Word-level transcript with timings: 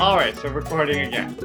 All 0.00 0.16
right, 0.16 0.36
so 0.36 0.48
recording 0.48 1.02
again. 1.06 1.36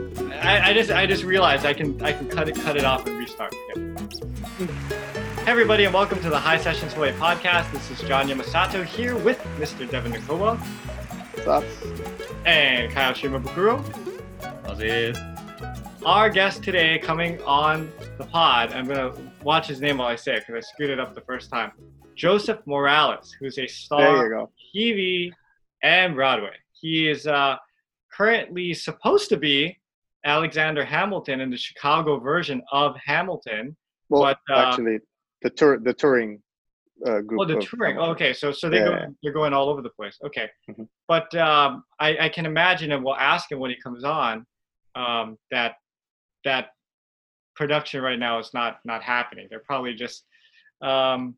I, 0.42 0.72
I 0.72 0.74
just 0.74 0.90
I 0.90 1.06
just 1.06 1.24
realized 1.24 1.68
I 1.68 1.74
can 1.76 2.02
I 2.02 2.14
can 2.14 2.28
cut 2.28 2.50
it 2.50 2.56
cut 2.56 2.76
it 2.78 2.84
off 2.84 3.06
and 3.06 3.16
restart. 3.20 3.54
again. 3.76 4.10
Hey 4.58 5.52
everybody, 5.52 5.84
and 5.84 5.94
welcome 5.94 6.20
to 6.22 6.32
the 6.32 6.40
High 6.40 6.58
Sessions 6.58 6.94
Hawaii 6.94 7.12
podcast. 7.12 7.72
This 7.72 7.92
is 7.92 8.02
John 8.08 8.28
Yamasato 8.28 8.84
here 8.84 9.16
with 9.18 9.38
Mr. 9.60 9.88
Devin 9.90 10.14
Nikowa 10.14 10.58
What's 10.58 11.48
up? 11.48 11.64
and 12.48 12.92
Kyle 12.92 13.14
Shimabukuro. 13.14 13.84
How's 14.66 14.80
it? 14.80 15.16
Our 16.04 16.32
guest 16.32 16.64
today 16.64 16.98
coming 16.98 17.40
on 17.44 17.92
the 18.18 18.24
pod, 18.26 18.72
I'm 18.74 18.88
gonna 18.88 19.14
watch 19.44 19.68
his 19.68 19.80
name 19.80 20.00
while 20.00 20.08
I 20.08 20.16
say 20.16 20.38
it 20.38 20.44
because 20.48 20.56
I 20.66 20.68
screwed 20.68 20.90
it 20.90 21.00
up 21.00 21.14
the 21.14 21.22
first 21.22 21.52
time. 21.52 21.72
Joseph 22.16 22.60
Morales, 22.66 23.32
who's 23.40 23.60
a 23.60 23.68
star. 23.68 24.48
TV 24.76 25.32
and 25.84 26.16
Broadway. 26.16 26.56
He 26.74 27.10
is 27.10 27.28
uh, 27.28 27.58
currently 28.12 28.74
supposed 28.74 29.30
to 29.30 29.38
be 29.38 29.78
Alexander 30.26 30.84
Hamilton 30.86 31.42
in 31.42 31.50
the 31.50 31.58
Chicago 31.58 32.20
version 32.20 32.62
of 32.72 32.96
Hamilton. 33.04 33.76
Well, 34.10 34.24
But, 34.24 34.40
uh, 34.56 34.60
actually, 34.68 35.00
the 35.42 35.50
tour, 35.50 35.80
the 35.80 35.94
touring 35.94 36.42
uh, 37.06 37.22
group. 37.22 37.42
Oh, 37.42 37.46
the 37.46 37.58
of- 37.58 37.66
touring. 37.68 37.98
Oh, 37.98 38.12
okay, 38.12 38.34
so 38.34 38.52
so 38.52 38.70
they 38.70 38.78
yeah. 38.78 38.86
go, 39.08 39.16
they're 39.24 39.32
going 39.34 39.54
all 39.54 39.70
over 39.70 39.82
the 39.82 39.90
place. 39.90 40.18
Okay, 40.26 40.50
Mhm. 40.70 40.88
but 41.08 41.34
um, 41.36 41.84
I, 42.00 42.18
I 42.26 42.30
can 42.30 42.46
imagine, 42.46 42.92
and 42.92 43.04
we'll 43.04 43.16
ask 43.16 43.52
him 43.52 43.60
when 43.60 43.72
he 43.72 43.78
comes 43.82 44.04
on, 44.04 44.46
um, 44.96 45.38
that 45.50 45.76
that 46.44 46.70
production 47.56 48.02
right 48.02 48.20
now 48.20 48.38
is 48.40 48.52
not 48.54 48.80
not 48.86 49.02
happening. 49.02 49.48
They're 49.50 49.60
probably 49.66 49.96
just 49.96 50.26
um, 50.82 51.36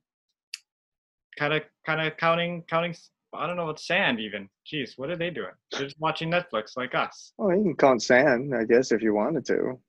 kind 1.38 1.53
of 1.53 1.62
kind 1.86 2.02
of 2.05 2.17
counting 2.17 2.64
counting. 2.70 2.95
I 3.36 3.48
don't 3.48 3.55
know 3.55 3.66
what 3.66 3.80
sand 3.80 4.20
even. 4.20 4.50
Jeez, 4.72 4.92
what 4.98 5.10
are 5.10 5.16
they 5.18 5.30
doing? 5.30 5.52
They're 5.72 5.82
just 5.88 6.00
watching 6.00 6.30
Netflix 6.32 6.76
like 6.78 6.94
us. 6.96 7.34
Oh, 7.40 7.50
you 7.52 7.64
can 7.64 7.76
count 7.76 8.02
sand, 8.04 8.54
I 8.56 8.64
guess, 8.66 8.92
if 8.92 9.02
you 9.02 9.14
wanted 9.14 9.45
to. 9.48 9.80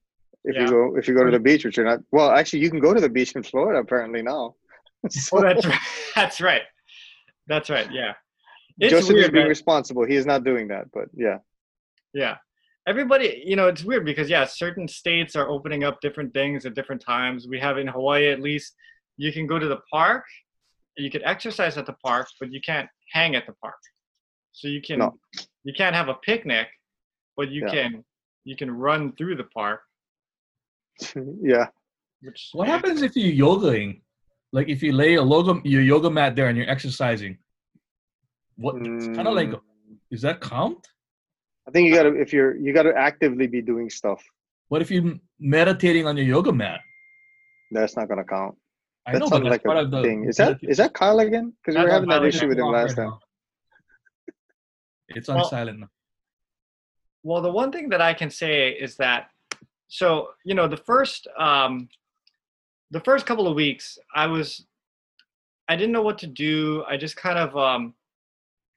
If 0.45 0.55
Yeah. 0.55 0.62
you 0.62 0.69
go, 0.70 0.97
if 0.97 1.09
you 1.09 1.14
go 1.14 1.25
to 1.25 1.31
the 1.31 1.39
beach, 1.41 1.64
which 1.64 1.77
you're 1.77 1.86
not. 1.86 2.01
Well, 2.12 2.31
actually, 2.31 2.61
you 2.61 2.70
can 2.70 2.81
go 2.81 2.92
to 2.95 3.01
the 3.01 3.09
beach 3.09 3.33
in 3.33 3.42
Florida 3.42 3.78
apparently 3.81 4.23
now. 4.23 4.55
Oh, 5.33 5.42
that's 5.42 5.67
right. 5.67 5.78
That's 6.14 6.41
right. 6.41 6.62
That's 7.47 7.69
right. 7.69 7.91
Yeah. 7.92 8.12
It's 8.78 8.91
Joseph 8.91 9.11
is 9.11 9.14
weird, 9.14 9.33
being 9.33 9.42
man. 9.45 9.48
responsible. 9.51 10.05
He 10.06 10.17
is 10.17 10.25
not 10.27 10.45
doing 10.45 10.69
that, 10.69 10.86
but 10.95 11.06
yeah. 11.14 11.39
Yeah. 12.14 12.36
Everybody, 12.86 13.42
you 13.47 13.55
know, 13.56 13.69
it's 13.69 13.84
weird 13.84 14.05
because 14.06 14.29
yeah, 14.31 14.45
certain 14.47 14.89
states 14.89 15.36
are 15.36 15.48
opening 15.48 15.84
up 15.84 16.01
different 16.01 16.33
things 16.34 16.64
at 16.67 16.75
different 16.75 17.03
times. 17.03 17.47
We 17.48 17.58
have 17.61 17.77
in 17.79 17.86
Hawaii 17.86 18.29
at 18.29 18.41
least 18.41 18.75
you 19.19 19.31
can 19.33 19.47
go 19.47 19.58
to 19.58 19.67
the 19.69 19.81
park, 19.92 20.25
you 20.97 21.11
can 21.11 21.23
exercise 21.25 21.77
at 21.77 21.86
the 21.86 21.95
park, 22.05 22.27
but 22.41 22.51
you 22.53 22.61
can't 22.61 22.89
hang 23.15 23.34
at 23.37 23.47
the 23.47 23.55
park. 23.62 23.81
So 24.53 24.69
you 24.69 24.81
can 24.83 24.98
No. 24.98 25.09
you 25.65 25.73
can't 25.81 25.97
have 26.01 26.09
a 26.09 26.15
picnic, 26.31 26.69
but 27.37 27.47
you 27.55 27.62
Yeah. 27.62 27.73
can 27.77 28.05
you 28.45 28.57
can 28.61 28.70
run 28.70 29.01
through 29.17 29.37
the 29.37 29.48
park, 29.59 29.81
yeah. 31.53 31.67
which 32.20 32.51
What 32.53 32.69
happens 32.69 33.01
if 33.03 33.17
you're 33.17 33.37
yogaing? 33.47 34.03
Like 34.53 34.69
if 34.69 34.83
you 34.83 34.92
lay 34.92 35.15
a 35.15 35.23
yoga 35.23 35.53
your 35.75 35.83
yoga 35.83 36.11
mat 36.11 36.37
there 36.37 36.48
and 36.48 36.57
you're 36.59 36.70
exercising. 36.77 37.39
What 38.57 38.77
it's 38.77 39.07
kind 39.17 39.27
of 39.29 39.35
like 39.35 39.51
Mm, 39.51 39.61
is 40.11 40.23
that 40.23 40.41
count? 40.41 40.83
I 41.67 41.70
think 41.73 41.89
you 41.89 41.95
gotta 41.98 42.12
if 42.25 42.33
you're 42.35 42.53
you 42.65 42.70
gotta 42.79 42.95
actively 43.09 43.47
be 43.57 43.61
doing 43.73 43.89
stuff. 43.91 44.20
What 44.70 44.81
if 44.83 44.91
you're 44.92 45.15
meditating 45.41 46.07
on 46.07 46.17
your 46.17 46.27
yoga 46.37 46.53
mat? 46.53 46.81
That's 47.70 47.97
not 47.97 48.09
gonna 48.09 48.25
count. 48.37 48.55
I 49.06 49.12
That 49.12 49.19
know, 49.19 49.27
but 49.27 49.36
sounds 49.36 49.48
like 49.50 49.64
part 49.64 49.77
a 49.77 49.80
of 49.83 49.91
the 49.91 50.02
thing. 50.02 50.24
Is 50.24 50.36
that 50.36 50.58
is 50.62 50.78
that 50.78 50.94
Kyle 50.94 51.19
again? 51.20 51.52
Because 51.60 51.77
we 51.77 51.84
were 51.84 51.91
having 51.91 52.08
that 52.08 52.20
Kyle 52.20 52.28
issue 52.28 52.48
with 52.48 52.58
him 52.58 52.66
last 52.66 52.97
time. 52.97 53.12
It's 55.08 55.28
on 55.28 55.36
Well- 55.36 55.48
silent 55.48 55.80
now. 55.80 55.88
Well, 57.22 57.41
the 57.41 57.50
one 57.50 57.72
thing 57.72 57.88
that 57.88 58.02
I 58.02 58.12
can 58.12 58.28
say 58.28 58.69
is 58.70 58.96
that, 58.96 59.30
so 59.88 60.30
you 60.44 60.55
know, 60.55 60.69
the 60.69 60.77
first 60.77 61.27
um, 61.38 61.88
the 62.90 63.01
first 63.01 63.27
couple 63.27 63.48
of 63.48 63.55
weeks, 63.55 63.98
I 64.14 64.27
was, 64.27 64.67
I 65.68 65.74
didn't 65.77 65.92
know 65.92 66.02
what 66.02 66.18
to 66.18 66.27
do. 66.27 66.84
I 66.89 66.96
just 66.96 67.17
kind 67.17 67.39
of 67.39 67.56
um, 67.56 67.95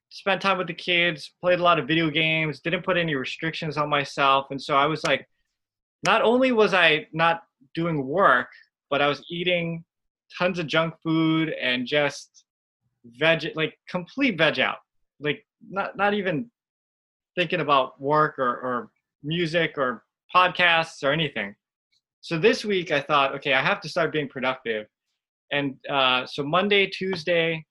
spent 0.09 0.41
time 0.41 0.57
with 0.57 0.67
the 0.67 0.73
kids, 0.73 1.31
played 1.41 1.59
a 1.59 1.63
lot 1.63 1.77
of 1.77 1.87
video 1.87 2.09
games, 2.09 2.61
didn't 2.61 2.83
put 2.83 2.97
any 2.97 3.15
restrictions 3.15 3.77
on 3.77 3.89
myself, 3.89 4.47
and 4.49 4.61
so 4.61 4.75
I 4.75 4.85
was 4.87 5.03
like, 5.03 5.27
not 6.05 6.21
only 6.21 6.51
was 6.51 6.73
I 6.73 7.07
not 7.11 7.43
doing 7.73 8.05
work, 8.07 8.47
but 8.89 9.01
I 9.01 9.07
was 9.07 9.23
eating 9.29 9.83
tons 10.37 10.59
of 10.59 10.67
junk 10.67 10.93
food 11.03 11.49
and 11.49 11.85
just 11.85 12.45
veg, 13.05 13.51
like 13.55 13.77
complete 13.89 14.37
veg 14.37 14.59
out, 14.59 14.77
like 15.19 15.45
not 15.69 15.95
not 15.97 16.13
even 16.13 16.49
thinking 17.35 17.59
about 17.61 17.99
work 18.01 18.39
or, 18.39 18.49
or 18.49 18.89
music 19.23 19.77
or 19.77 20.03
podcasts 20.35 21.03
or 21.03 21.11
anything. 21.11 21.55
So 22.21 22.37
this 22.37 22.65
week 22.65 22.91
I 22.91 23.01
thought, 23.01 23.35
okay, 23.35 23.53
I 23.53 23.61
have 23.61 23.79
to 23.81 23.89
start 23.89 24.11
being 24.11 24.27
productive. 24.27 24.87
And 25.51 25.75
uh, 25.89 26.25
so 26.25 26.43
Monday, 26.43 26.87
Tuesday, 26.87 27.65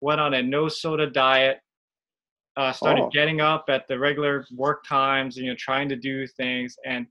went 0.00 0.20
on 0.20 0.34
a 0.34 0.42
no 0.42 0.68
soda 0.68 1.08
diet. 1.08 1.58
Uh, 2.58 2.70
started 2.70 3.04
Oh. 3.04 3.10
getting 3.10 3.40
up 3.40 3.64
at 3.68 3.88
the 3.88 3.98
regular 3.98 4.44
work 4.54 4.84
times, 4.86 5.38
and 5.38 5.46
you 5.46 5.52
know, 5.52 5.56
trying 5.58 5.88
to 5.88 5.96
do 5.96 6.26
things. 6.26 6.76
And 6.84 7.06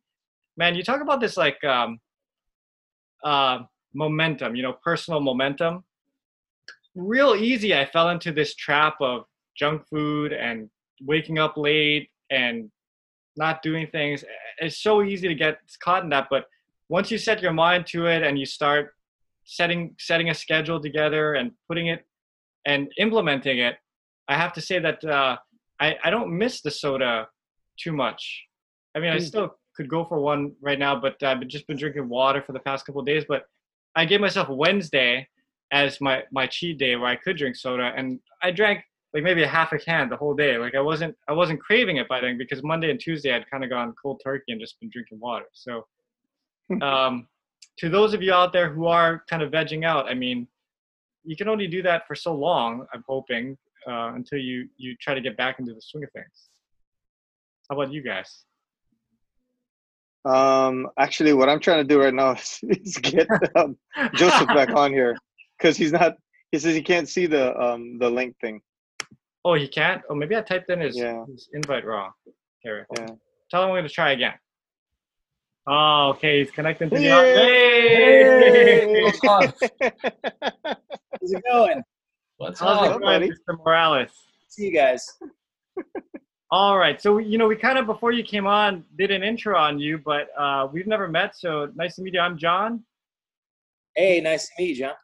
man, 0.56 0.76
you 0.76 0.84
talk 0.84 1.02
about 1.02 1.20
this 1.20 1.36
like 1.36 1.64
um, 1.64 2.00
uh, 3.24 3.60
momentum, 3.94 4.56
you 4.56 4.64
know, 4.64 4.74
personal 4.84 5.20
momentum. 5.20 5.84
Real 6.96 7.36
easy, 7.36 7.74
I 7.76 7.86
fell 7.86 8.10
into 8.10 8.32
this 8.32 8.56
trap 8.56 8.96
of 9.00 9.24
junk 9.58 9.88
food 9.90 10.34
and 10.34 10.70
waking 11.02 11.40
up 11.40 11.56
late 11.58 12.10
and 12.30 12.70
not 13.38 13.62
doing 13.62 13.88
things 13.88 14.24
it's 14.60 14.82
so 14.82 15.04
easy 15.04 15.28
to 15.28 15.34
get 15.36 15.60
caught 15.84 16.04
in 16.04 16.10
that 16.10 16.28
but 16.30 16.46
once 16.90 17.10
you 17.10 17.18
set 17.18 17.42
your 17.42 17.54
mind 17.54 17.86
to 17.88 18.06
it 18.06 18.22
and 18.24 18.38
you 18.38 18.46
start 18.46 18.94
setting 19.46 19.96
setting 20.00 20.30
a 20.30 20.34
schedule 20.34 20.80
together 20.82 21.34
and 21.36 21.52
putting 21.68 21.88
it 21.88 22.06
and 22.66 22.92
implementing 22.98 23.60
it 23.60 23.78
i 24.28 24.36
have 24.36 24.54
to 24.54 24.62
say 24.62 24.80
that 24.80 25.04
uh, 25.06 25.38
I, 25.80 25.96
I 26.04 26.10
don't 26.10 26.38
miss 26.38 26.62
the 26.62 26.72
soda 26.72 27.28
too 27.78 27.94
much 27.94 28.44
i 28.96 29.00
mean 29.00 29.12
i 29.12 29.18
Mm. 29.18 29.28
still 29.28 29.56
could 29.76 29.90
go 29.90 30.04
for 30.06 30.20
one 30.20 30.52
right 30.62 30.78
now 30.80 31.00
but 31.00 31.22
i've 31.24 31.46
just 31.48 31.68
been 31.68 31.78
drinking 31.78 32.10
water 32.10 32.42
for 32.46 32.52
the 32.52 32.60
past 32.60 32.86
couple 32.86 33.02
of 33.02 33.08
days 33.08 33.24
but 33.28 33.46
i 33.96 34.06
gave 34.06 34.22
myself 34.22 34.50
wednesday 34.50 35.28
as 35.72 36.00
my 36.02 36.24
my 36.32 36.48
cheat 36.48 36.78
day 36.78 36.96
where 36.96 37.10
i 37.10 37.16
could 37.16 37.38
drink 37.38 37.56
soda 37.56 37.92
and 37.96 38.20
i 38.42 38.52
drank 38.52 38.84
like 39.14 39.24
maybe 39.24 39.44
a 39.44 39.48
half 39.48 39.74
a 39.74 39.78
can 39.78 40.10
the 40.10 40.16
whole 40.16 40.34
day. 40.34 40.58
Like 40.58 40.76
I 40.76 40.82
wasn't 40.82 41.16
I 41.28 41.34
wasn't 41.34 41.60
craving 41.60 41.98
it 41.98 42.08
by 42.08 42.22
then 42.22 42.38
because 42.38 42.64
Monday 42.64 42.90
and 42.90 43.00
Tuesday 43.00 43.34
I'd 43.34 43.50
kind 43.50 43.64
of 43.64 43.70
gone 43.70 43.94
cold 44.02 44.22
turkey 44.24 44.52
and 44.52 44.62
just 44.62 44.80
been 44.80 44.90
drinking 44.92 45.20
water. 45.20 45.46
So 45.54 45.86
um, 46.82 47.28
to 47.80 47.90
those 47.90 48.14
of 48.14 48.22
you 48.22 48.34
out 48.34 48.54
there 48.54 48.72
who 48.72 48.86
are 48.86 49.24
kind 49.30 49.42
of 49.42 49.52
vegging 49.52 49.86
out, 49.86 50.08
I 50.08 50.14
mean, 50.14 50.48
you 51.24 51.36
can 51.36 51.50
only 51.50 51.68
do 51.68 51.82
that 51.84 52.08
for 52.08 52.16
so 52.16 52.34
long. 52.34 52.86
I'm 52.94 53.04
hoping 53.08 53.58
uh, 53.88 54.14
until 54.16 54.40
you 54.40 54.70
you 54.78 54.96
try 55.02 55.14
to 55.14 55.22
get 55.22 55.36
back 55.36 55.60
into 55.60 55.74
the 55.74 55.82
swing 55.82 56.04
of 56.04 56.12
things. 56.12 56.50
How 57.70 57.80
about 57.80 57.92
you 57.92 58.02
guys? 58.02 58.46
Um, 60.26 60.88
actually, 61.00 61.34
what 61.34 61.50
I'm 61.50 61.60
trying 61.60 61.80
to 61.80 61.84
do 61.84 62.00
right 62.02 62.14
now 62.14 62.32
is, 62.36 62.60
is 62.64 62.98
get 62.98 63.28
um, 63.56 63.78
Joseph 64.16 64.50
back 64.54 64.70
on 64.76 64.92
here 64.92 65.18
because 65.58 65.78
he's 65.78 65.92
not. 65.92 66.16
He 66.52 66.60
says 66.60 66.76
he 66.76 66.82
can't 66.82 67.08
see 67.08 67.26
the 67.28 67.58
um 67.60 67.98
the 67.98 68.10
link 68.10 68.36
thing. 68.42 68.62
Oh, 69.44 69.54
he 69.56 69.68
can't. 69.68 70.02
Oh, 70.10 70.16
maybe 70.16 70.36
I 70.36 70.42
typed 70.42 70.70
in 70.70 70.82
his, 70.82 70.96
Yeah. 70.98 71.26
his 71.26 71.50
invite 71.54 71.86
wrong. 71.86 72.12
Here, 72.60 72.86
Yeah. 72.96 73.08
tell 73.50 73.64
him 73.64 73.72
we're 73.72 73.78
gonna 73.80 73.90
try 73.90 74.12
again. 74.12 74.34
Oh, 75.68 76.10
okay, 76.16 76.40
he's 76.40 76.52
connecting 76.52 76.90
to 76.92 76.96
the. 76.96 77.02
Yay! 77.02 77.34
Hey! 78.24 79.04
What's 79.04 79.24
up? 79.28 79.56
How's 81.20 81.32
it 81.32 81.44
going? 81.50 81.82
What's 82.38 82.60
How's 82.60 82.78
up? 82.78 82.86
it 82.86 82.90
going, 82.90 83.02
buddy? 83.02 83.30
Mr. 83.30 83.58
Morales? 83.64 84.12
See 84.48 84.66
you 84.68 84.74
guys. 84.74 85.06
All 86.52 86.78
right. 86.78 87.02
So, 87.02 87.18
you 87.20 87.38
know, 87.38 87.48
we 87.48 87.56
kind 87.56 87.78
of, 87.78 87.86
before 87.86 88.12
you 88.12 88.24
came 88.24 88.46
on, 88.46 88.84
did 88.98 89.10
an 89.10 89.24
intro 89.24 89.58
on 89.58 89.80
you, 89.80 89.98
but 89.98 90.28
uh, 90.38 90.68
we've 90.72 90.88
never 90.88 91.08
met. 91.08 91.38
So 91.38 91.72
nice 91.76 91.96
to 91.96 92.02
meet 92.02 92.14
you. 92.14 92.20
I'm 92.20 92.38
John. 92.38 92.84
Hey, 93.96 94.20
nice 94.20 94.48
to 94.48 94.52
meet 94.60 94.70
you, 94.72 94.84
John. 94.86 94.96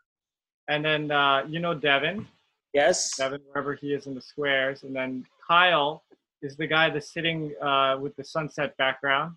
And 0.68 0.84
then, 0.84 1.10
uh, 1.12 1.44
you 1.48 1.60
know, 1.60 1.74
Devin, 1.74 2.28
Yes. 2.74 3.16
Devin, 3.18 3.40
wherever 3.48 3.74
he 3.76 3.94
is 3.94 4.08
in 4.08 4.14
the 4.14 4.22
squares. 4.22 4.84
And 4.84 4.94
then 4.94 5.26
Kyle 5.48 6.04
is 6.42 6.58
the 6.58 6.68
guy 6.68 6.90
that's 6.90 7.14
sitting 7.14 7.54
uh, 7.62 7.98
with 8.00 8.14
the 8.18 8.26
sunset 8.26 8.76
background. 8.78 9.34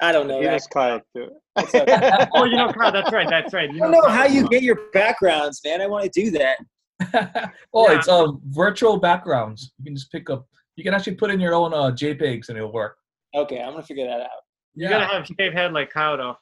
I 0.00 0.10
don't 0.10 0.26
know 0.26 0.40
He 0.40 0.46
that. 0.46 0.52
knows 0.52 0.66
Kyle 0.66 1.00
too. 1.14 1.30
Oh, 2.34 2.44
you 2.44 2.56
know, 2.56 2.72
Kyle. 2.72 2.90
That's 2.90 3.12
right. 3.12 3.28
That's 3.30 3.54
right. 3.54 3.70
You 3.72 3.76
I 3.76 3.86
don't 3.86 3.92
know 3.92 4.00
Kyle 4.02 4.10
how 4.10 4.26
you 4.26 4.48
get 4.48 4.62
your 4.64 4.80
backgrounds, 4.92 5.60
man. 5.64 5.80
I 5.80 5.86
want 5.86 6.10
to 6.12 6.20
do 6.24 6.30
that. 6.32 6.58
oh, 7.72 7.88
Yeah. 7.90 7.98
it's 7.98 8.08
um 8.08 8.40
virtual 8.46 8.96
backgrounds. 8.96 9.72
You 9.78 9.84
can 9.84 9.94
just 9.94 10.10
pick 10.10 10.28
up. 10.28 10.44
You 10.76 10.84
can 10.84 10.94
actually 10.94 11.16
put 11.16 11.30
in 11.30 11.40
your 11.40 11.54
own 11.54 11.74
uh, 11.74 11.90
JPEGs 11.90 12.48
and 12.48 12.58
it'll 12.58 12.72
work. 12.72 12.96
Okay, 13.34 13.60
I'm 13.60 13.72
gonna 13.72 13.82
figure 13.82 14.06
that 14.06 14.20
out. 14.20 14.42
You 14.74 14.88
gotta 14.88 15.06
have 15.06 15.26
shaved 15.26 15.54
head 15.54 15.72
like 15.72 15.90
Kyle, 15.90 16.16
though. 16.16 16.36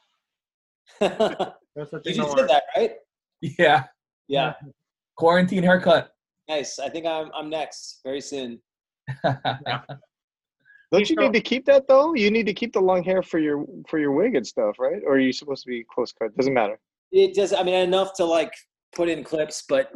That's 1.75 1.91
the 1.91 2.01
you 2.05 2.13
thing. 2.13 2.15
just 2.15 2.29
don't 2.29 2.37
did 2.37 2.49
that, 2.49 2.63
right? 2.75 2.93
Yeah. 3.41 3.83
Yeah. 4.27 4.53
Quarantine 5.17 5.63
haircut. 5.63 6.13
Nice. 6.49 6.79
I 6.79 6.89
think 6.89 7.05
I'm 7.05 7.29
I'm 7.33 7.49
next 7.49 7.99
very 8.03 8.21
soon. 8.21 8.59
Don't 10.91 11.09
you 11.09 11.15
need 11.15 11.31
to 11.31 11.41
keep 11.41 11.65
that 11.65 11.87
though? 11.87 12.13
You 12.13 12.29
need 12.31 12.45
to 12.47 12.53
keep 12.53 12.73
the 12.73 12.81
long 12.81 13.03
hair 13.03 13.23
for 13.23 13.39
your 13.39 13.65
for 13.87 13.99
your 13.99 14.11
wig 14.11 14.35
and 14.35 14.45
stuff, 14.45 14.77
right? 14.77 15.01
Or 15.05 15.13
are 15.13 15.19
you 15.19 15.31
supposed 15.31 15.63
to 15.63 15.69
be 15.69 15.85
close 15.89 16.11
cut? 16.11 16.35
Doesn't 16.35 16.53
matter. 16.53 16.77
It 17.11 17.33
does. 17.33 17.53
I 17.53 17.63
mean, 17.63 17.75
enough 17.75 18.13
to 18.15 18.25
like 18.25 18.53
put 18.93 19.07
in 19.07 19.23
clips, 19.23 19.63
but 19.69 19.91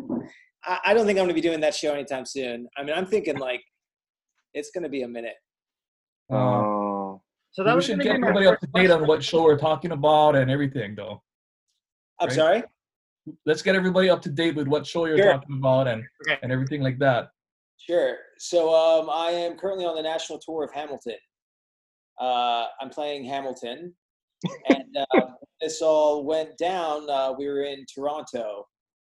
I, 0.63 0.79
I 0.85 0.93
don't 0.93 1.05
think 1.05 1.17
I'm 1.19 1.25
going 1.25 1.35
to 1.35 1.41
be 1.41 1.41
doing 1.41 1.59
that 1.61 1.75
show 1.75 1.93
anytime 1.93 2.25
soon. 2.25 2.67
I 2.77 2.83
mean, 2.83 2.95
I'm 2.95 3.05
thinking 3.05 3.37
like 3.37 3.61
it's 4.55 4.71
going 4.71 4.83
to 4.83 4.89
be 4.89 5.03
a 5.03 5.07
minute. 5.07 5.35
Oh, 6.31 7.21
So 7.51 7.63
that 7.63 7.71
we 7.71 7.75
was 7.75 7.85
should 7.85 7.99
get 8.01 8.15
everybody 8.15 8.47
up 8.47 8.59
to 8.61 8.67
date 8.73 8.89
on 8.89 9.05
what 9.05 9.23
show 9.23 9.43
we're 9.43 9.59
talking 9.59 9.91
about 9.91 10.35
and 10.35 10.49
everything, 10.49 10.95
though. 10.95 11.21
I'm 12.19 12.29
Right. 12.29 12.35
sorry. 12.35 12.63
Let's 13.45 13.61
get 13.61 13.75
everybody 13.75 14.09
up 14.09 14.21
to 14.23 14.29
date 14.29 14.55
with 14.55 14.67
what 14.67 14.87
show 14.87 15.05
you're 15.05 15.17
Sure. 15.17 15.33
talking 15.33 15.57
about 15.57 15.87
and 15.87 16.03
Okay. 16.23 16.39
and 16.41 16.51
everything 16.51 16.81
like 16.81 16.97
that. 16.99 17.29
Sure. 17.77 18.17
So 18.37 18.73
um, 18.73 19.09
I 19.09 19.31
am 19.31 19.57
currently 19.57 19.85
on 19.85 19.95
the 19.95 20.01
national 20.01 20.39
tour 20.39 20.63
of 20.63 20.71
Hamilton. 20.73 21.17
Uh, 22.19 22.67
I'm 22.79 22.89
playing 22.89 23.25
Hamilton, 23.25 23.95
and 24.69 24.97
uh, 24.97 25.27
this 25.59 25.81
all 25.81 26.23
went 26.23 26.57
down. 26.57 27.09
Uh, 27.09 27.33
we 27.37 27.47
were 27.47 27.63
in 27.63 27.85
Toronto, 27.93 28.65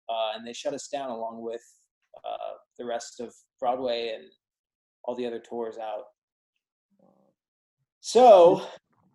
uh, 0.09 0.33
and 0.37 0.47
they 0.47 0.53
shut 0.53 0.73
us 0.75 0.87
down 0.89 1.11
along 1.11 1.43
with 1.43 1.65
uh, 2.25 2.53
the 2.79 2.85
rest 2.85 3.19
of 3.21 3.35
Broadway 3.59 4.13
and 4.15 4.25
all 5.05 5.15
the 5.15 5.27
other 5.27 5.39
tours 5.41 5.79
out. 5.79 6.05
So 8.01 8.63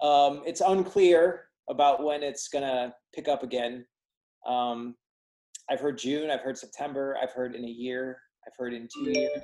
um, 0.01 0.43
it's 0.45 0.61
unclear 0.61 1.45
about 1.69 2.03
when 2.03 2.23
it's 2.23 2.47
gonna 2.47 2.93
pick 3.13 3.27
up 3.27 3.43
again. 3.43 3.85
Um, 4.45 4.95
I've 5.69 5.81
heard 5.81 5.97
June. 5.97 6.29
I've 6.31 6.41
heard 6.41 6.57
September. 6.57 7.17
I've 7.21 7.31
heard 7.31 7.55
in 7.55 7.65
a 7.65 7.69
year. 7.69 8.19
I've 8.45 8.53
heard 8.57 8.73
in 8.73 8.87
two 8.93 9.11
years. 9.11 9.41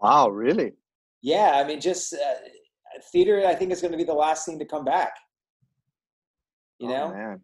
wow, 0.00 0.28
really? 0.28 0.72
Yeah, 1.22 1.52
I 1.54 1.64
mean, 1.66 1.80
just 1.80 2.12
uh, 2.12 2.18
theater. 3.12 3.46
I 3.46 3.54
think 3.54 3.70
is 3.70 3.80
going 3.80 3.92
to 3.92 3.98
be 3.98 4.04
the 4.04 4.12
last 4.12 4.44
thing 4.46 4.58
to 4.58 4.64
come 4.64 4.84
back. 4.84 5.14
You 6.80 6.88
Oh, 6.88 6.92
know, 6.92 7.08
man. 7.14 7.40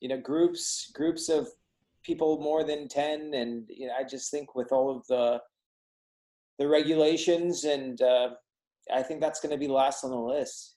you 0.00 0.08
know, 0.08 0.18
groups 0.18 0.90
groups 0.94 1.28
of 1.28 1.48
people 2.02 2.40
more 2.40 2.64
than 2.64 2.88
ten, 2.88 3.34
and 3.34 3.66
you 3.68 3.88
know, 3.88 3.92
I 3.98 4.04
just 4.04 4.30
think 4.30 4.54
with 4.54 4.72
all 4.72 4.96
of 4.96 5.06
the 5.08 5.42
the 6.60 6.68
regulations, 6.68 7.64
and 7.64 8.00
uh, 8.02 8.28
I 8.94 9.02
think 9.02 9.20
that's 9.20 9.40
going 9.40 9.50
to 9.50 9.56
be 9.56 9.66
last 9.66 10.04
on 10.04 10.10
the 10.10 10.16
list. 10.16 10.74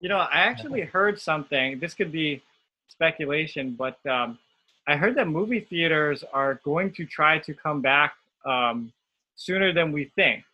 You 0.00 0.08
know, 0.08 0.16
I 0.18 0.38
actually 0.38 0.82
heard 0.82 1.20
something. 1.20 1.80
This 1.80 1.92
could 1.92 2.12
be 2.12 2.40
speculation, 2.86 3.74
but 3.76 3.98
um, 4.06 4.38
I 4.86 4.96
heard 4.96 5.16
that 5.16 5.26
movie 5.26 5.60
theaters 5.60 6.22
are 6.32 6.60
going 6.64 6.92
to 6.92 7.04
try 7.04 7.40
to 7.40 7.52
come 7.52 7.82
back 7.82 8.14
um, 8.46 8.92
sooner 9.34 9.72
than 9.72 9.90
we 9.90 10.04
think. 10.14 10.44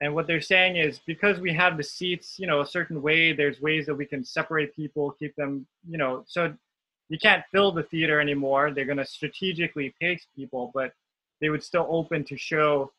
And 0.00 0.14
what 0.14 0.28
they're 0.28 0.40
saying 0.40 0.76
is 0.76 1.00
because 1.04 1.40
we 1.40 1.52
have 1.52 1.76
the 1.76 1.82
seats, 1.82 2.38
you 2.38 2.46
know, 2.46 2.60
a 2.60 2.66
certain 2.66 3.02
way, 3.02 3.32
there's 3.32 3.60
ways 3.60 3.86
that 3.86 3.94
we 3.96 4.06
can 4.06 4.24
separate 4.24 4.74
people, 4.74 5.16
keep 5.18 5.34
them, 5.34 5.66
you 5.88 5.98
know, 5.98 6.24
so 6.28 6.54
you 7.08 7.18
can't 7.18 7.44
fill 7.50 7.72
the 7.72 7.82
theater 7.82 8.20
anymore. 8.20 8.70
They're 8.70 8.84
going 8.84 8.98
to 8.98 9.04
strategically 9.04 9.94
pace 10.00 10.26
people, 10.36 10.70
but 10.72 10.92
they 11.40 11.50
would 11.50 11.64
still 11.64 11.86
open 11.90 12.22
to 12.24 12.36
show 12.36 12.92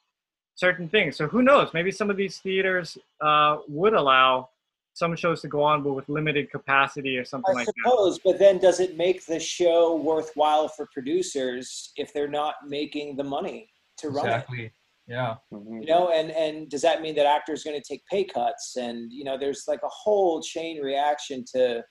certain 0.62 0.88
things. 0.88 1.18
So 1.18 1.28
who 1.28 1.42
knows? 1.42 1.74
Maybe 1.74 1.92
some 1.92 2.10
of 2.12 2.18
these 2.18 2.38
theaters 2.38 2.98
uh, 3.20 3.58
would 3.68 3.94
allow 3.94 4.50
some 4.94 5.16
shows 5.16 5.42
to 5.42 5.48
go 5.48 5.64
on, 5.64 5.82
but 5.84 5.94
with 5.94 6.08
limited 6.08 6.52
capacity 6.52 7.18
or 7.18 7.26
something 7.26 7.56
I 7.56 7.60
like 7.60 7.66
that. 7.66 7.74
suppose, 7.84 8.20
but 8.24 8.38
then 8.38 8.60
does 8.60 8.80
it 8.80 8.96
make 8.96 9.26
the 9.26 9.40
show 9.40 9.96
worthwhile 9.96 10.68
for 10.68 10.88
producers 10.94 11.92
if 11.98 12.14
they're 12.14 12.36
not 12.44 12.56
making 12.68 13.16
the 13.16 13.24
money 13.24 13.70
to 13.98 14.10
run 14.10 14.26
it? 14.26 14.30
Exactly. 14.30 14.72
Yeah. 15.08 15.36
Mhm. 15.52 15.82
you 15.82 15.88
know 15.88 16.12
and 16.12 16.30
and 16.32 16.70
does 16.70 16.84
that 16.84 17.02
mean 17.02 17.16
that 17.16 17.26
actors 17.26 17.64
going 17.64 17.78
to 17.82 17.86
take 17.86 18.06
pay 18.06 18.24
cuts 18.24 18.78
and 18.78 19.12
you 19.12 19.26
know 19.26 19.36
there's 19.38 19.64
like 19.68 19.82
a 19.84 19.90
whole 19.90 20.42
chain 20.42 20.80
reaction 20.80 21.44
to 21.54 21.84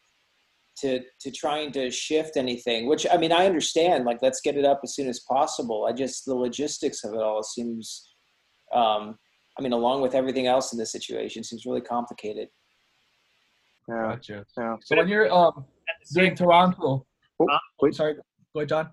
to 0.81 1.01
to 1.23 1.31
trying 1.31 1.71
to 1.73 1.91
shift 1.91 2.37
anything 2.37 2.87
which 2.87 3.05
i 3.13 3.17
mean 3.19 3.33
i 3.33 3.45
understand 3.45 4.07
like 4.07 4.23
let's 4.23 4.41
get 4.41 4.57
it 4.57 4.65
up 4.65 4.81
as 4.85 4.95
soon 4.95 5.09
as 5.09 5.21
possible 5.29 5.87
i 5.87 5.93
just 5.93 6.25
the 6.25 6.35
logistics 6.35 7.05
of 7.05 7.13
it 7.13 7.21
all 7.21 7.43
seems 7.43 8.10
um 8.73 9.19
i 9.59 9.63
mean 9.63 9.73
along 9.73 10.01
with 10.03 10.15
everything 10.15 10.47
else 10.47 10.73
in 10.73 10.79
this 10.79 10.93
situation 10.93 11.43
seems 11.45 11.67
really 11.67 11.81
complicated 11.81 12.49
Yeah, 13.89 14.03
Gotcha. 14.15 14.45
yeah. 14.59 14.77
So 14.83 14.97
when 14.97 15.09
you're 15.09 15.31
um 15.33 15.55
At 15.89 15.97
the 16.01 16.07
same 16.07 16.25
doing 16.25 16.35
Toronto, 16.37 17.07
Oh, 17.41 17.59
wait. 17.81 17.95
sorry, 17.95 18.15
go 18.15 18.61
ahead, 18.61 18.69
John. 18.69 18.87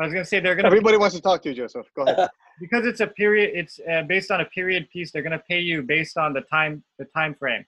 I 0.00 0.04
was 0.04 0.12
gonna 0.12 0.24
say 0.24 0.40
they're 0.40 0.56
gonna 0.56 0.66
Everybody 0.68 0.96
wants 0.96 1.14
to 1.14 1.22
talk 1.22 1.42
to 1.42 1.50
you, 1.50 1.54
Joseph. 1.54 1.86
Go 1.94 2.02
ahead. 2.02 2.28
because 2.60 2.84
it's 2.86 3.00
a 3.00 3.06
period. 3.06 3.50
It's 3.54 3.78
uh, 3.90 4.02
based 4.08 4.30
on 4.30 4.40
a 4.40 4.46
period 4.46 4.88
piece. 4.90 5.12
They're 5.12 5.22
gonna 5.22 5.42
pay 5.48 5.60
you 5.60 5.82
based 5.82 6.16
on 6.16 6.32
the 6.32 6.40
time 6.42 6.82
the 6.98 7.04
time 7.16 7.34
frame. 7.34 7.64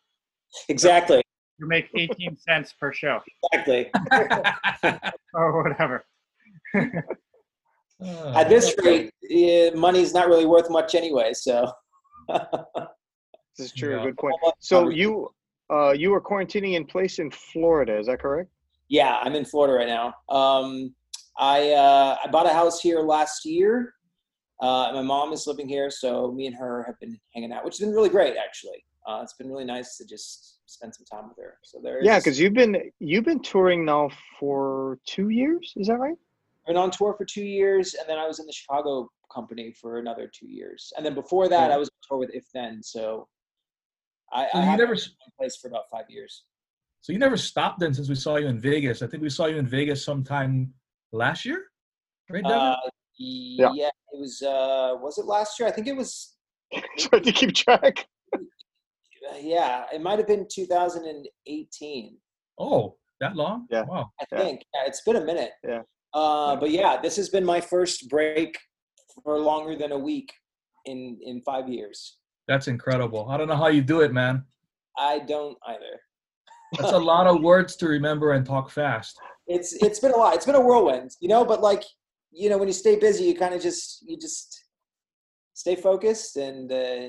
exactly 0.68 1.22
You 1.58 1.66
make 1.68 1.86
18 1.94 2.36
cents 2.36 2.72
per 2.80 2.92
show 2.92 3.20
exactly 3.52 3.90
or 5.34 5.62
whatever. 5.62 6.04
at 8.02 8.48
this 8.48 8.74
rate 8.84 9.10
yeah, 9.22 9.70
money's 9.70 10.12
not 10.12 10.28
really 10.28 10.46
worth 10.46 10.70
much 10.70 10.94
anyway 10.94 11.32
so 11.32 11.70
This 13.56 13.66
is 13.66 13.72
true. 13.72 13.96
Yeah. 13.96 14.04
Good 14.04 14.18
point. 14.18 14.34
So 14.60 14.88
you 14.88 15.30
uh 15.70 15.92
you 15.92 16.10
were 16.10 16.20
quarantining 16.20 16.74
in 16.74 16.84
place 16.84 17.18
in 17.18 17.30
Florida, 17.30 17.98
is 17.98 18.06
that 18.06 18.20
correct? 18.20 18.50
Yeah, 18.88 19.18
I'm 19.22 19.34
in 19.34 19.44
Florida 19.44 19.74
right 19.74 19.88
now. 19.88 20.14
Um, 20.28 20.94
I 21.38 21.72
uh, 21.72 22.16
I 22.24 22.28
bought 22.30 22.46
a 22.46 22.52
house 22.52 22.80
here 22.80 23.00
last 23.00 23.44
year. 23.44 23.94
Uh, 24.62 24.90
my 24.94 25.02
mom 25.02 25.32
is 25.32 25.46
living 25.46 25.68
here, 25.68 25.90
so 25.90 26.32
me 26.32 26.46
and 26.46 26.56
her 26.56 26.82
have 26.84 26.98
been 27.00 27.18
hanging 27.34 27.52
out, 27.52 27.64
which 27.64 27.76
has 27.76 27.86
been 27.86 27.94
really 27.94 28.08
great, 28.08 28.36
actually. 28.36 28.82
Uh, 29.06 29.20
it's 29.22 29.34
been 29.34 29.48
really 29.48 29.64
nice 29.64 29.98
to 29.98 30.06
just 30.06 30.58
spend 30.66 30.94
some 30.94 31.04
time 31.04 31.28
with 31.28 31.36
her. 31.44 31.58
So 31.62 31.78
there. 31.82 32.02
Yeah, 32.02 32.18
because 32.18 32.38
you've 32.38 32.54
been 32.54 32.90
you've 33.00 33.24
been 33.24 33.42
touring 33.42 33.84
now 33.84 34.10
for 34.38 34.98
two 35.06 35.30
years, 35.30 35.72
is 35.76 35.88
that 35.88 35.98
right? 35.98 36.16
I've 36.66 36.74
been 36.74 36.82
on 36.82 36.90
tour 36.90 37.14
for 37.16 37.24
two 37.24 37.44
years, 37.44 37.94
and 37.94 38.08
then 38.08 38.18
I 38.18 38.26
was 38.26 38.40
in 38.40 38.46
the 38.46 38.52
Chicago 38.52 39.08
company 39.32 39.72
for 39.80 39.98
another 39.98 40.28
two 40.36 40.48
years, 40.48 40.92
and 40.96 41.06
then 41.06 41.14
before 41.14 41.48
that, 41.48 41.68
Yeah. 41.70 41.74
I 41.74 41.78
was 41.78 41.88
on 41.88 42.08
tour 42.08 42.18
with 42.18 42.30
If 42.34 42.44
Then. 42.52 42.82
So 42.82 43.28
I, 44.32 44.48
So 44.52 44.58
I 44.58 44.72
you 44.72 44.76
never 44.76 44.94
been 44.94 45.04
in 45.04 45.32
place 45.38 45.56
for 45.56 45.68
about 45.68 45.84
five 45.90 46.06
years. 46.08 46.44
so 47.02 47.12
you 47.12 47.18
never 47.20 47.36
stopped 47.36 47.78
then 47.78 47.94
since 47.94 48.08
we 48.08 48.16
saw 48.16 48.36
you 48.36 48.48
in 48.48 48.58
Vegas. 48.58 49.00
I 49.02 49.06
think 49.06 49.22
we 49.22 49.30
saw 49.30 49.46
you 49.46 49.58
in 49.58 49.66
Vegas 49.66 50.04
sometime 50.04 50.74
last 51.12 51.44
year, 51.44 51.66
right, 52.30 52.42
Devin? 52.42 52.58
Uh, 52.58 52.76
yeah. 53.18 53.70
it 54.12 54.18
was. 54.20 54.42
Uh, 54.42 54.96
was 55.00 55.18
it 55.18 55.26
last 55.26 55.58
year? 55.60 55.68
I 55.68 55.72
think 55.72 55.86
it 55.86 55.96
was 55.96 56.34
Trying 56.98 57.22
to 57.22 57.32
keep 57.32 57.54
track. 57.54 58.06
Yeah, 59.40 59.86
it 59.92 60.00
might 60.00 60.18
have 60.20 60.28
been 60.28 60.46
2018. 60.48 62.16
oh, 62.60 62.96
that 63.20 63.34
long? 63.34 63.66
Yeah. 63.70 63.82
Wow. 63.82 64.10
I 64.20 64.24
Yeah. 64.30 64.38
think 64.38 64.62
yeah, 64.72 64.82
it's 64.86 65.02
been 65.02 65.16
a 65.16 65.24
minute. 65.24 65.50
Yeah. 65.66 65.82
Uh, 66.16 66.56
but 66.56 66.70
yeah, 66.70 66.98
this 67.00 67.14
has 67.16 67.28
been 67.28 67.44
my 67.44 67.60
first 67.60 68.08
break 68.08 68.56
for 69.22 69.38
longer 69.38 69.76
than 69.76 69.92
a 69.92 69.98
week 69.98 70.32
in 70.86 71.18
in 71.22 71.42
five 71.42 71.68
years. 71.68 72.16
That's 72.48 72.68
incredible. 72.68 73.28
I 73.28 73.36
don't 73.36 73.48
know 73.48 73.56
how 73.64 73.68
you 73.68 73.82
do 73.82 74.00
it, 74.00 74.12
man. 74.12 74.44
I 74.96 75.18
don't 75.18 75.58
either. 75.68 75.94
That's 76.78 76.92
a 76.92 76.98
lot 76.98 77.26
of 77.26 77.42
words 77.42 77.76
to 77.76 77.86
remember 77.86 78.32
and 78.32 78.46
talk 78.46 78.70
fast. 78.70 79.18
It's 79.46 79.74
it's 79.86 80.00
been 80.00 80.12
a 80.12 80.16
lot. 80.16 80.34
It's 80.34 80.46
been 80.46 80.54
a 80.54 80.60
whirlwind, 80.60 81.10
you 81.20 81.28
know. 81.28 81.44
But 81.44 81.60
like 81.60 81.82
you 82.32 82.48
know, 82.48 82.56
when 82.56 82.68
you 82.68 82.74
stay 82.74 82.96
busy, 82.98 83.24
you 83.24 83.36
kind 83.36 83.54
of 83.54 83.60
just 83.60 84.02
you 84.08 84.16
just 84.16 84.64
stay 85.52 85.76
focused, 85.76 86.36
and 86.36 86.72
uh, 86.72 87.08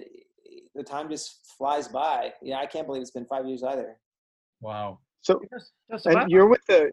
the 0.75 0.83
time 0.85 1.09
just 1.09 1.53
flies 1.57 1.87
by. 1.87 2.33
Yeah, 2.41 2.57
I 2.57 2.65
can't 2.65 2.85
believe 2.85 3.01
it's 3.01 3.11
been 3.11 3.25
five 3.25 3.45
years 3.45 3.63
either. 3.63 3.97
Wow. 4.59 4.99
So 5.21 5.41
Just- 5.53 5.71
just- 5.91 6.05
and 6.05 6.29
you're 6.29 6.47
with 6.47 6.61
the 6.67 6.91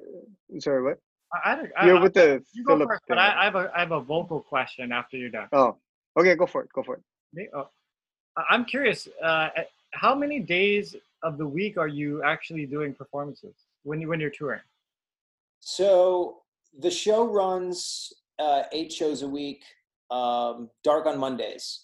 sorry, 0.60 0.82
what? 0.82 0.98
I, 1.44 1.68
I, 1.76 1.86
You're 1.86 1.96
I, 1.98 2.02
with 2.02 2.14
the 2.14 2.42
you 2.52 2.64
go 2.64 2.74
Philip 2.74 2.88
first, 2.88 3.02
but 3.08 3.18
I. 3.18 3.40
I 3.40 3.44
have 3.44 3.54
a 3.56 3.72
I 3.74 3.80
have 3.80 3.92
a 3.92 4.00
vocal 4.00 4.40
question 4.40 4.92
after 4.92 5.16
you're 5.16 5.30
done. 5.30 5.48
Oh. 5.52 5.76
Okay, 6.16 6.34
go 6.36 6.46
for 6.46 6.62
it. 6.62 6.72
Go 6.72 6.82
for 6.82 6.94
it. 6.96 7.02
Me- 7.32 7.48
oh, 7.54 7.68
I- 8.36 8.44
I'm 8.50 8.64
curious. 8.64 9.08
Uh, 9.22 9.48
how 9.92 10.14
many 10.14 10.38
days 10.40 10.94
of 11.22 11.38
the 11.38 11.46
week 11.46 11.76
are 11.76 11.88
you 11.88 12.22
actually 12.22 12.66
doing 12.66 12.94
performances 12.94 13.54
when 13.82 14.00
you 14.00 14.08
when 14.08 14.20
you're 14.20 14.30
touring? 14.30 14.60
So 15.60 16.42
the 16.78 16.90
show 16.90 17.26
runs 17.26 18.12
uh, 18.38 18.64
eight 18.72 18.92
shows 18.92 19.22
a 19.22 19.28
week, 19.28 19.62
um, 20.10 20.68
dark 20.82 21.06
on 21.06 21.18
Mondays. 21.18 21.80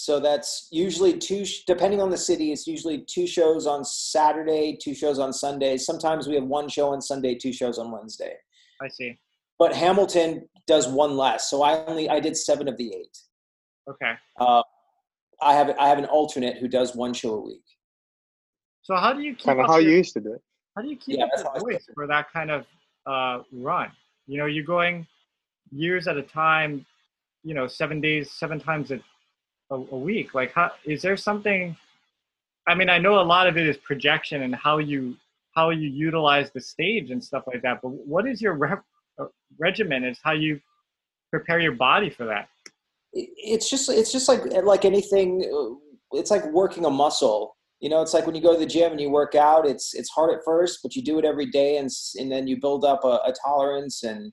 So 0.00 0.18
that's 0.18 0.66
usually 0.72 1.18
two, 1.18 1.44
depending 1.66 2.00
on 2.00 2.08
the 2.08 2.16
city, 2.16 2.52
it's 2.52 2.66
usually 2.66 3.04
two 3.06 3.26
shows 3.26 3.66
on 3.66 3.84
Saturday, 3.84 4.78
two 4.82 4.94
shows 4.94 5.18
on 5.18 5.30
Sunday. 5.30 5.76
Sometimes 5.76 6.26
we 6.26 6.34
have 6.36 6.44
one 6.44 6.70
show 6.70 6.94
on 6.94 7.02
Sunday, 7.02 7.34
two 7.34 7.52
shows 7.52 7.78
on 7.78 7.90
Wednesday. 7.90 8.32
I 8.80 8.88
see. 8.88 9.18
But 9.58 9.74
Hamilton 9.76 10.48
does 10.66 10.88
one 10.88 11.18
less. 11.18 11.50
So 11.50 11.62
I 11.62 11.84
only, 11.84 12.08
I 12.08 12.18
did 12.18 12.34
seven 12.34 12.66
of 12.66 12.78
the 12.78 12.94
eight. 12.94 13.18
Okay. 13.90 14.14
Uh, 14.38 14.62
I 15.42 15.52
have, 15.52 15.76
I 15.78 15.88
have 15.88 15.98
an 15.98 16.06
alternate 16.06 16.56
who 16.56 16.66
does 16.66 16.96
one 16.96 17.12
show 17.12 17.34
a 17.34 17.40
week. 17.42 17.64
So 18.80 18.96
how 18.96 19.12
do 19.12 19.20
you 19.20 19.34
keep 19.34 19.44
Kind 19.44 19.60
of 19.60 19.64
up 19.64 19.70
how 19.70 19.76
your- 19.76 19.90
you 19.90 19.98
used 19.98 20.14
to 20.14 20.20
do 20.22 20.32
it. 20.32 20.42
How 20.74 20.80
do 20.80 20.88
you 20.88 20.96
keep 20.96 21.18
Yeah, 21.18 21.24
up 21.24 21.30
that's 21.34 21.42
your 21.42 21.52
how 21.52 21.56
I 21.58 21.72
voice 21.74 21.86
for 21.92 22.06
that 22.06 22.32
kind 22.32 22.50
of 22.50 22.64
uh, 23.04 23.42
run? 23.52 23.90
You 24.26 24.38
know, 24.38 24.46
you're 24.46 24.64
going 24.64 25.06
years 25.70 26.08
at 26.08 26.16
a 26.16 26.22
time. 26.22 26.86
You 27.42 27.52
know, 27.52 27.66
seven 27.66 28.00
days, 28.00 28.30
seven 28.32 28.58
times 28.58 28.90
a 28.92 29.00
a, 29.70 29.74
a 29.74 29.98
week? 29.98 30.34
Like, 30.34 30.52
how 30.52 30.72
is 30.84 31.02
there 31.02 31.16
something? 31.16 31.76
I 32.66 32.74
mean, 32.74 32.88
I 32.88 32.98
know 32.98 33.20
a 33.20 33.22
lot 33.22 33.46
of 33.46 33.56
it 33.56 33.66
is 33.66 33.76
projection 33.78 34.42
and 34.42 34.54
how 34.54 34.78
you 34.78 35.16
how 35.54 35.70
you 35.70 35.88
utilize 35.88 36.50
the 36.50 36.60
stage 36.60 37.10
and 37.10 37.22
stuff 37.22 37.44
like 37.46 37.62
that. 37.62 37.80
But 37.82 37.88
what 37.88 38.28
is 38.28 38.40
your 38.40 38.54
rep, 38.54 38.84
uh, 39.20 39.26
regimen? 39.58 40.04
Is 40.04 40.18
how 40.22 40.32
you 40.32 40.60
prepare 41.30 41.60
your 41.60 41.72
body 41.72 42.10
for 42.10 42.24
that? 42.26 42.48
It's 43.12 43.68
just 43.68 43.88
it's 43.88 44.12
just 44.12 44.28
like 44.28 44.42
like 44.62 44.84
anything. 44.84 45.44
It's 46.12 46.30
like 46.30 46.44
working 46.46 46.84
a 46.84 46.90
muscle. 46.90 47.56
You 47.80 47.88
know, 47.88 48.02
it's 48.02 48.12
like 48.12 48.26
when 48.26 48.34
you 48.34 48.42
go 48.42 48.52
to 48.52 48.58
the 48.58 48.66
gym 48.66 48.92
and 48.92 49.00
you 49.00 49.10
work 49.10 49.34
out. 49.34 49.66
It's 49.66 49.94
it's 49.94 50.10
hard 50.10 50.32
at 50.36 50.44
first, 50.44 50.80
but 50.82 50.94
you 50.94 51.02
do 51.02 51.18
it 51.18 51.24
every 51.24 51.46
day, 51.46 51.78
and 51.78 51.88
and 52.16 52.30
then 52.30 52.46
you 52.46 52.60
build 52.60 52.84
up 52.84 53.04
a, 53.04 53.20
a 53.26 53.34
tolerance, 53.44 54.02
and 54.02 54.32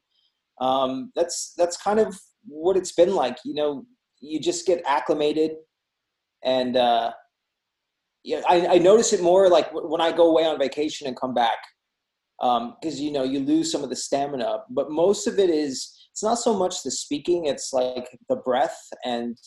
um, 0.59 1.11
that's 1.15 1.53
that's 1.57 1.77
kind 1.77 1.99
of 1.99 2.15
what 2.45 2.77
it's 2.77 2.91
been 2.91 3.15
like. 3.15 3.37
You 3.45 3.55
know, 3.55 3.85
you 4.19 4.39
just 4.39 4.65
get 4.65 4.81
acclimated, 4.85 5.51
and 6.43 6.75
uh, 6.75 7.11
yeah, 8.23 8.41
I, 8.47 8.67
I 8.67 8.77
notice 8.77 9.13
it 9.13 9.21
more 9.21 9.49
like 9.49 9.69
when 9.73 10.01
I 10.01 10.11
go 10.11 10.29
away 10.29 10.45
on 10.45 10.59
vacation 10.59 11.07
and 11.07 11.15
come 11.15 11.33
back, 11.33 11.57
because 12.39 12.99
you 12.99 13.11
know 13.11 13.23
you 13.23 13.39
lose 13.39 13.71
some 13.71 13.83
of 13.83 13.89
the 13.89 13.95
stamina. 13.95 14.63
But 14.69 14.91
most 14.91 15.27
of 15.27 15.39
it 15.39 15.49
is 15.49 15.93
it's 16.11 16.23
not 16.23 16.39
so 16.39 16.57
much 16.57 16.83
the 16.83 16.91
speaking; 16.91 17.45
it's 17.45 17.73
like 17.73 18.17
the 18.29 18.37
breath 18.37 18.77
and 19.05 19.37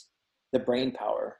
the 0.52 0.58
brain 0.58 0.92
power 0.92 1.36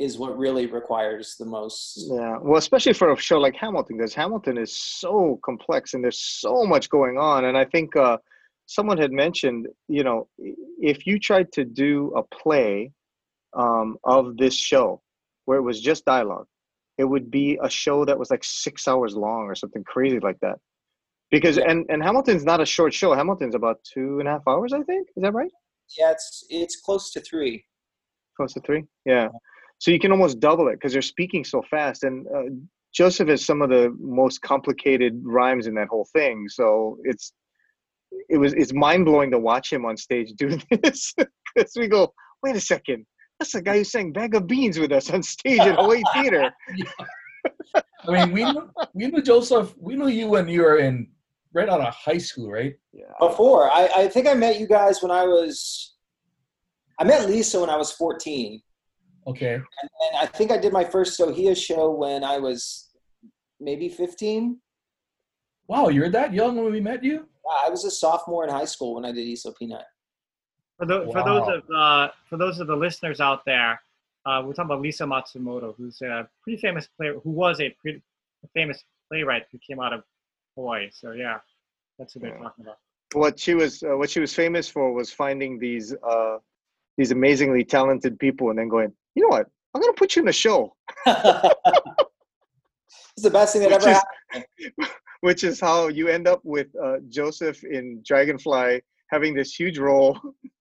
is 0.00 0.16
what 0.18 0.36
really 0.38 0.66
requires 0.66 1.36
the 1.38 1.44
most. 1.44 2.06
Yeah, 2.10 2.38
well, 2.40 2.58
especially 2.58 2.94
for 2.94 3.12
a 3.12 3.16
show 3.16 3.38
like 3.38 3.54
Hamilton, 3.54 3.98
because 3.98 4.14
Hamilton 4.14 4.56
is 4.56 4.74
so 4.74 5.38
complex 5.44 5.92
and 5.92 6.02
there's 6.02 6.18
so 6.18 6.64
much 6.64 6.88
going 6.88 7.18
on. 7.18 7.44
And 7.44 7.56
I 7.56 7.66
think 7.66 7.94
uh, 7.94 8.16
someone 8.70 8.98
had 8.98 9.10
mentioned, 9.10 9.66
you 9.88 10.04
know, 10.04 10.28
if 10.38 11.04
you 11.04 11.18
tried 11.18 11.50
to 11.50 11.64
do 11.64 12.12
a 12.16 12.22
play 12.22 12.92
um, 13.52 13.96
of 14.04 14.36
this 14.36 14.54
show 14.54 15.02
where 15.46 15.58
it 15.58 15.62
was 15.62 15.80
just 15.80 16.04
dialogue, 16.04 16.46
it 16.96 17.02
would 17.04 17.32
be 17.32 17.58
a 17.64 17.68
show 17.68 18.04
that 18.04 18.16
was 18.16 18.30
like 18.30 18.44
six 18.44 18.86
hours 18.86 19.16
long 19.16 19.46
or 19.46 19.56
something 19.56 19.82
crazy 19.82 20.20
like 20.20 20.38
that. 20.40 20.56
Because 21.32 21.58
and 21.58 21.84
and 21.88 22.00
Hamilton's 22.02 22.44
not 22.44 22.60
a 22.60 22.66
short 22.66 22.94
show. 22.94 23.12
Hamilton's 23.12 23.56
about 23.56 23.78
two 23.82 24.20
and 24.20 24.28
a 24.28 24.32
half 24.32 24.42
hours, 24.48 24.72
I 24.72 24.82
think. 24.82 25.08
Is 25.16 25.22
that 25.24 25.32
right? 25.32 25.50
Yeah, 25.98 26.12
it's 26.12 26.44
it's 26.48 26.76
close 26.80 27.10
to 27.12 27.20
three. 27.20 27.64
Close 28.36 28.52
to 28.54 28.60
three. 28.60 28.84
Yeah. 29.04 29.28
So 29.78 29.90
you 29.90 29.98
can 29.98 30.12
almost 30.12 30.38
double 30.38 30.68
it 30.68 30.74
because 30.74 30.92
they're 30.92 31.02
speaking 31.02 31.42
so 31.42 31.62
fast. 31.70 32.04
And 32.04 32.26
uh, 32.28 32.50
Joseph 32.94 33.28
has 33.28 33.44
some 33.44 33.62
of 33.62 33.70
the 33.70 33.96
most 33.98 34.42
complicated 34.42 35.20
rhymes 35.24 35.66
in 35.66 35.74
that 35.74 35.88
whole 35.88 36.08
thing. 36.12 36.48
So 36.48 36.98
it's 37.02 37.32
it 38.28 38.38
was 38.38 38.52
it's 38.54 38.72
mind 38.72 39.04
blowing 39.04 39.30
to 39.30 39.38
watch 39.38 39.72
him 39.72 39.84
on 39.84 39.96
stage 39.96 40.32
do 40.36 40.58
this 40.82 41.14
because 41.54 41.72
we 41.76 41.88
go, 41.88 42.12
wait 42.42 42.56
a 42.56 42.60
second, 42.60 43.06
that's 43.38 43.52
the 43.52 43.62
guy 43.62 43.78
who 43.78 43.84
sang 43.84 44.12
"Bag 44.12 44.34
of 44.34 44.46
Beans" 44.46 44.78
with 44.78 44.92
us 44.92 45.10
on 45.10 45.22
stage 45.22 45.60
at 45.60 45.76
Hawaii 45.76 46.02
Theater. 46.14 46.50
I 48.06 48.10
mean, 48.10 48.32
we 48.32 48.44
knew, 48.44 48.70
we 48.94 49.06
knew 49.08 49.22
Joseph. 49.22 49.74
We 49.78 49.94
knew 49.94 50.08
you 50.08 50.28
when 50.28 50.48
you 50.48 50.62
were 50.62 50.78
in 50.78 51.08
right 51.52 51.68
out 51.68 51.80
of 51.80 51.94
high 51.94 52.18
school, 52.18 52.50
right? 52.50 52.74
Yeah. 52.92 53.04
Before 53.18 53.70
I, 53.70 53.90
I 53.96 54.08
think 54.08 54.26
I 54.26 54.34
met 54.34 54.60
you 54.60 54.66
guys 54.66 55.02
when 55.02 55.10
I 55.10 55.24
was. 55.24 55.94
I 56.98 57.04
met 57.04 57.28
Lisa 57.28 57.60
when 57.60 57.70
I 57.70 57.76
was 57.76 57.92
fourteen. 57.92 58.62
Okay. 59.26 59.54
And 59.54 60.16
I 60.18 60.26
think 60.26 60.50
I 60.50 60.58
did 60.58 60.72
my 60.72 60.84
first 60.84 61.18
Sohia 61.18 61.56
show 61.56 61.90
when 61.90 62.24
I 62.24 62.38
was 62.38 62.90
maybe 63.60 63.88
15. 63.88 64.58
Wow, 65.68 65.88
you 65.88 66.00
were 66.00 66.08
that 66.08 66.32
young 66.32 66.56
when 66.56 66.72
we 66.72 66.80
met 66.80 67.04
you? 67.04 67.28
I 67.64 67.68
was 67.68 67.84
a 67.84 67.90
sophomore 67.90 68.44
in 68.44 68.50
high 68.50 68.64
school 68.64 68.94
when 68.94 69.04
I 69.04 69.12
did 69.12 69.28
ESO 69.30 69.52
Peanut. 69.52 69.84
For, 70.78 70.86
tho- 70.86 71.10
for 71.12 71.22
those 71.24 71.48
of 71.48 71.62
uh, 71.74 72.08
for 72.28 72.36
those 72.38 72.58
of 72.58 72.66
the 72.66 72.76
listeners 72.76 73.20
out 73.20 73.44
there, 73.44 73.80
uh, 74.26 74.42
we're 74.44 74.52
talking 74.52 74.70
about 74.70 74.80
Lisa 74.80 75.04
Matsumoto, 75.04 75.74
who's 75.76 76.00
a 76.02 76.28
pretty 76.42 76.60
famous 76.60 76.88
player, 76.96 77.14
who 77.22 77.30
was 77.30 77.60
a 77.60 77.70
pretty 77.82 78.02
famous 78.54 78.82
playwright 79.10 79.44
who 79.52 79.58
came 79.58 79.80
out 79.80 79.92
of 79.92 80.02
Hawaii. 80.56 80.88
So 80.92 81.12
yeah, 81.12 81.38
that's 81.98 82.14
what 82.14 82.22
they're 82.22 82.38
talking 82.38 82.64
about. 82.64 82.78
What 83.12 83.38
she 83.38 83.54
was 83.54 83.82
uh, 83.82 83.96
what 83.96 84.08
she 84.10 84.20
was 84.20 84.32
famous 84.34 84.68
for 84.68 84.92
was 84.92 85.12
finding 85.12 85.58
these 85.58 85.94
uh, 85.94 86.38
these 86.96 87.10
amazingly 87.10 87.64
talented 87.64 88.18
people 88.18 88.50
and 88.50 88.58
then 88.58 88.68
going, 88.68 88.92
you 89.14 89.22
know 89.22 89.28
what? 89.36 89.48
I'm 89.74 89.80
gonna 89.80 89.92
put 89.92 90.16
you 90.16 90.22
in 90.22 90.28
a 90.28 90.32
show. 90.32 90.74
it's 91.06 91.14
the 93.22 93.30
best 93.30 93.52
thing 93.52 93.62
that 93.62 93.70
Which 93.72 93.82
ever 93.82 93.90
is- 93.90 94.02
happened. 94.32 94.90
Which 95.20 95.44
is 95.44 95.60
how 95.60 95.88
you 95.88 96.08
end 96.08 96.26
up 96.26 96.40
with 96.44 96.68
uh, 96.82 96.96
Joseph 97.08 97.62
in 97.64 98.02
Dragonfly 98.06 98.80
having 99.10 99.34
this 99.34 99.54
huge 99.54 99.78
role 99.78 100.18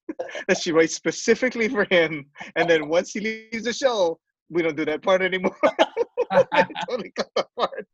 that 0.47 0.57
she 0.57 0.71
writes 0.71 0.95
specifically 0.95 1.67
for 1.67 1.85
him. 1.89 2.25
And 2.55 2.69
then 2.69 2.89
once 2.89 3.11
he 3.11 3.19
leaves 3.19 3.65
the 3.65 3.73
show, 3.73 4.19
we 4.49 4.61
don't 4.61 4.75
do 4.75 4.85
that 4.85 5.03
part 5.03 5.21
anymore. 5.21 5.55
I 6.31 6.65
totally 6.87 7.11
cut 7.15 7.29
the 7.35 7.45
part. 7.57 7.85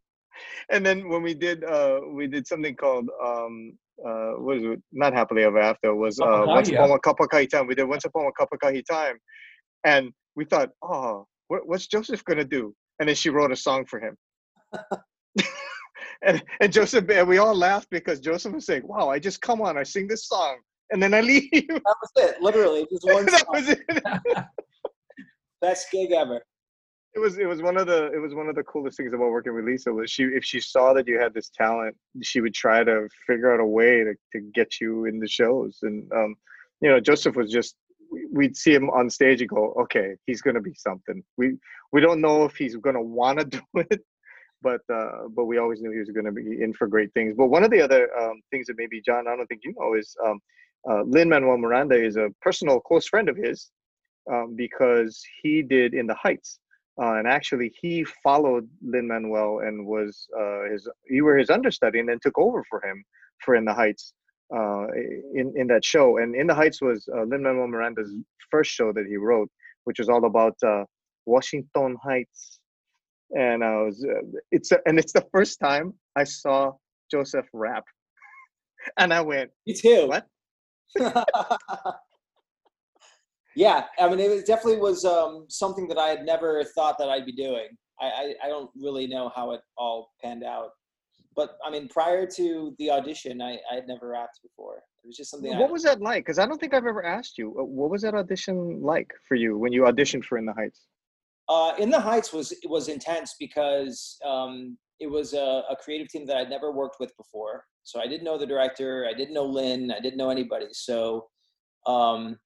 And 0.69 0.85
then 0.85 1.07
when 1.07 1.21
we 1.21 1.33
did, 1.33 1.63
uh, 1.63 1.99
we 2.11 2.27
did 2.27 2.47
something 2.47 2.75
called 2.75 3.09
um, 3.23 3.77
uh, 4.05 4.31
what 4.37 4.57
is 4.57 4.63
it? 4.63 4.83
Not 4.91 5.13
happily 5.13 5.43
ever 5.43 5.59
after. 5.59 5.95
Was 5.95 6.19
uh, 6.19 6.43
once 6.45 6.69
upon 6.69 6.91
a 6.91 6.99
kapakahi 6.99 7.49
time. 7.49 7.67
We 7.67 7.75
did 7.75 7.85
once 7.85 8.03
upon 8.05 8.25
a 8.25 8.31
kapakahi 8.31 8.83
time, 8.85 9.17
and 9.85 10.11
we 10.35 10.43
thought, 10.45 10.69
oh, 10.81 11.27
what, 11.47 11.67
what's 11.67 11.87
Joseph 11.87 12.23
gonna 12.25 12.43
do? 12.43 12.75
And 12.99 13.07
then 13.07 13.15
she 13.15 13.29
wrote 13.29 13.51
a 13.51 13.55
song 13.55 13.85
for 13.85 13.99
him. 14.01 14.17
and 16.21 16.43
and 16.59 16.71
Joseph 16.71 17.09
and 17.09 17.27
we 17.27 17.37
all 17.37 17.55
laughed 17.55 17.89
because 17.89 18.19
Joseph 18.19 18.53
was 18.53 18.65
saying, 18.65 18.83
"Wow, 18.85 19.09
I 19.09 19.19
just 19.19 19.41
come 19.41 19.61
on, 19.61 19.77
I 19.77 19.83
sing 19.83 20.07
this 20.07 20.27
song, 20.27 20.57
and 20.91 21.01
then 21.01 21.13
I 21.13 21.21
leave." 21.21 21.49
That 21.51 21.81
was 21.83 22.11
it. 22.17 22.41
Literally, 22.41 22.81
it 22.81 22.89
was 22.91 23.01
one 23.15 23.25
that 23.25 23.45
was 23.49 23.69
it. 23.69 24.45
best 25.61 25.91
gig 25.91 26.11
ever. 26.11 26.41
It 27.15 27.19
was 27.19 27.37
it 27.37 27.45
was 27.47 27.61
one 27.61 27.77
of 27.77 27.87
the 27.87 28.11
it 28.11 28.19
was 28.19 28.35
one 28.35 28.49
of 28.49 28.55
the 28.55 28.63
coolest 28.63 28.97
things 28.97 29.13
about 29.13 29.31
working 29.31 29.55
with 29.55 29.63
Lisa 29.65 29.91
was 29.91 30.11
she 30.11 30.23
if 30.23 30.43
she 30.43 30.59
saw 30.59 30.93
that 30.93 31.07
you 31.07 31.17
had 31.19 31.33
this 31.33 31.49
talent, 31.49 31.95
she 32.21 32.41
would 32.41 32.53
try 32.53 32.83
to 32.83 33.07
figure 33.25 33.53
out 33.53 33.61
a 33.61 33.65
way 33.65 34.03
to, 34.03 34.13
to 34.33 34.41
get 34.53 34.81
you 34.81 35.05
in 35.05 35.19
the 35.19 35.27
shows. 35.27 35.79
And 35.83 36.11
um, 36.11 36.35
you 36.81 36.89
know, 36.89 36.99
Joseph 36.99 37.35
was 37.35 37.51
just 37.51 37.75
we- 38.11 38.27
we'd 38.31 38.57
see 38.57 38.73
him 38.73 38.89
on 38.89 39.09
stage 39.09 39.39
and 39.39 39.49
go, 39.49 39.73
okay, 39.83 40.15
he's 40.25 40.41
gonna 40.41 40.59
be 40.59 40.73
something. 40.73 41.23
We 41.37 41.55
we 41.93 42.01
don't 42.01 42.19
know 42.19 42.43
if 42.43 42.57
he's 42.57 42.75
gonna 42.75 43.01
want 43.01 43.39
to 43.39 43.45
do 43.59 43.61
it, 43.75 44.01
but 44.65 44.81
uh, 44.91 45.27
but 45.35 45.45
we 45.45 45.59
always 45.59 45.79
knew 45.81 45.91
he 45.91 45.99
was 45.99 46.09
gonna 46.09 46.31
be 46.31 46.61
in 46.65 46.73
for 46.73 46.87
great 46.87 47.13
things. 47.13 47.35
But 47.37 47.47
one 47.55 47.63
of 47.63 47.69
the 47.69 47.81
other 47.81 48.03
um, 48.19 48.41
things 48.51 48.65
that 48.67 48.77
maybe 48.77 48.99
John, 49.07 49.27
I 49.27 49.35
don't 49.35 49.45
think 49.45 49.61
you 49.63 49.73
know, 49.77 49.93
is 49.93 50.17
um, 50.25 50.39
uh, 50.89 51.03
Lin 51.03 51.29
Manuel 51.29 51.59
Miranda 51.59 51.95
is 52.09 52.15
a 52.17 52.29
personal 52.41 52.79
close 52.79 53.07
friend 53.07 53.29
of 53.29 53.37
his 53.37 53.69
um, 54.31 54.55
because 54.55 55.23
he 55.41 55.61
did 55.61 55.93
In 55.93 56.07
the 56.07 56.15
Heights. 56.15 56.59
Uh, 56.99 57.13
and 57.19 57.27
actually, 57.27 57.71
he 57.79 58.05
followed 58.23 58.67
Lin 58.81 59.07
Manuel 59.07 59.59
and 59.59 59.85
was 59.85 60.27
uh, 60.41 60.63
his. 60.71 60.89
You 61.07 61.25
were 61.25 61.37
his 61.37 61.51
understudy, 61.51 61.99
and 61.99 62.09
then 62.09 62.19
took 62.19 62.37
over 62.39 62.63
for 62.69 62.83
him 62.83 62.97
for 63.43 63.55
In 63.55 63.65
the 63.65 63.73
Heights 63.81 64.13
uh, 64.57 64.87
in 65.39 65.53
in 65.55 65.67
that 65.67 65.85
show. 65.85 66.17
And 66.17 66.35
In 66.35 66.47
the 66.47 66.55
Heights 66.55 66.81
was 66.81 67.07
uh, 67.15 67.23
Lin 67.31 67.43
Manuel 67.43 67.67
Miranda's 67.67 68.11
first 68.49 68.71
show 68.71 68.91
that 68.93 69.05
he 69.11 69.17
wrote, 69.17 69.49
which 69.83 69.99
was 69.99 70.09
all 70.09 70.25
about 70.25 70.57
Washington 71.27 71.97
Heights. 72.01 72.54
And 73.31 73.63
I 73.63 73.81
was, 73.81 74.05
uh, 74.05 74.21
it's 74.51 74.71
a, 74.71 74.79
and 74.85 74.99
it's 74.99 75.13
the 75.13 75.25
first 75.31 75.59
time 75.59 75.93
I 76.15 76.23
saw 76.23 76.73
Joseph 77.09 77.47
rap, 77.53 77.83
and 78.99 79.13
I 79.13 79.21
went, 79.21 79.51
Me 79.65 79.73
too. 79.73 80.07
What? 80.07 80.27
yeah, 83.55 83.85
I 83.99 84.09
mean, 84.09 84.19
it 84.19 84.45
definitely 84.45 84.79
was 84.79 85.05
um, 85.05 85.45
something 85.49 85.87
that 85.87 85.97
I 85.97 86.09
had 86.09 86.25
never 86.25 86.63
thought 86.63 86.97
that 86.99 87.09
I'd 87.09 87.25
be 87.25 87.31
doing. 87.31 87.67
I, 87.99 88.05
I, 88.05 88.33
I 88.45 88.47
don't 88.47 88.69
really 88.75 89.07
know 89.07 89.31
how 89.35 89.51
it 89.51 89.61
all 89.77 90.11
panned 90.21 90.43
out, 90.43 90.69
but 91.35 91.57
I 91.65 91.71
mean, 91.71 91.87
prior 91.87 92.27
to 92.27 92.75
the 92.79 92.91
audition, 92.91 93.41
I, 93.41 93.57
I 93.71 93.75
had 93.75 93.87
never 93.87 94.09
rapped 94.09 94.39
before. 94.43 94.83
It 95.03 95.07
was 95.07 95.17
just 95.17 95.31
something. 95.31 95.53
I, 95.53 95.59
What 95.59 95.71
was 95.71 95.83
that 95.83 96.01
like? 96.01 96.25
Because 96.25 96.39
I 96.39 96.45
don't 96.45 96.59
think 96.59 96.73
I've 96.73 96.85
ever 96.85 97.05
asked 97.05 97.37
you. 97.37 97.49
uh, 97.59 97.63
What 97.63 97.89
was 97.89 98.01
that 98.01 98.13
audition 98.13 98.81
like 98.81 99.11
for 99.27 99.35
you 99.35 99.57
when 99.57 99.71
you 99.71 99.83
auditioned 99.83 100.25
for 100.25 100.37
In 100.37 100.45
the 100.45 100.53
Heights? 100.53 100.87
Uh, 101.47 101.73
In 101.77 101.89
the 101.89 101.99
Heights 101.99 102.33
was 102.33 102.53
was 102.65 102.87
intense 102.87 103.35
because 103.39 104.17
um, 104.25 104.77
it 104.99 105.07
was 105.07 105.33
a, 105.33 105.63
a 105.69 105.75
creative 105.79 106.07
team 106.07 106.25
that 106.25 106.37
I'd 106.37 106.49
never 106.49 106.71
worked 106.71 106.97
with 106.99 107.15
before. 107.17 107.65
So 107.83 107.99
I 108.01 108.07
didn't 108.07 108.23
know 108.23 108.37
the 108.37 108.47
director, 108.47 109.07
I 109.07 109.13
didn't 109.13 109.35
know 109.35 109.45
Lin, 109.45 109.91
I 109.91 109.99
didn't 109.99 110.17
know 110.17 110.31
anybody. 110.31 110.67
So 110.71 111.27
um, 111.85 112.37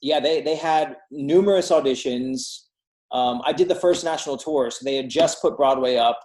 yeah, 0.00 0.20
they 0.20 0.40
they 0.40 0.56
had 0.56 0.96
numerous 1.10 1.70
auditions. 1.70 2.60
Um, 3.10 3.42
I 3.44 3.52
did 3.52 3.68
the 3.68 3.74
first 3.74 4.04
national 4.04 4.36
tour, 4.36 4.70
so 4.70 4.84
they 4.84 4.96
had 4.96 5.10
just 5.10 5.42
put 5.42 5.56
Broadway 5.56 5.96
up. 5.96 6.18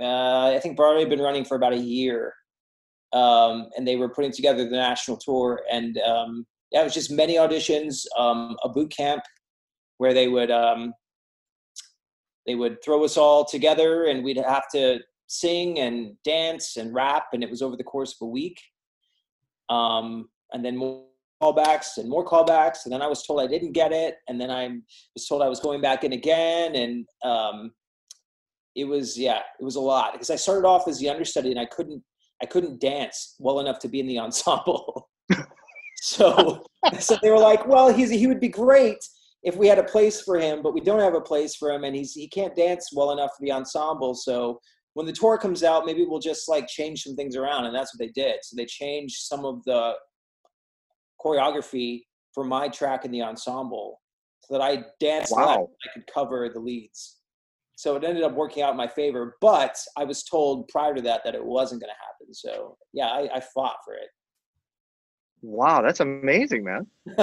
Uh, 0.00 0.54
I 0.54 0.60
think 0.60 0.76
Broadway 0.76 1.00
had 1.00 1.10
been 1.10 1.20
running 1.20 1.44
for 1.44 1.56
about 1.56 1.72
a 1.72 1.78
year, 1.78 2.34
um, 3.12 3.68
and 3.76 3.86
they 3.86 3.96
were 3.96 4.08
putting 4.08 4.32
together 4.32 4.64
the 4.64 4.76
national 4.76 5.16
tour. 5.16 5.62
And 5.70 5.98
um, 5.98 6.46
yeah, 6.72 6.80
it 6.80 6.84
was 6.84 6.94
just 6.94 7.10
many 7.10 7.36
auditions, 7.36 8.04
um, 8.16 8.56
a 8.62 8.68
boot 8.68 8.90
camp 8.90 9.22
where 10.00 10.14
they 10.14 10.28
would 10.28 10.50
um, 10.50 10.94
they 12.46 12.54
would 12.54 12.82
throw 12.82 13.04
us 13.04 13.18
all 13.18 13.44
together 13.44 14.06
and 14.06 14.24
we'd 14.24 14.38
have 14.38 14.64
to 14.72 14.98
sing 15.26 15.78
and 15.78 16.16
dance 16.24 16.78
and 16.78 16.94
rap 16.94 17.26
and 17.34 17.44
it 17.44 17.50
was 17.50 17.60
over 17.60 17.76
the 17.76 17.84
course 17.84 18.14
of 18.14 18.26
a 18.26 18.30
week 18.30 18.58
um, 19.68 20.30
and 20.54 20.64
then 20.64 20.74
more, 20.74 21.04
callbacks 21.42 21.96
and 21.96 22.08
more 22.08 22.24
callbacks, 22.24 22.84
and 22.84 22.92
then 22.92 23.00
I 23.00 23.06
was 23.06 23.22
told 23.22 23.40
I 23.40 23.46
didn't 23.46 23.72
get 23.72 23.92
it, 23.92 24.16
and 24.28 24.38
then 24.38 24.50
I 24.50 24.68
was 25.14 25.26
told 25.26 25.40
I 25.40 25.48
was 25.48 25.60
going 25.60 25.80
back 25.80 26.04
in 26.04 26.12
again, 26.12 26.74
and 26.74 27.06
um, 27.24 27.72
it 28.76 28.84
was 28.84 29.18
yeah, 29.18 29.40
it 29.58 29.64
was 29.64 29.76
a 29.76 29.80
lot 29.80 30.12
because 30.12 30.28
I 30.28 30.36
started 30.36 30.66
off 30.66 30.86
as 30.86 30.98
the 30.98 31.08
understudy 31.08 31.50
and 31.50 31.58
I 31.58 31.64
couldn't 31.64 32.02
I 32.42 32.46
couldn't 32.46 32.78
dance 32.78 33.36
well 33.38 33.60
enough 33.60 33.78
to 33.78 33.88
be 33.88 34.00
in 34.00 34.06
the 34.06 34.18
ensemble. 34.26 35.08
so 35.96 36.62
so 36.98 37.16
they 37.22 37.30
were 37.30 37.38
like, 37.38 37.66
well, 37.66 37.90
he's 37.90 38.10
he 38.10 38.26
would 38.26 38.40
be 38.40 38.48
great 38.48 38.98
if 39.42 39.56
we 39.56 39.66
had 39.66 39.78
a 39.78 39.84
place 39.84 40.20
for 40.20 40.38
him, 40.38 40.62
but 40.62 40.74
we 40.74 40.80
don't 40.80 41.00
have 41.00 41.14
a 41.14 41.20
place 41.20 41.56
for 41.56 41.70
him, 41.70 41.84
and 41.84 41.96
he's 41.96 42.12
he 42.12 42.28
can't 42.28 42.54
dance 42.54 42.90
well 42.92 43.12
enough 43.12 43.30
for 43.36 43.42
the 43.42 43.52
ensemble. 43.52 44.14
So 44.14 44.60
when 44.94 45.06
the 45.06 45.12
tour 45.12 45.38
comes 45.38 45.62
out, 45.62 45.86
maybe 45.86 46.04
we'll 46.04 46.20
just 46.20 46.48
like 46.48 46.66
change 46.66 47.02
some 47.02 47.16
things 47.16 47.36
around, 47.36 47.64
and 47.64 47.74
that's 47.74 47.94
what 47.94 47.98
they 47.98 48.12
did. 48.12 48.36
So 48.42 48.56
they 48.56 48.66
changed 48.66 49.16
some 49.16 49.44
of 49.44 49.64
the 49.64 49.94
choreography 51.24 52.02
for 52.34 52.44
my 52.44 52.68
track 52.68 53.04
in 53.04 53.10
the 53.10 53.22
ensemble 53.22 54.00
so 54.42 54.54
that 54.54 54.62
I 54.62 54.84
danced 54.98 55.32
Wow. 55.34 55.68
I 55.86 55.92
could 55.92 56.06
cover 56.12 56.48
the 56.52 56.60
leads. 56.60 57.16
So 57.76 57.96
it 57.96 58.04
ended 58.04 58.24
up 58.24 58.34
working 58.34 58.62
out 58.62 58.72
in 58.72 58.76
my 58.76 58.88
favor, 58.88 59.36
but 59.40 59.76
I 59.96 60.04
was 60.04 60.22
told 60.22 60.68
prior 60.68 60.94
to 60.94 61.00
that 61.02 61.22
that 61.24 61.34
it 61.34 61.44
wasn't 61.44 61.80
going 61.80 61.90
to 61.90 61.94
happen. 61.94 62.34
So 62.34 62.76
yeah, 62.92 63.06
I, 63.06 63.36
I 63.36 63.40
fought 63.40 63.76
for 63.84 63.94
Wow, 65.42 65.82
that's 65.82 66.00
amazing, 66.00 66.64
man. 66.64 66.86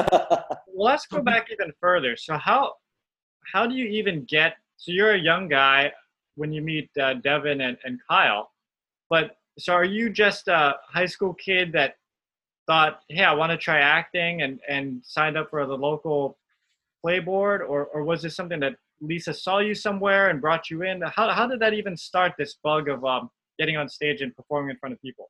Well, 0.78 0.92
let's 0.92 1.08
go 1.08 1.24
back 1.24 1.48
even 1.52 1.74
further. 1.82 2.16
So 2.16 2.38
how 2.38 2.74
how 3.52 3.66
do 3.66 3.74
you 3.74 3.86
even 3.86 4.26
get? 4.26 4.58
So 4.76 4.92
you're 4.92 5.14
a 5.14 5.20
young 5.20 5.48
guy 5.48 5.92
when 6.36 6.54
you 6.54 6.62
meet 6.62 6.92
uh, 7.02 7.16
Devin 7.16 7.62
and, 7.62 7.78
and 7.84 8.00
Kyle, 8.08 8.52
but 9.10 9.38
so 9.58 9.74
are 9.74 9.86
you 9.86 10.12
just 10.12 10.48
a 10.50 10.76
high 10.88 11.08
school 11.08 11.34
kid 11.34 11.72
that 11.74 11.96
thought, 12.68 13.00
hey, 13.10 13.24
I 13.24 13.34
want 13.34 13.52
to 13.52 13.58
try 13.58 13.80
acting 13.80 14.44
and 14.44 14.60
and 14.70 15.02
signed 15.04 15.36
up 15.38 15.50
for 15.50 15.66
the 15.66 15.74
local 15.76 16.38
play 17.02 17.20
board, 17.20 17.62
or 17.62 17.86
or 17.88 18.04
was 18.04 18.22
this 18.22 18.36
something 18.36 18.60
that 18.60 18.76
Lisa 19.02 19.34
saw 19.34 19.60
you 19.60 19.74
somewhere 19.74 20.30
and 20.30 20.40
brought 20.42 20.70
you 20.70 20.84
in? 20.84 21.02
How 21.02 21.32
how 21.32 21.48
did 21.48 21.60
that 21.62 21.74
even 21.74 21.98
start? 21.98 22.34
This 22.38 22.58
bug 22.64 22.88
of 22.88 23.04
um, 23.04 23.32
getting 23.58 23.78
on 23.78 23.90
stage 23.90 24.22
and 24.22 24.36
performing 24.36 24.72
in 24.72 24.78
front 24.78 24.94
of 24.94 25.02
people. 25.02 25.30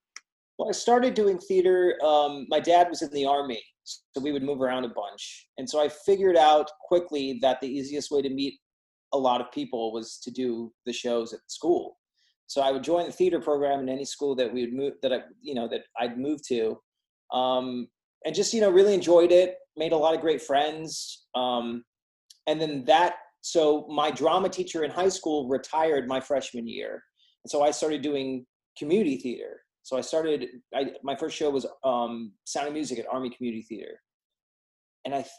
Well, 0.57 0.69
I 0.69 0.71
started 0.71 1.13
doing 1.13 1.37
theater. 1.37 1.97
Um, 2.03 2.47
my 2.49 2.59
dad 2.59 2.89
was 2.89 3.01
in 3.01 3.11
the 3.11 3.25
army, 3.25 3.63
so 3.83 4.21
we 4.21 4.31
would 4.31 4.43
move 4.43 4.61
around 4.61 4.85
a 4.85 4.89
bunch. 4.89 5.47
And 5.57 5.69
so 5.69 5.79
I 5.79 5.87
figured 5.87 6.35
out 6.35 6.69
quickly 6.81 7.37
that 7.41 7.61
the 7.61 7.67
easiest 7.67 8.09
way 8.09 8.21
to 8.23 8.29
meet 8.29 8.59
a 9.13 9.17
lot 9.17 9.39
of 9.39 9.51
people 9.51 9.93
was 9.93 10.19
to 10.23 10.31
do 10.31 10.73
the 10.85 10.93
shows 10.93 11.31
at 11.31 11.39
school. 11.47 11.97
So 12.47 12.61
I 12.61 12.71
would 12.71 12.83
join 12.83 13.05
the 13.05 13.11
theater 13.11 13.39
program 13.39 13.81
in 13.81 13.89
any 13.89 14.05
school 14.05 14.35
that 14.35 14.51
we 14.51 14.61
would 14.61 14.73
move 14.73 14.93
that 15.01 15.13
I, 15.13 15.19
you 15.41 15.53
know, 15.53 15.67
that 15.67 15.81
I'd 15.99 16.17
move 16.17 16.41
to, 16.47 16.79
um, 17.33 17.87
and 18.25 18.33
just 18.33 18.53
you 18.53 18.61
know 18.61 18.69
really 18.69 18.93
enjoyed 18.93 19.31
it. 19.31 19.55
Made 19.75 19.91
a 19.91 19.97
lot 19.97 20.15
of 20.15 20.21
great 20.21 20.41
friends, 20.41 21.25
um, 21.35 21.83
and 22.47 22.59
then 22.59 22.83
that. 22.85 23.17
So 23.41 23.85
my 23.89 24.11
drama 24.11 24.49
teacher 24.49 24.83
in 24.83 24.91
high 24.91 25.09
school 25.09 25.47
retired 25.47 26.07
my 26.07 26.19
freshman 26.19 26.67
year, 26.67 27.03
and 27.43 27.51
so 27.51 27.61
I 27.63 27.71
started 27.71 28.01
doing 28.01 28.45
community 28.77 29.17
theater. 29.17 29.61
So 29.87 29.95
I 29.95 30.01
started. 30.01 30.49
I, 30.75 30.91
my 31.01 31.15
first 31.15 31.37
show 31.37 31.49
was 31.49 31.65
um, 31.85 32.33
Sound 32.43 32.67
of 32.67 32.73
Music 32.73 32.99
at 32.99 33.05
Army 33.09 33.29
Community 33.29 33.61
Theater, 33.61 34.01
and 35.05 35.15
I, 35.15 35.19
th- 35.19 35.31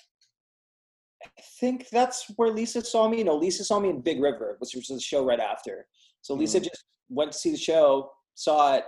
I 1.23 1.43
think 1.61 1.91
that's 1.91 2.33
where 2.37 2.51
Lisa 2.51 2.83
saw 2.83 3.11
me. 3.11 3.23
No, 3.23 3.37
Lisa 3.37 3.63
saw 3.63 3.79
me 3.79 3.91
in 3.91 4.01
Big 4.01 4.23
River, 4.23 4.57
which 4.59 4.71
was 4.75 4.87
the 4.87 4.99
show 4.99 5.23
right 5.23 5.39
after. 5.39 5.87
So 6.23 6.33
Lisa 6.33 6.61
just 6.61 6.87
went 7.11 7.33
to 7.33 7.39
see 7.39 7.51
the 7.51 7.59
show, 7.59 8.11
saw 8.37 8.77
it, 8.77 8.85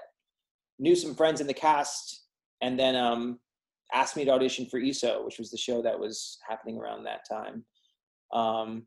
knew 0.79 0.97
some 0.97 1.15
friends 1.15 1.43
in 1.43 1.47
the 1.47 1.53
cast, 1.53 2.25
and 2.63 2.81
then 2.81 2.97
um, 2.97 3.39
asked 3.93 4.17
me 4.17 4.25
to 4.25 4.31
audition 4.31 4.65
for 4.65 4.81
ESO, 4.81 5.27
which 5.27 5.37
was 5.39 5.51
the 5.51 5.59
show 5.59 5.83
that 5.83 6.01
was 6.01 6.39
happening 6.49 6.79
around 6.79 7.05
that 7.05 7.29
time. 7.31 7.67
Um, 8.33 8.85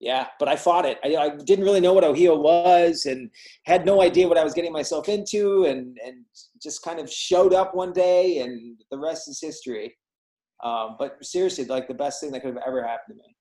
yeah, 0.00 0.28
but 0.38 0.48
I 0.48 0.56
fought 0.56 0.86
it. 0.86 0.98
I, 1.04 1.14
I 1.16 1.28
didn't 1.36 1.64
really 1.64 1.80
know 1.80 1.92
what 1.92 2.04
Ohia 2.04 2.34
was 2.34 3.04
and 3.04 3.30
had 3.64 3.84
no 3.84 4.00
idea 4.00 4.26
what 4.26 4.38
I 4.38 4.44
was 4.44 4.54
getting 4.54 4.72
myself 4.72 5.10
into 5.10 5.66
and, 5.66 5.98
and 6.04 6.24
just 6.60 6.82
kind 6.82 6.98
of 6.98 7.10
showed 7.12 7.52
up 7.52 7.74
one 7.74 7.92
day 7.92 8.38
and 8.38 8.80
the 8.90 8.98
rest 8.98 9.28
is 9.28 9.40
history. 9.40 9.94
Um, 10.64 10.96
but 10.98 11.22
seriously, 11.24 11.66
like 11.66 11.86
the 11.86 11.94
best 11.94 12.20
thing 12.20 12.32
that 12.32 12.40
could 12.40 12.54
have 12.54 12.62
ever 12.66 12.82
happened 12.82 13.18
to 13.18 13.22
me. 13.22 13.36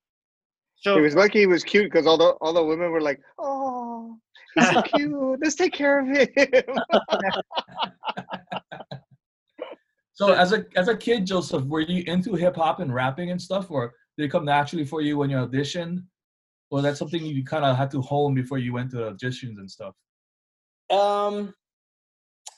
So 0.76 0.95
He 0.95 1.02
was 1.02 1.15
lucky 1.15 1.39
he 1.39 1.45
was 1.48 1.63
cute 1.63 1.91
because 1.91 2.08
all 2.08 2.17
the 2.17 2.30
all 2.39 2.54
the 2.54 2.63
women 2.63 2.91
were 2.91 3.02
like, 3.02 3.19
"Oh, 3.38 4.17
he's 4.56 4.69
so 4.69 4.82
cute. 4.95 5.39
Let's 5.41 5.56
take 5.56 5.74
care 5.74 6.00
of 6.00 6.08
him." 6.08 6.38
So 10.19 10.34
as 10.34 10.52
a 10.52 10.65
as 10.76 10.89
a 10.89 10.98
kid, 10.98 11.26
Joseph, 11.26 11.63
were 11.65 11.80
you 11.80 12.04
into 12.08 12.36
hip 12.36 12.58
hop 12.58 12.82
and 12.82 12.93
rapping 12.93 13.32
and 13.32 13.41
stuff, 13.41 13.72
or 13.72 13.93
did 14.17 14.26
it 14.26 14.30
come 14.30 14.43
naturally 14.43 14.84
for 14.86 15.00
you 15.02 15.17
when 15.17 15.30
you 15.30 15.38
auditioned, 15.38 16.04
or 16.71 16.82
that's 16.82 16.99
something 16.99 17.23
you 17.23 17.43
kind 17.43 17.65
of 17.65 17.75
had 17.75 17.91
to 17.91 18.01
hone 18.01 18.34
before 18.34 18.58
you 18.58 18.73
went 18.73 18.91
to 18.91 18.97
auditions 18.97 19.58
and 19.58 19.69
stuff? 19.69 19.95
Um, 20.89 21.53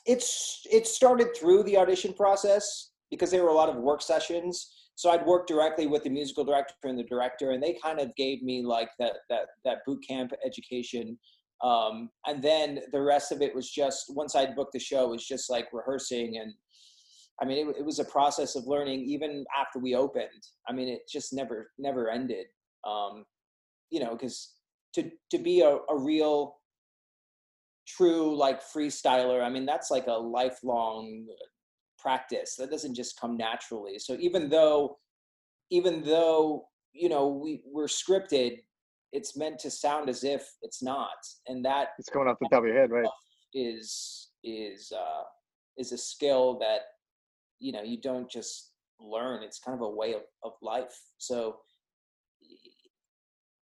it's 0.06 0.66
it 0.70 0.86
started 0.86 1.36
through 1.36 1.62
the 1.64 1.76
audition 1.76 2.12
process 2.12 2.90
because 3.10 3.30
there 3.30 3.42
were 3.42 3.50
a 3.50 3.54
lot 3.54 3.68
of 3.68 3.76
work 3.76 4.02
sessions. 4.02 4.70
So 4.94 5.10
I'd 5.10 5.24
work 5.26 5.46
directly 5.46 5.86
with 5.86 6.04
the 6.04 6.10
musical 6.10 6.44
director 6.44 6.74
and 6.84 6.98
the 6.98 7.04
director, 7.04 7.50
and 7.50 7.62
they 7.62 7.76
kind 7.82 7.98
of 7.98 8.14
gave 8.16 8.42
me 8.42 8.62
like 8.62 8.90
that 8.98 9.14
that 9.30 9.46
that 9.64 9.78
boot 9.86 10.04
camp 10.06 10.32
education. 10.44 11.18
Um, 11.62 12.10
and 12.26 12.42
then 12.42 12.80
the 12.92 13.00
rest 13.00 13.30
of 13.30 13.40
it 13.40 13.54
was 13.54 13.70
just 13.70 14.06
once 14.10 14.34
I'd 14.34 14.56
booked 14.56 14.72
the 14.72 14.80
show, 14.80 15.04
it 15.04 15.10
was 15.10 15.26
just 15.26 15.50
like 15.50 15.68
rehearsing 15.72 16.38
and. 16.38 16.52
I 17.40 17.44
mean, 17.44 17.66
it, 17.66 17.76
it 17.78 17.84
was 17.84 17.98
a 17.98 18.04
process 18.04 18.54
of 18.54 18.66
learning 18.66 19.00
even 19.00 19.44
after 19.58 19.80
we 19.80 19.96
opened. 19.96 20.28
I 20.68 20.72
mean, 20.72 20.86
it 20.86 21.00
just 21.10 21.32
never 21.32 21.70
never 21.78 22.08
ended. 22.10 22.46
Um, 22.86 23.24
you 23.92 24.00
know, 24.00 24.12
because 24.12 24.54
to 24.94 25.08
to 25.30 25.38
be 25.38 25.60
a, 25.60 25.76
a 25.88 25.96
real 25.96 26.56
true 27.84 28.36
like 28.36 28.62
freestyler 28.62 29.42
i 29.42 29.48
mean 29.48 29.66
that's 29.66 29.90
like 29.90 30.06
a 30.06 30.12
lifelong 30.12 31.26
practice. 32.02 32.56
That 32.56 32.70
doesn't 32.70 32.94
just 32.94 33.18
come 33.18 33.36
naturally. 33.36 33.98
So 33.98 34.16
even 34.18 34.48
though 34.48 34.98
even 35.70 36.02
though 36.02 36.66
you 36.92 37.08
know 37.08 37.28
we 37.28 37.62
we're 37.64 37.86
scripted 37.86 38.58
it's 39.12 39.36
meant 39.36 39.58
to 39.58 39.70
sound 39.70 40.08
as 40.08 40.24
if 40.24 40.54
it's 40.62 40.82
not. 40.82 41.18
And 41.46 41.64
that 41.64 41.88
it's 41.98 42.08
coming 42.08 42.28
off 42.28 42.38
the 42.40 42.48
top 42.50 42.62
of 42.62 42.68
your 42.68 42.78
head, 42.78 42.90
right? 42.90 43.06
is 43.54 44.30
is 44.42 44.92
uh 44.96 45.24
is 45.76 45.92
a 45.92 45.98
skill 45.98 46.58
that 46.58 46.80
you 47.58 47.72
know 47.72 47.82
you 47.82 48.00
don't 48.00 48.30
just 48.30 48.72
learn. 48.98 49.42
It's 49.42 49.58
kind 49.58 49.76
of 49.76 49.82
a 49.82 49.90
way 49.90 50.14
of, 50.14 50.22
of 50.42 50.52
life. 50.62 50.98
So 51.18 51.56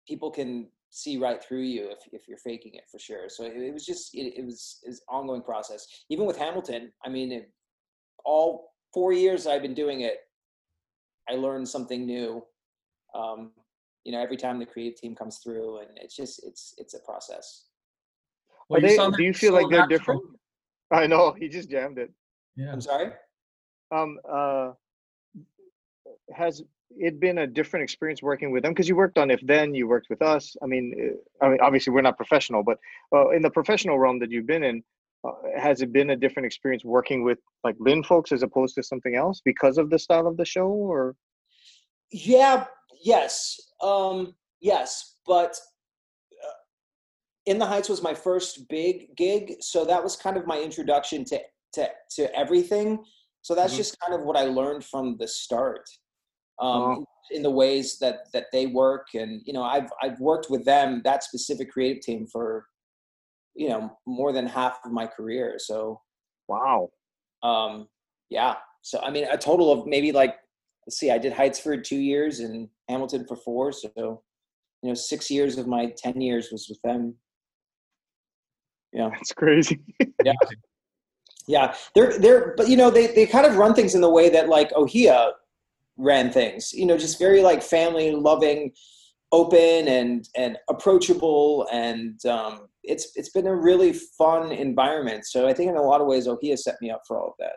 people 0.07 0.31
can 0.31 0.67
see 0.89 1.17
right 1.17 1.43
through 1.43 1.63
you 1.63 1.89
if, 1.91 1.99
if 2.13 2.27
you're 2.27 2.37
faking 2.37 2.73
it 2.75 2.83
for 2.89 2.97
sure 2.97 3.27
so 3.27 3.43
it, 3.43 3.53
it 3.57 3.73
was 3.73 3.85
just 3.85 4.15
it, 4.15 4.33
it 4.39 4.45
was 4.45 4.79
is 4.85 5.01
ongoing 5.09 5.41
process 5.41 5.85
even 6.09 6.25
with 6.25 6.37
hamilton 6.37 6.91
i 7.05 7.09
mean 7.09 7.31
it, 7.31 7.51
all 8.25 8.71
four 8.93 9.11
years 9.13 9.47
i've 9.47 9.61
been 9.61 9.73
doing 9.73 10.01
it 10.01 10.17
i 11.29 11.33
learned 11.33 11.67
something 11.67 12.05
new 12.05 12.41
um, 13.15 13.51
you 14.05 14.11
know 14.13 14.21
every 14.21 14.37
time 14.37 14.59
the 14.59 14.65
creative 14.65 14.97
team 14.99 15.13
comes 15.15 15.39
through 15.43 15.79
and 15.79 15.89
it's 15.97 16.15
just 16.15 16.41
it's 16.45 16.73
it's 16.77 16.93
a 16.93 16.99
process 16.99 17.65
Well, 18.69 18.77
Are 18.79 18.81
they, 18.87 18.95
sound 18.95 19.15
do 19.17 19.23
you 19.23 19.33
feel 19.33 19.53
like 19.53 19.69
they're 19.69 19.79
natural. 19.87 19.97
different? 19.97 20.23
I 20.91 21.07
know 21.07 21.33
he 21.39 21.49
just 21.49 21.69
jammed 21.69 21.97
it. 21.97 22.11
Yeah. 22.55 22.71
i'm 22.71 22.81
sorry 22.81 23.11
Um, 23.91 24.17
uh, 24.37 24.71
has 26.33 26.63
it 26.91 27.19
been 27.19 27.39
a 27.39 27.47
different 27.47 27.83
experience 27.83 28.21
working 28.21 28.51
with 28.51 28.63
them? 28.63 28.73
Because 28.73 28.87
you 28.87 28.95
worked 28.95 29.17
on 29.17 29.31
If 29.31 29.41
Then, 29.41 29.73
you 29.73 29.87
worked 29.87 30.07
with 30.09 30.21
us. 30.21 30.55
I 30.61 30.65
mean, 30.65 31.15
uh, 31.41 31.45
I 31.45 31.49
mean, 31.49 31.59
obviously 31.61 31.93
we're 31.93 32.01
not 32.01 32.17
professional, 32.17 32.63
but 32.63 32.77
uh, 33.13 33.29
in 33.29 33.41
the 33.41 33.49
professional 33.49 33.99
realm 33.99 34.19
that 34.19 34.31
you've 34.31 34.47
been 34.47 34.63
in, 34.63 34.83
uh, 35.23 35.31
has 35.57 35.81
it 35.81 35.91
been 35.91 36.11
a 36.11 36.15
different 36.15 36.45
experience 36.45 36.83
working 36.83 37.23
with 37.23 37.39
like 37.63 37.75
Lin 37.79 38.03
folks 38.03 38.31
as 38.31 38.43
opposed 38.43 38.75
to 38.75 38.83
something 38.83 39.15
else 39.15 39.41
because 39.43 39.77
of 39.77 39.89
the 39.89 39.99
style 39.99 40.27
of 40.27 40.37
the 40.37 40.45
show? 40.45 40.67
Or 40.67 41.15
Yeah, 42.11 42.65
yes, 43.03 43.59
um, 43.81 44.35
yes, 44.61 45.15
but 45.25 45.59
uh, 46.45 46.57
In 47.45 47.59
the 47.59 47.65
Heights 47.65 47.89
was 47.89 48.01
my 48.01 48.13
first 48.13 48.67
big 48.69 49.15
gig, 49.15 49.55
so 49.59 49.85
that 49.85 50.03
was 50.03 50.15
kind 50.15 50.37
of 50.37 50.47
my 50.47 50.59
introduction 50.59 51.25
to 51.25 51.41
to 51.73 51.89
to 52.11 52.35
everything. 52.35 53.03
So 53.41 53.55
that's 53.55 53.73
Mhm. 53.73 53.77
just 53.77 53.99
kind 53.99 54.13
of 54.13 54.25
what 54.25 54.37
I 54.37 54.43
learned 54.45 54.83
from 54.85 55.17
the 55.17 55.27
start, 55.27 55.89
um, 56.59 56.81
Wow. 56.81 57.05
in 57.31 57.43
the 57.43 57.51
ways 57.51 57.99
that 57.99 58.31
that 58.33 58.47
they 58.51 58.67
work, 58.67 59.07
and 59.13 59.41
you 59.45 59.53
know, 59.53 59.63
I've 59.63 59.89
I've 60.01 60.19
worked 60.19 60.49
with 60.49 60.65
them 60.65 61.01
that 61.03 61.23
specific 61.23 61.71
creative 61.71 62.01
team 62.03 62.27
for 62.27 62.67
you 63.55 63.69
know 63.69 63.97
more 64.05 64.31
than 64.31 64.45
half 64.47 64.79
of 64.85 64.91
my 64.91 65.07
career. 65.07 65.55
So 65.57 66.01
wow, 66.47 66.89
um, 67.43 67.87
yeah, 68.29 68.55
so 68.81 68.99
I 69.01 69.09
mean, 69.11 69.25
a 69.29 69.37
total 69.37 69.71
of 69.71 69.85
maybe 69.87 70.11
like 70.11 70.35
let's 70.87 70.97
see, 70.97 71.11
I 71.11 71.17
did 71.17 71.33
Heights 71.33 71.59
for 71.59 71.75
two 71.77 71.97
years 71.97 72.39
and 72.39 72.69
Hamilton 72.87 73.25
for 73.27 73.35
four. 73.35 73.73
So, 73.73 74.23
you 74.81 74.89
know, 74.89 74.93
six 74.93 75.29
years 75.29 75.57
of 75.57 75.67
my 75.67 75.87
10 75.97 76.21
years 76.21 76.49
was 76.49 76.67
with 76.69 76.81
them. 76.81 77.15
Yeah. 78.93 79.09
that's 79.09 79.33
crazy. 79.33 79.79
Yeah, 80.23 80.33
Yeah, 81.47 81.75
they're 81.93 82.17
they're 82.19 82.53
but 82.57 82.69
you 82.69 82.77
know 82.77 82.89
they 82.89 83.07
they 83.07 83.25
kind 83.25 83.45
of 83.45 83.57
run 83.57 83.73
things 83.73 83.95
in 83.95 84.01
the 84.01 84.09
way 84.09 84.29
that 84.29 84.47
like 84.49 84.71
Ohia 84.73 85.31
ran 85.97 86.31
things. 86.31 86.73
You 86.73 86.85
know, 86.85 86.97
just 86.97 87.19
very 87.19 87.41
like 87.41 87.61
family 87.61 88.11
loving, 88.11 88.71
open 89.31 89.87
and 89.87 90.27
and 90.35 90.57
approachable, 90.69 91.67
and 91.71 92.23
um, 92.25 92.67
it's 92.83 93.11
it's 93.15 93.29
been 93.29 93.47
a 93.47 93.55
really 93.55 93.93
fun 93.93 94.51
environment. 94.51 95.25
So 95.25 95.47
I 95.47 95.53
think 95.53 95.69
in 95.69 95.77
a 95.77 95.81
lot 95.81 96.01
of 96.01 96.07
ways 96.07 96.27
Ohia 96.27 96.57
set 96.57 96.75
me 96.81 96.91
up 96.91 97.01
for 97.07 97.19
all 97.19 97.29
of 97.29 97.35
that. 97.39 97.53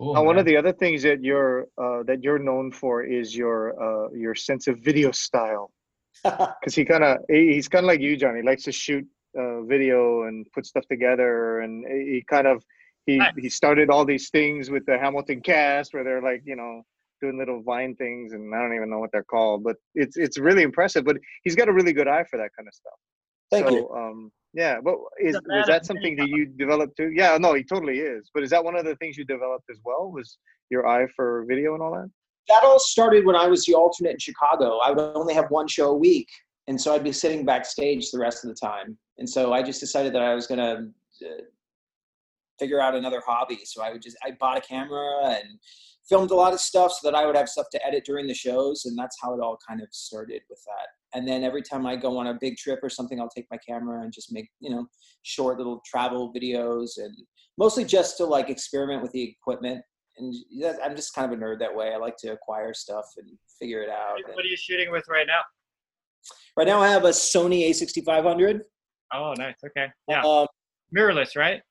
Cool. 0.00 0.16
Uh, 0.16 0.22
one 0.22 0.38
of 0.38 0.46
the 0.46 0.56
other 0.56 0.72
things 0.72 1.02
that 1.02 1.22
you're 1.22 1.68
uh, 1.76 2.02
that 2.04 2.24
you're 2.24 2.38
known 2.38 2.72
for 2.72 3.02
is 3.02 3.36
your 3.36 3.60
uh, 3.76 4.10
your 4.14 4.34
sense 4.34 4.66
of 4.66 4.78
video 4.78 5.10
style. 5.10 5.70
Because 6.24 6.74
he 6.74 6.84
kind 6.84 7.04
of 7.04 7.18
he's 7.28 7.68
kind 7.68 7.84
of 7.84 7.88
like 7.88 8.00
you, 8.00 8.16
John. 8.16 8.34
He 8.34 8.42
likes 8.42 8.64
to 8.64 8.72
shoot 8.72 9.06
uh, 9.38 9.62
video 9.62 10.24
and 10.24 10.46
put 10.52 10.64
stuff 10.66 10.86
together, 10.88 11.60
and 11.60 11.84
he 11.86 12.24
kind 12.26 12.46
of 12.46 12.64
he 13.06 13.16
Nice. 13.18 13.32
he 13.38 13.48
started 13.48 13.90
all 13.90 14.04
these 14.04 14.30
things 14.30 14.70
with 14.70 14.84
the 14.86 14.98
Hamilton 14.98 15.40
cast, 15.40 15.94
where 15.94 16.04
they're 16.04 16.22
like 16.22 16.42
you 16.44 16.56
know 16.56 16.82
doing 17.20 17.38
little 17.38 17.62
vine 17.62 17.94
things, 17.96 18.32
and 18.32 18.54
I 18.54 18.60
don't 18.60 18.74
even 18.74 18.90
know 18.90 18.98
what 18.98 19.12
they're 19.12 19.24
called, 19.24 19.64
but 19.64 19.76
it's 19.94 20.16
it's 20.16 20.38
really 20.38 20.62
impressive. 20.62 21.04
But 21.04 21.18
he's 21.44 21.56
got 21.56 21.68
a 21.68 21.72
really 21.72 21.92
good 21.92 22.08
eye 22.08 22.24
for 22.24 22.36
that 22.38 22.50
kind 22.56 22.68
of 22.68 22.74
stuff. 22.74 22.98
Thank 23.50 23.68
so, 23.68 23.74
you. 23.74 23.90
um, 23.90 24.32
yeah, 24.52 24.78
but 24.82 24.96
is 25.20 25.36
a 25.36 25.42
man 25.46 25.58
was 25.58 25.66
that 25.66 25.86
something 25.86 26.16
that 26.16 26.28
you 26.28 26.46
developed 26.46 26.96
too? 26.96 27.10
Yeah, 27.14 27.36
no, 27.38 27.54
he 27.54 27.62
totally 27.62 27.98
is. 27.98 28.30
But 28.34 28.42
is 28.42 28.50
that 28.50 28.64
one 28.64 28.76
of 28.76 28.84
the 28.84 28.96
things 28.96 29.16
you 29.16 29.24
developed 29.24 29.64
as 29.70 29.78
well? 29.84 30.10
Was 30.10 30.38
your 30.70 30.86
eye 30.86 31.06
for 31.16 31.44
video 31.48 31.74
and 31.74 31.82
all 31.82 31.92
that? 31.92 32.10
that 32.50 32.64
all 32.64 32.78
started 32.78 33.24
when 33.24 33.36
I 33.36 33.46
was 33.46 33.64
the 33.64 33.74
alternate 33.74 34.12
in 34.12 34.18
Chicago. 34.18 34.78
I 34.78 34.90
would 34.90 35.12
only 35.14 35.34
have 35.34 35.50
one 35.50 35.68
show 35.68 35.90
a 35.90 35.96
week, 35.96 36.28
and 36.66 36.80
so 36.80 36.94
I'd 36.94 37.04
be 37.04 37.12
sitting 37.12 37.44
backstage 37.44 38.10
the 38.10 38.18
rest 38.18 38.44
of 38.44 38.48
the 38.50 38.56
time. 38.56 38.98
And 39.18 39.28
so 39.28 39.52
I 39.52 39.62
just 39.62 39.80
decided 39.80 40.12
that 40.14 40.22
I 40.22 40.34
was 40.34 40.46
gonna 40.46 40.88
uh, 41.24 41.42
figure 42.60 42.80
out 42.80 42.94
another 42.94 43.22
hobby. 43.26 43.60
So 43.64 43.82
I 43.82 43.90
would 43.90 44.02
just 44.02 44.16
I 44.24 44.32
bought 44.38 44.58
a 44.58 44.60
camera 44.60 45.24
and 45.24 45.58
filmed 46.08 46.30
a 46.30 46.34
lot 46.34 46.52
of 46.52 46.60
stuff 46.60 46.92
so 46.92 47.10
that 47.10 47.16
I 47.16 47.26
would 47.26 47.36
have 47.36 47.48
stuff 47.48 47.66
to 47.72 47.86
edit 47.86 48.04
during 48.04 48.26
the 48.26 48.34
shows, 48.34 48.84
and 48.84 48.98
that's 48.98 49.16
how 49.20 49.34
it 49.34 49.40
all 49.40 49.58
kind 49.66 49.80
of 49.80 49.88
started 49.92 50.42
with 50.48 50.62
that. 50.66 51.18
And 51.18 51.26
then 51.26 51.42
every 51.42 51.62
time 51.62 51.86
I 51.86 51.96
go 51.96 52.18
on 52.18 52.28
a 52.28 52.38
big 52.40 52.56
trip 52.56 52.80
or 52.82 52.90
something, 52.90 53.20
I'll 53.20 53.28
take 53.28 53.46
my 53.50 53.58
camera 53.66 54.02
and 54.02 54.12
just 54.12 54.32
make 54.32 54.48
you 54.60 54.70
know 54.70 54.86
short 55.22 55.58
little 55.58 55.82
travel 55.84 56.32
videos 56.32 56.90
and 56.98 57.16
mostly 57.58 57.84
just 57.84 58.16
to 58.18 58.24
like 58.24 58.48
experiment 58.48 59.02
with 59.02 59.12
the 59.12 59.22
equipment 59.22 59.82
and 60.18 60.34
that, 60.60 60.78
I'm 60.84 60.94
just 60.94 61.14
kind 61.14 61.30
of 61.30 61.38
a 61.38 61.42
nerd 61.42 61.58
that 61.60 61.74
way. 61.74 61.92
I 61.92 61.96
like 61.96 62.16
to 62.18 62.32
acquire 62.32 62.74
stuff 62.74 63.06
and 63.16 63.26
figure 63.58 63.82
it 63.82 63.90
out. 63.90 64.18
What 64.34 64.44
are 64.44 64.48
you 64.48 64.56
shooting 64.56 64.90
with 64.90 65.04
right 65.08 65.26
now? 65.26 65.40
right 66.56 66.66
now, 66.66 66.80
I 66.80 66.88
have 66.88 67.04
a 67.04 67.10
Sony 67.10 67.68
A6500. 67.70 68.60
Oh, 69.12 69.34
nice. 69.38 69.54
Okay. 69.66 69.86
Yeah. 70.08 70.22
Um, 70.22 70.46
Mirrorless, 70.96 71.36
right? 71.36 71.62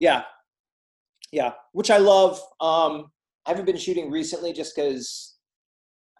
Yeah, 0.00 0.22
yeah, 1.32 1.52
which 1.72 1.90
I 1.90 1.98
love. 1.98 2.40
Um, 2.60 3.10
I 3.46 3.50
haven't 3.50 3.64
been 3.66 3.76
shooting 3.76 4.10
recently 4.10 4.52
just 4.52 4.74
because, 4.74 5.36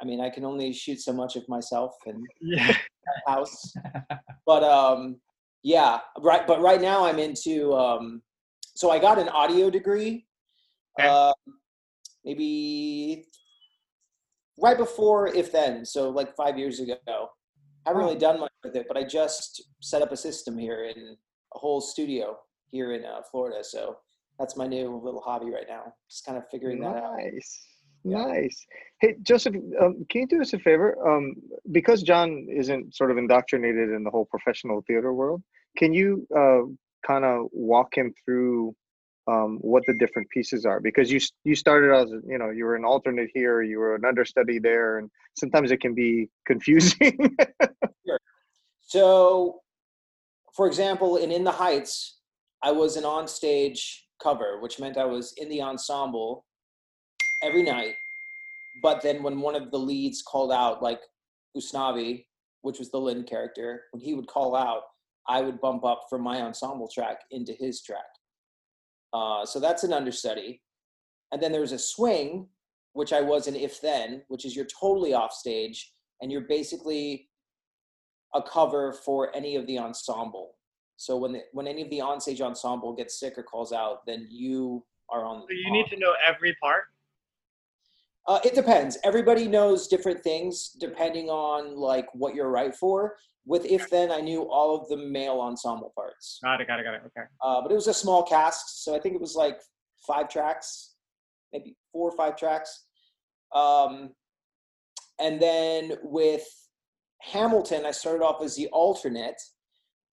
I 0.01 0.05
mean, 0.05 0.21
I 0.21 0.31
can 0.31 0.45
only 0.45 0.73
shoot 0.73 1.01
so 1.01 1.13
much 1.13 1.37
of 1.37 1.49
myself 1.49 1.95
and 2.07 2.27
Yeah. 2.41 2.77
house. 3.27 3.75
but 4.47 4.63
um, 4.63 5.21
yeah, 5.63 5.99
right. 6.21 6.47
But 6.47 6.61
right 6.61 6.81
now, 6.81 7.05
I'm 7.05 7.19
into. 7.19 7.73
Um, 7.75 8.23
so 8.75 8.91
I 8.91 8.99
got 8.99 9.19
an 9.19 9.29
audio 9.31 9.71
degree. 9.71 10.27
Okay. 10.99 11.09
Uh, 11.09 11.33
maybe 12.25 13.27
right 14.61 14.77
before 14.77 15.29
if 15.29 15.53
then 15.53 15.85
so 15.85 16.11
like 16.11 16.35
five 16.35 16.59
years 16.59 16.81
ago 16.81 16.97
I 17.07 17.91
haven't 17.91 18.03
really 18.03 18.19
done 18.19 18.41
much 18.41 18.53
with 18.65 18.75
it 18.75 18.87
but 18.89 18.97
i 18.97 19.05
just 19.05 19.63
set 19.81 20.03
up 20.03 20.11
a 20.13 20.17
system 20.17 20.59
here 20.59 20.85
in 20.85 21.17
a 21.55 21.59
whole 21.59 21.81
studio 21.81 22.37
here 22.71 22.93
in 22.93 23.05
uh, 23.05 23.21
florida 23.31 23.63
so 23.63 23.99
that's 24.39 24.57
my 24.57 24.67
new 24.67 25.01
little 25.03 25.21
hobby 25.21 25.51
right 25.51 25.67
now 25.69 25.93
just 26.11 26.25
kind 26.25 26.39
of 26.39 26.45
figuring 26.51 26.81
that 26.81 26.97
out 26.97 27.17
Nice. 27.17 27.67
Yeah. 28.07 28.25
Nice. 28.25 28.67
Hey, 29.01 29.17
Joseph, 29.23 29.57
um, 29.81 30.07
can 30.09 30.21
you 30.23 30.27
do 30.29 30.41
us 30.41 30.53
a 30.53 30.61
favor? 30.61 30.97
Um, 31.07 31.35
because 31.73 32.03
John 32.03 32.47
isn't 32.49 32.95
sort 32.95 33.11
of 33.11 33.19
indoctrinated 33.19 33.91
in 33.91 34.05
the 34.05 34.11
whole 34.11 34.27
professional 34.27 34.85
theater 34.87 35.13
world, 35.13 35.43
can 35.77 35.93
you 35.93 36.27
uh, 36.37 36.63
kind 37.05 37.25
of 37.25 37.47
walk 37.53 37.97
him 37.97 38.15
through 38.25 38.75
um, 39.27 39.59
what 39.61 39.83
the 39.89 39.95
different 39.95 40.29
pieces 40.31 40.65
are? 40.65 40.81
Because 40.81 41.11
you 41.11 41.21
you 41.45 41.57
started 41.57 41.93
as 41.93 42.11
you 42.27 42.39
know 42.39 42.51
you 42.51 42.65
were 42.65 42.77
an 42.77 42.85
alternate 42.85 43.31
here, 43.35 43.63
you 43.63 43.79
were 43.79 43.97
an 43.97 44.05
understudy 44.05 44.61
there, 44.61 44.99
and 44.99 45.11
sometimes 45.37 45.73
it 45.73 45.81
can 45.81 45.95
be 45.95 46.31
confusing. 46.47 47.19
sure. 48.07 48.21
So, 48.83 49.61
for 50.55 50.69
example, 50.69 51.17
in 51.17 51.33
In 51.33 51.43
the 51.43 51.51
Heights, 51.51 52.16
I 52.67 52.73
was 52.73 52.97
an 52.97 53.05
onstage 53.05 53.81
cover, 54.21 54.59
which 54.61 54.81
meant 54.81 54.99
I 54.99 55.05
was 55.05 55.33
in 55.37 55.49
the 55.49 55.63
ensemble 55.63 56.45
every 57.41 57.63
night. 57.63 57.95
But 58.83 59.03
then 59.03 59.23
when 59.23 59.41
one 59.41 59.55
of 59.55 59.71
the 59.71 59.79
leads 59.79 60.21
called 60.21 60.51
out, 60.51 60.83
like 60.83 60.99
Usnavi, 61.57 62.25
which 62.63 62.81
was 62.81 62.91
the 62.91 62.99
Lin 62.99 63.23
character, 63.23 63.85
when 63.93 64.03
he 64.03 64.15
would 64.15 64.27
call 64.27 64.57
out, 64.57 64.83
I 65.29 65.43
would 65.43 65.61
bump 65.61 65.85
up 65.85 66.07
from 66.11 66.23
my 66.23 66.43
ensemble 66.43 66.91
track 66.93 67.21
into 67.31 67.53
his 67.53 67.83
track. 67.83 68.01
Uh, 69.13 69.47
so 69.47 69.61
that's 69.61 69.85
an 69.85 69.93
understudy. 69.93 70.61
And 71.31 71.41
then 71.41 71.53
there 71.53 71.61
was 71.61 71.71
a 71.71 71.79
swing, 71.79 72.49
which 72.95 73.13
I 73.13 73.21
was 73.21 73.47
in 73.47 73.55
If 73.55 73.81
Then, 73.81 74.23
which 74.27 74.45
is 74.45 74.57
you're 74.57 74.67
totally 74.81 75.15
off 75.15 75.33
stage 75.33 75.93
and 76.21 76.33
you're 76.33 76.49
basically 76.49 77.29
a 78.35 78.43
cover 78.43 78.93
for 78.93 79.35
any 79.37 79.55
of 79.55 79.69
the 79.69 79.79
ensemble. 79.79 80.57
So 80.97 81.17
when 81.17 81.33
the, 81.33 81.43
when 81.53 81.67
any 81.67 81.83
of 81.83 81.91
the 81.91 81.99
onstage 81.99 82.41
ensemble 82.41 82.95
gets 82.95 83.21
sick 83.21 83.35
or 83.37 83.43
calls 83.43 83.73
out, 83.73 84.07
then 84.07 84.27
you 84.31 84.85
are 85.11 85.25
on. 85.25 85.43
So 85.43 85.49
you 85.51 85.71
need 85.71 85.87
to 85.91 85.99
know 85.99 86.15
every 86.27 86.57
part. 86.63 86.85
Uh, 88.27 88.41
it 88.45 88.55
depends. 88.55 88.99
Everybody 89.05 89.47
knows 89.47 89.87
different 89.87 90.23
things 90.23 90.71
depending 90.81 91.29
on 91.29 91.77
like 91.77 92.07
what 92.15 92.35
you're 92.35 92.51
right 92.51 92.75
for. 92.75 93.17
With 93.45 93.65
if 93.67 93.89
then, 93.91 94.11
I 94.11 94.21
knew 94.21 94.43
all 94.43 94.77
of 94.77 94.89
the 94.89 94.97
male 94.97 95.41
ensemble 95.41 95.93
parts, 95.95 96.41
Got 96.43 96.61
it. 96.61 96.67
Got 96.67 96.81
it. 96.81 96.83
Got 96.83 96.95
it. 96.95 97.03
Okay. 97.07 97.27
uh, 97.41 97.63
but 97.63 97.71
it 97.71 97.77
was 97.77 97.87
a 97.87 97.95
small 97.95 98.25
cast, 98.25 98.85
so 98.85 98.97
I 98.97 98.99
think 98.99 99.15
it 99.15 99.21
was 99.21 99.37
like 99.37 99.61
five 100.05 100.29
tracks, 100.29 100.95
maybe 101.53 101.77
four 101.93 102.11
or 102.11 102.17
five 102.17 102.37
tracks. 102.37 102.87
Um, 103.55 104.11
and 105.21 105.41
then 105.41 105.93
with 106.03 106.45
Hamilton, 107.23 107.87
I 107.87 107.93
started 107.93 108.25
off 108.25 108.43
as 108.43 108.57
the 108.57 108.67
alternate, 108.69 109.41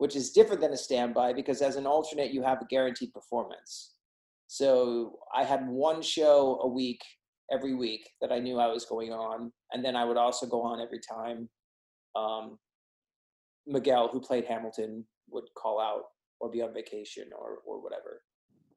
which 0.03 0.17
is 0.17 0.31
different 0.31 0.59
than 0.59 0.73
a 0.73 0.77
standby 0.77 1.31
because 1.31 1.61
as 1.61 1.77
an 1.77 1.85
alternate, 1.87 2.33
you 2.33 2.43
have 2.43 2.61
a 2.61 2.65
guaranteed 2.65 3.13
performance. 3.13 3.93
So 4.47 5.17
I 5.33 5.45
had 5.45 5.65
one 5.65 6.01
show 6.01 6.59
a 6.61 6.67
week 6.67 6.99
every 7.49 7.73
week 7.73 8.09
that 8.19 8.29
I 8.29 8.39
knew 8.39 8.59
I 8.59 8.67
was 8.67 8.83
going 8.83 9.13
on, 9.13 9.53
and 9.71 9.83
then 9.83 9.95
I 9.95 10.03
would 10.03 10.17
also 10.17 10.45
go 10.45 10.61
on 10.61 10.81
every 10.81 10.99
time 10.99 11.47
um, 12.17 12.59
Miguel, 13.65 14.09
who 14.11 14.19
played 14.19 14.43
Hamilton, 14.43 15.05
would 15.31 15.45
call 15.55 15.79
out 15.79 16.03
or 16.41 16.51
be 16.51 16.61
on 16.61 16.73
vacation 16.73 17.29
or 17.39 17.59
or 17.65 17.81
whatever. 17.81 18.23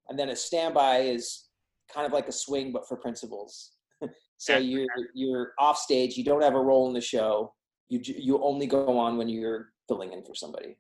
And 0.08 0.16
then 0.16 0.28
a 0.28 0.36
standby 0.36 0.98
is 0.98 1.48
kind 1.92 2.06
of 2.06 2.12
like 2.12 2.28
a 2.28 2.32
swing, 2.32 2.70
but 2.70 2.86
for 2.86 2.96
principals. 2.98 3.72
so 4.36 4.58
you're 4.58 4.86
you're 5.12 5.54
off 5.58 5.76
stage. 5.76 6.16
You 6.16 6.22
don't 6.22 6.44
have 6.44 6.54
a 6.54 6.60
role 6.70 6.86
in 6.86 6.94
the 6.94 7.00
show. 7.00 7.52
You 7.88 8.00
you 8.04 8.40
only 8.44 8.68
go 8.68 8.96
on 8.96 9.16
when 9.16 9.28
you're 9.28 9.72
filling 9.88 10.12
in 10.12 10.24
for 10.24 10.36
somebody. 10.36 10.76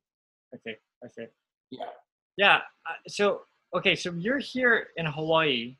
I 0.54 0.56
see. 0.58 0.74
I 1.04 1.08
see. 1.08 1.26
Yeah. 1.70 1.84
Yeah. 2.36 2.56
uh, 2.88 2.92
So 3.08 3.42
okay. 3.76 3.94
So 3.94 4.12
you're 4.12 4.38
here 4.38 4.88
in 4.96 5.06
Hawaii 5.06 5.76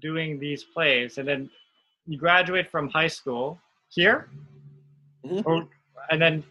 doing 0.00 0.38
these 0.38 0.64
plays, 0.64 1.18
and 1.18 1.26
then 1.28 1.50
you 2.06 2.18
graduate 2.18 2.70
from 2.70 2.88
high 2.88 3.08
school 3.08 3.58
here, 3.88 4.28
Mhm. 5.24 5.44
or 5.46 5.68
and 6.10 6.20
then 6.20 6.44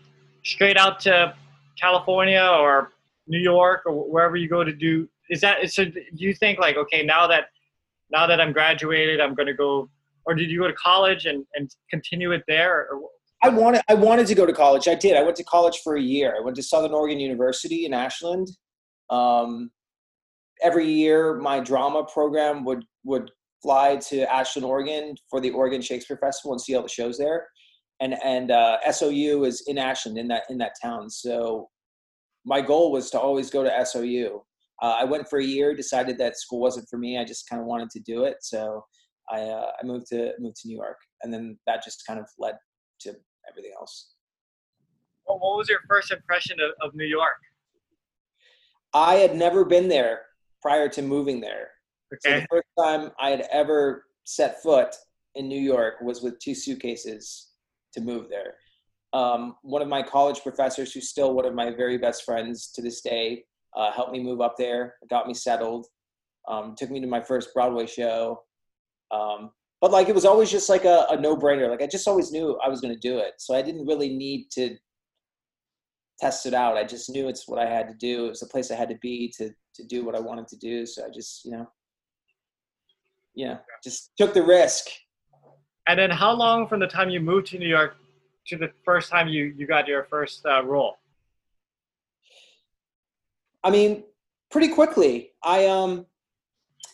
straight 0.44 0.78
out 0.78 1.00
to 1.02 1.36
California 1.80 2.42
or 2.44 2.92
New 3.28 3.40
York 3.40 3.82
or 3.86 3.94
wherever 4.10 4.36
you 4.36 4.48
go 4.50 4.64
to 4.64 4.74
do. 4.74 5.08
Is 5.30 5.42
that 5.42 5.70
so? 5.72 5.86
Do 5.86 6.02
you 6.14 6.34
think 6.34 6.60
like 6.60 6.76
okay 6.78 7.04
now 7.04 7.26
that 7.28 7.50
now 8.12 8.28
that 8.28 8.40
I'm 8.40 8.52
graduated, 8.54 9.20
I'm 9.20 9.34
going 9.34 9.48
to 9.48 9.54
go, 9.56 9.90
or 10.26 10.36
did 10.36 10.50
you 10.52 10.60
go 10.60 10.68
to 10.68 10.74
college 10.74 11.26
and 11.26 11.46
and 11.56 11.70
continue 11.90 12.32
it 12.32 12.44
there? 12.48 12.88
Or, 12.92 13.10
I 13.46 13.50
wanted 13.50 13.82
I 13.88 13.94
wanted 13.94 14.28
to 14.28 14.36
go 14.36 14.46
to 14.46 14.54
college. 14.54 14.88
I 14.88 14.96
did. 14.96 15.16
I 15.16 15.22
went 15.22 15.36
to 15.38 15.44
college 15.44 15.82
for 15.84 15.96
a 15.96 16.02
year. 16.02 16.36
I 16.36 16.42
went 16.42 16.56
to 16.56 16.64
Southern 16.64 16.94
Oregon 16.94 17.20
University 17.20 17.86
in 17.86 17.94
Ashland. 17.94 18.48
Um, 19.12 19.70
every 20.64 20.88
year, 20.88 21.36
my 21.36 21.60
drama 21.60 22.06
program 22.12 22.66
would 22.66 22.84
would 23.04 23.30
fly 23.62 23.98
to 24.10 24.32
Ashland, 24.32 24.66
Oregon, 24.66 25.16
for 25.30 25.40
the 25.40 25.52
Oregon 25.52 25.82
Shakespeare 25.82 26.18
Festival 26.18 26.54
and 26.54 26.62
see 26.62 26.76
all 26.76 26.82
the 26.82 26.90
shows 26.90 27.20
there. 27.20 27.48
And 28.00 28.16
and 28.24 28.50
uh, 28.50 28.78
SOU 28.92 29.44
is 29.44 29.64
in 29.68 29.78
Ashland, 29.78 30.18
in 30.18 30.28
that 30.30 30.44
in 30.50 30.58
that 30.58 30.74
town. 30.82 31.10
So 31.10 31.70
my 32.46 32.62
goal 32.62 32.92
was 32.92 33.12
to 33.12 33.20
always 33.20 33.52
go 33.52 33.64
to 33.64 33.86
SOU. 33.86 34.42
Uh, 34.82 34.96
I 35.00 35.04
went 35.04 35.30
for 35.30 35.40
a 35.40 35.46
year, 35.46 35.76
decided 35.76 36.18
that 36.18 36.38
school 36.38 36.60
wasn't 36.60 36.88
for 36.90 36.98
me. 36.98 37.18
I 37.18 37.24
just 37.24 37.48
kind 37.48 37.62
of 37.62 37.68
wanted 37.68 37.92
to 37.92 38.00
do 38.00 38.24
it, 38.24 38.38
so 38.42 38.84
I 39.30 39.42
uh, 39.42 39.72
I 39.80 39.86
moved 39.86 40.08
to 40.08 40.32
moved 40.40 40.58
to 40.62 40.68
New 40.68 40.76
York, 40.78 40.98
and 41.22 41.32
then 41.32 41.60
that 41.68 41.84
just 41.84 42.04
kind 42.08 42.20
of 42.20 42.26
led 42.40 42.56
to 43.02 43.16
everything 43.50 43.72
else. 43.78 44.14
what 45.26 45.40
what 45.40 45.58
was 45.58 45.70
your 45.70 45.80
first 45.88 46.12
impression 46.12 46.58
of, 46.60 46.72
of 46.88 46.96
New 46.96 47.06
York? 47.06 47.38
I 48.94 49.16
had 49.16 49.36
never 49.36 49.66
been 49.66 49.88
there 49.90 50.22
prior 50.62 50.88
to 50.90 51.02
moving 51.02 51.42
there. 51.42 51.70
So 52.22 52.30
Okay. 52.30 52.40
the 52.42 52.48
first 52.50 52.68
time 52.80 53.12
I 53.20 53.30
had 53.32 53.48
ever 53.52 54.06
set 54.24 54.62
foot 54.64 54.96
in 55.36 55.48
New 55.50 55.60
York 55.60 55.96
was 56.02 56.22
with 56.22 56.40
two 56.40 56.56
suitcases 56.56 57.52
to 57.94 58.02
move 58.02 58.30
there. 58.30 58.56
Um, 59.14 59.56
one 59.64 59.82
of 59.82 59.88
my 59.88 60.02
college 60.04 60.42
professors, 60.42 60.94
who's 60.94 61.10
still 61.10 61.34
one 61.34 61.46
of 61.46 61.54
my 61.54 61.72
very 61.72 61.98
best 61.98 62.24
friends 62.24 62.72
to 62.74 62.82
this 62.82 63.02
day, 63.02 63.44
uh, 63.76 63.92
helped 63.92 64.12
me 64.14 64.22
move 64.22 64.40
up 64.42 64.56
there, 64.58 64.96
got 65.10 65.28
me 65.28 65.34
settled, 65.34 65.88
um, 66.48 66.76
took 66.78 66.90
me 66.90 67.00
to 67.02 67.08
my 67.08 67.22
first 67.22 67.54
Broadway 67.54 67.86
show. 67.86 68.42
Um, 69.12 69.52
but 69.82 69.92
like 69.92 70.10
it 70.10 70.16
was 70.16 70.26
always 70.26 70.50
just 70.50 70.70
like 70.70 70.86
a, 70.86 71.06
a 71.10 71.20
no-brainer. 71.20 71.70
Like 71.70 71.82
I 71.82 71.88
just 71.88 72.08
always 72.08 72.32
knew 72.32 72.58
I 72.64 72.70
was 72.70 72.82
going 72.82 72.94
to 72.94 73.00
do 73.00 73.20
it, 73.20 73.34
so 73.38 73.56
I 73.56 73.62
didn't 73.62 73.86
really 73.86 74.10
need 74.10 74.50
to 74.52 74.78
test 76.20 76.46
it 76.46 76.54
out. 76.54 76.78
I 76.78 76.84
just 76.84 77.10
knew 77.10 77.28
it's 77.28 77.48
what 77.48 77.60
I 77.60 77.70
had 77.70 77.88
to 77.88 77.94
do. 77.94 78.26
It 78.26 78.30
was 78.30 78.40
the 78.40 78.48
place 78.48 78.72
I 78.72 78.76
had 78.76 78.90
to 78.90 78.98
be 79.02 79.34
to 79.38 79.52
to 79.76 79.84
do 79.84 80.06
what 80.06 80.16
I 80.16 80.20
wanted 80.20 80.48
to 80.50 80.58
do. 80.58 80.86
So 80.86 81.06
I 81.06 81.10
just 81.10 81.46
you 81.46 81.52
know, 81.52 81.70
yeah 83.36 83.58
just 83.84 84.12
took 84.18 84.34
the 84.34 84.44
risk. 84.44 84.88
And 85.88 86.00
then 86.00 86.10
how 86.10 86.32
long 86.32 86.68
from 86.68 86.80
the 86.80 86.88
time 86.88 87.10
you 87.10 87.20
moved 87.20 87.48
to 87.48 87.60
New 87.60 87.68
York 87.68 87.96
to 88.48 88.58
the 88.58 88.72
first 88.84 89.10
time 89.12 89.28
you 89.28 89.54
you 89.58 89.68
got 89.68 89.88
your 89.88 90.06
first 90.06 90.46
uh, 90.46 90.64
role? 90.64 90.98
I 93.64 93.72
mean, 93.72 94.04
pretty 94.52 94.70
quickly. 94.70 95.32
I 95.44 95.66
um, 95.66 96.06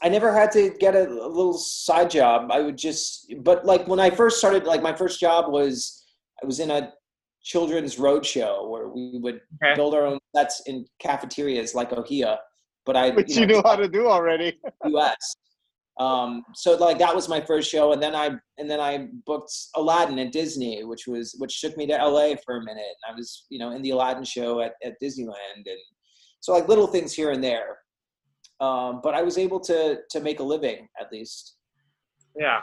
I 0.03 0.09
never 0.09 0.33
had 0.33 0.51
to 0.53 0.71
get 0.79 0.95
a, 0.95 1.07
a 1.07 1.27
little 1.29 1.53
side 1.57 2.09
job. 2.09 2.49
I 2.51 2.61
would 2.61 2.77
just, 2.77 3.33
but 3.41 3.65
like 3.65 3.87
when 3.87 3.99
I 3.99 4.09
first 4.09 4.39
started, 4.39 4.63
like 4.65 4.81
my 4.81 4.93
first 4.93 5.19
job 5.19 5.51
was 5.51 6.03
I 6.41 6.45
was 6.45 6.59
in 6.59 6.71
a 6.71 6.91
children's 7.43 7.99
road 7.99 8.25
show 8.25 8.67
where 8.69 8.87
we 8.87 9.19
would 9.21 9.41
Okay. 9.63 9.75
build 9.75 9.93
our 9.93 10.05
own 10.05 10.19
sets 10.35 10.61
in 10.65 10.85
cafeterias 10.99 11.75
like 11.75 11.91
Ohia. 11.93 12.39
But 12.85 12.95
I, 12.97 13.11
Which 13.11 13.29
you 13.29 13.41
you 13.41 13.47
know, 13.47 13.55
know 13.55 13.61
how 13.63 13.75
to 13.75 13.87
do 13.87 14.07
already. 14.07 14.59
US. 14.85 15.35
Um, 15.99 16.43
so 16.55 16.75
like 16.77 16.97
that 16.97 17.15
was 17.15 17.29
my 17.29 17.39
first 17.41 17.69
show, 17.69 17.91
and 17.91 18.01
then 18.01 18.15
I 18.15 18.31
and 18.57 18.67
then 18.69 18.79
I 18.79 19.07
booked 19.27 19.53
Aladdin 19.75 20.17
at 20.17 20.31
Disney, 20.31 20.83
which 20.83 21.05
was 21.05 21.35
which 21.37 21.61
took 21.61 21.77
me 21.77 21.85
to 21.87 21.93
LA 21.93 22.33
for 22.43 22.57
a 22.57 22.63
minute. 22.63 22.77
And 23.03 23.13
I 23.13 23.15
was 23.15 23.45
you 23.49 23.59
know 23.59 23.71
in 23.71 23.83
the 23.83 23.91
Aladdin 23.91 24.23
show 24.23 24.61
at, 24.61 24.73
at 24.83 24.93
Disneyland, 25.03 25.57
and 25.67 25.77
so 26.39 26.53
like 26.53 26.67
little 26.67 26.87
things 26.87 27.13
here 27.13 27.31
and 27.31 27.43
there. 27.43 27.77
Um, 28.61 29.01
but 29.03 29.15
I 29.15 29.23
was 29.23 29.37
able 29.37 29.59
to 29.61 30.01
to 30.09 30.19
make 30.21 30.39
a 30.39 30.43
living 30.43 30.87
at 30.99 31.11
least. 31.11 31.55
Yeah. 32.37 32.59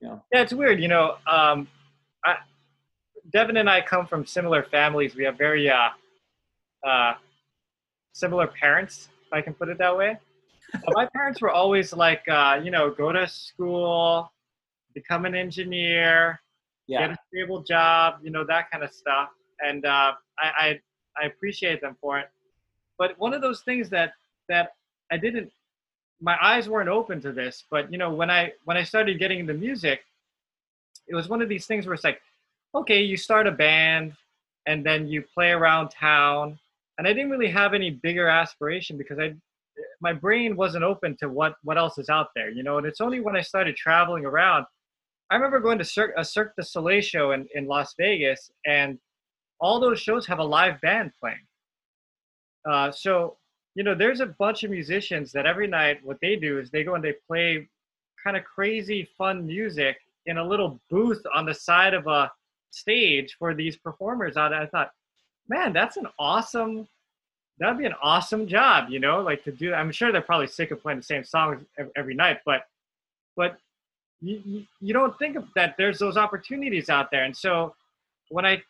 Yeah. 0.00 0.16
Yeah, 0.32 0.42
it's 0.42 0.52
weird. 0.52 0.80
You 0.80 0.88
know, 0.88 1.16
um, 1.26 1.68
I, 2.24 2.36
Devin 3.30 3.58
and 3.58 3.68
I 3.68 3.80
come 3.82 4.06
from 4.06 4.24
similar 4.24 4.62
families. 4.62 5.14
We 5.14 5.24
have 5.24 5.36
very 5.36 5.68
uh, 5.70 5.90
uh, 6.86 7.14
similar 8.12 8.46
parents, 8.46 9.08
if 9.26 9.32
I 9.32 9.42
can 9.42 9.52
put 9.52 9.68
it 9.68 9.78
that 9.78 9.96
way. 9.96 10.18
My 10.88 11.06
parents 11.14 11.40
were 11.40 11.50
always 11.50 11.92
like, 11.92 12.26
uh, 12.28 12.60
you 12.62 12.70
know, 12.70 12.90
go 12.90 13.12
to 13.12 13.26
school, 13.28 14.32
become 14.94 15.24
an 15.24 15.34
engineer, 15.34 16.40
get 16.88 17.10
a 17.10 17.16
stable 17.28 17.62
job, 17.62 18.16
you 18.22 18.30
know, 18.30 18.44
that 18.44 18.70
kind 18.70 18.82
of 18.82 18.92
stuff. 18.92 19.28
And 19.60 19.84
uh, 19.84 20.12
I, 20.38 20.50
I 20.58 20.80
I 21.22 21.26
appreciate 21.26 21.80
them 21.80 21.96
for 22.00 22.18
it. 22.18 22.28
But 22.98 23.18
one 23.18 23.32
of 23.32 23.42
those 23.42 23.62
things 23.62 23.88
that 23.90 24.12
that 24.48 24.72
I 25.10 25.16
didn't, 25.16 25.52
my 26.20 26.36
eyes 26.42 26.68
weren't 26.68 26.88
open 26.88 27.20
to 27.22 27.32
this. 27.32 27.64
But 27.70 27.90
you 27.92 27.98
know, 27.98 28.12
when 28.12 28.30
I 28.30 28.52
when 28.64 28.76
I 28.76 28.82
started 28.82 29.18
getting 29.18 29.40
into 29.40 29.54
music, 29.54 30.00
it 31.08 31.14
was 31.14 31.28
one 31.28 31.42
of 31.42 31.48
these 31.48 31.66
things 31.66 31.86
where 31.86 31.94
it's 31.94 32.04
like, 32.04 32.20
okay, 32.74 33.02
you 33.02 33.16
start 33.16 33.46
a 33.46 33.52
band, 33.52 34.14
and 34.66 34.84
then 34.84 35.06
you 35.06 35.22
play 35.22 35.50
around 35.50 35.90
town. 35.90 36.58
And 36.98 37.06
I 37.06 37.12
didn't 37.12 37.30
really 37.30 37.50
have 37.50 37.74
any 37.74 37.90
bigger 37.90 38.26
aspiration 38.26 38.96
because 38.96 39.18
I, 39.18 39.34
my 40.00 40.14
brain 40.14 40.56
wasn't 40.56 40.84
open 40.84 41.16
to 41.18 41.28
what 41.28 41.56
what 41.62 41.78
else 41.78 41.98
is 41.98 42.08
out 42.08 42.28
there, 42.34 42.50
you 42.50 42.62
know. 42.62 42.78
And 42.78 42.86
it's 42.86 43.00
only 43.00 43.20
when 43.20 43.36
I 43.36 43.42
started 43.42 43.76
traveling 43.76 44.24
around 44.24 44.66
I 45.30 45.34
remember 45.34 45.58
going 45.58 45.78
to 45.78 45.84
Cirque, 45.84 46.14
a 46.16 46.24
Cirque 46.24 46.54
du 46.56 46.62
Soleil 46.62 47.00
show 47.00 47.32
in, 47.32 47.48
in 47.54 47.66
Las 47.66 47.94
Vegas, 47.98 48.50
and 48.64 48.98
all 49.58 49.80
those 49.80 50.00
shows 50.00 50.26
have 50.26 50.38
a 50.38 50.44
live 50.44 50.80
band 50.80 51.12
playing. 51.18 51.46
Uh, 52.68 52.92
so, 52.92 53.36
you 53.76 53.84
know, 53.84 53.94
there's 53.94 54.20
a 54.20 54.26
bunch 54.26 54.64
of 54.64 54.70
musicians 54.70 55.30
that 55.32 55.44
every 55.44 55.66
night 55.66 56.02
what 56.02 56.18
they 56.22 56.34
do 56.34 56.58
is 56.58 56.70
they 56.70 56.82
go 56.82 56.94
and 56.94 57.04
they 57.04 57.12
play 57.28 57.68
kind 58.24 58.34
of 58.34 58.42
crazy, 58.42 59.06
fun 59.18 59.46
music 59.46 59.98
in 60.24 60.38
a 60.38 60.44
little 60.44 60.80
booth 60.90 61.22
on 61.34 61.44
the 61.44 61.52
side 61.52 61.92
of 61.92 62.06
a 62.06 62.32
stage 62.70 63.36
for 63.38 63.54
these 63.54 63.76
performers 63.76 64.38
out. 64.38 64.54
I 64.54 64.64
thought, 64.64 64.92
man, 65.46 65.74
that's 65.74 65.98
an 65.98 66.08
awesome. 66.18 66.88
That'd 67.58 67.76
be 67.76 67.84
an 67.84 67.94
awesome 68.02 68.46
job, 68.46 68.88
you 68.88 68.98
know, 68.98 69.20
like 69.20 69.44
to 69.44 69.52
do. 69.52 69.74
I'm 69.74 69.92
sure 69.92 70.10
they're 70.10 70.22
probably 70.22 70.48
sick 70.48 70.70
of 70.70 70.80
playing 70.80 71.00
the 71.00 71.04
same 71.04 71.24
songs 71.24 71.62
every 71.96 72.14
night, 72.14 72.38
but, 72.46 72.66
but 73.36 73.58
you, 74.22 74.40
you, 74.46 74.66
you 74.80 74.94
don't 74.94 75.18
think 75.18 75.36
of 75.36 75.44
that 75.54 75.74
there's 75.76 75.98
those 75.98 76.16
opportunities 76.16 76.88
out 76.88 77.10
there. 77.10 77.24
And 77.24 77.36
so 77.36 77.74
when 78.30 78.46
I 78.46 78.62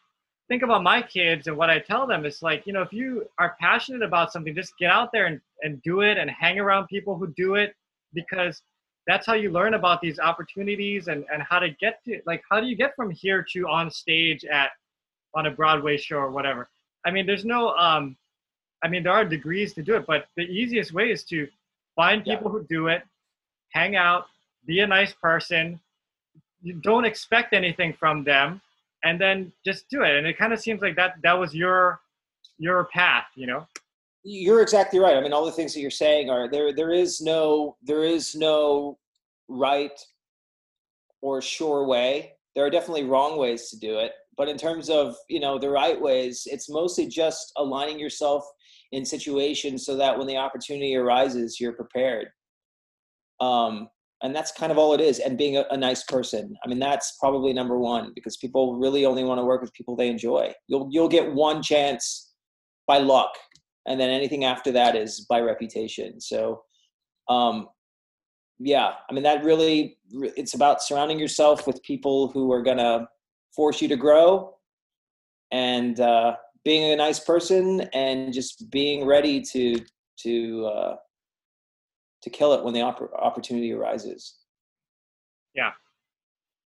think 0.48 0.62
about 0.62 0.82
my 0.82 1.02
kids 1.02 1.46
and 1.48 1.56
what 1.56 1.70
I 1.70 1.78
tell 1.78 2.06
them, 2.06 2.24
it's 2.24 2.42
like, 2.42 2.66
you 2.66 2.72
know, 2.72 2.82
if 2.82 2.92
you 2.92 3.26
are 3.38 3.56
passionate 3.60 4.02
about 4.02 4.32
something, 4.32 4.54
just 4.54 4.76
get 4.78 4.90
out 4.90 5.10
there 5.12 5.26
and, 5.26 5.40
and 5.62 5.82
do 5.82 6.00
it 6.02 6.18
and 6.18 6.30
hang 6.30 6.58
around 6.58 6.86
people 6.86 7.16
who 7.16 7.28
do 7.36 7.54
it 7.56 7.74
because 8.14 8.62
that's 9.06 9.26
how 9.26 9.34
you 9.34 9.50
learn 9.50 9.74
about 9.74 10.00
these 10.00 10.18
opportunities 10.18 11.08
and, 11.08 11.24
and 11.32 11.42
how 11.42 11.58
to 11.58 11.70
get 11.70 12.02
to 12.04 12.20
like 12.26 12.42
how 12.50 12.60
do 12.60 12.66
you 12.66 12.76
get 12.76 12.94
from 12.96 13.10
here 13.10 13.44
to 13.52 13.68
on 13.68 13.90
stage 13.90 14.44
at 14.44 14.70
on 15.34 15.46
a 15.46 15.50
Broadway 15.50 15.96
show 15.96 16.16
or 16.16 16.30
whatever. 16.30 16.68
I 17.04 17.10
mean, 17.10 17.26
there's 17.26 17.44
no 17.44 17.70
um 17.76 18.16
I 18.82 18.88
mean 18.88 19.02
there 19.02 19.12
are 19.12 19.24
degrees 19.24 19.74
to 19.74 19.82
do 19.82 19.94
it, 19.96 20.06
but 20.06 20.26
the 20.36 20.42
easiest 20.44 20.92
way 20.92 21.10
is 21.10 21.24
to 21.24 21.48
find 21.94 22.22
Yeah. 22.24 22.36
people 22.36 22.50
who 22.50 22.64
do 22.64 22.88
it, 22.88 23.02
hang 23.70 23.96
out, 23.96 24.26
be 24.66 24.80
a 24.80 24.86
nice 24.86 25.12
person. 25.12 25.80
You 26.62 26.74
don't 26.74 27.04
expect 27.04 27.52
anything 27.52 27.92
from 27.92 28.24
them, 28.24 28.60
and 29.04 29.20
then 29.20 29.52
just 29.64 29.88
do 29.90 30.02
it. 30.02 30.16
And 30.16 30.26
it 30.26 30.38
kind 30.38 30.52
of 30.52 30.60
seems 30.60 30.80
like 30.82 30.96
that 30.96 31.14
that 31.22 31.38
was 31.38 31.54
your 31.54 32.00
your 32.58 32.84
path, 32.92 33.26
you 33.34 33.46
know. 33.46 33.66
you're 34.24 34.62
exactly 34.62 34.98
right. 34.98 35.16
I 35.16 35.20
mean, 35.20 35.32
all 35.32 35.44
the 35.44 35.52
things 35.52 35.72
that 35.74 35.80
you're 35.80 35.90
saying 35.90 36.30
are 36.30 36.50
there. 36.50 36.72
There 36.72 36.92
is 36.92 37.20
no 37.20 37.76
there 37.82 38.02
is 38.04 38.34
no 38.34 38.98
right 39.48 39.98
or 41.22 41.40
sure 41.40 41.84
way. 41.86 42.32
There 42.54 42.64
are 42.64 42.70
definitely 42.70 43.04
wrong 43.04 43.38
ways 43.38 43.70
to 43.70 43.78
do 43.78 43.98
it, 43.98 44.12
but 44.36 44.48
in 44.48 44.56
terms 44.56 44.88
of 44.90 45.16
you 45.28 45.40
know 45.40 45.58
the 45.58 45.70
right 45.70 46.00
ways, 46.00 46.46
it's 46.46 46.68
mostly 46.68 47.06
just 47.06 47.52
aligning 47.56 47.98
yourself 47.98 48.44
in 48.92 49.04
situations 49.04 49.84
so 49.84 49.96
that 49.96 50.16
when 50.16 50.26
the 50.26 50.36
opportunity 50.36 50.96
arises, 50.96 51.60
you're 51.60 51.72
prepared. 51.72 52.28
Um, 53.40 53.88
and 54.22 54.34
that's 54.34 54.52
kind 54.52 54.72
of 54.72 54.78
all 54.78 54.94
it 54.94 55.00
is. 55.00 55.18
And 55.18 55.36
being 55.36 55.56
a, 55.56 55.64
a 55.70 55.76
nice 55.76 56.02
person. 56.04 56.56
I 56.64 56.68
mean, 56.68 56.78
that's 56.78 57.16
probably 57.20 57.52
number 57.52 57.78
one 57.78 58.12
because 58.14 58.36
people 58.36 58.78
really 58.78 59.04
only 59.04 59.24
want 59.24 59.38
to 59.38 59.44
work 59.44 59.60
with 59.60 59.74
people 59.74 59.94
they 59.94 60.08
enjoy. 60.08 60.52
You'll 60.68 60.88
you'll 60.90 61.08
get 61.08 61.32
one 61.32 61.62
chance 61.62 62.32
by 62.86 62.98
luck 62.98 63.34
and 63.86 64.00
then 64.00 64.10
anything 64.10 64.44
after 64.44 64.72
that 64.72 64.94
is 64.96 65.20
by 65.28 65.40
reputation 65.40 66.20
so 66.20 66.62
um 67.28 67.68
yeah 68.58 68.92
i 69.08 69.12
mean 69.12 69.22
that 69.22 69.44
really 69.44 69.98
it's 70.10 70.54
about 70.54 70.82
surrounding 70.82 71.18
yourself 71.18 71.66
with 71.66 71.82
people 71.82 72.28
who 72.28 72.52
are 72.52 72.62
going 72.62 72.76
to 72.76 73.06
force 73.54 73.80
you 73.80 73.88
to 73.88 73.96
grow 73.96 74.54
and 75.52 76.00
uh 76.00 76.34
being 76.64 76.92
a 76.92 76.96
nice 76.96 77.20
person 77.20 77.82
and 77.92 78.32
just 78.32 78.70
being 78.70 79.06
ready 79.06 79.40
to 79.40 79.80
to 80.18 80.66
uh 80.66 80.96
to 82.26 82.30
kill 82.30 82.52
it 82.54 82.64
when 82.64 82.74
the 82.74 82.80
oppor- 82.80 83.14
opportunity 83.14 83.72
arises 83.72 84.34
Yeah, 85.54 85.70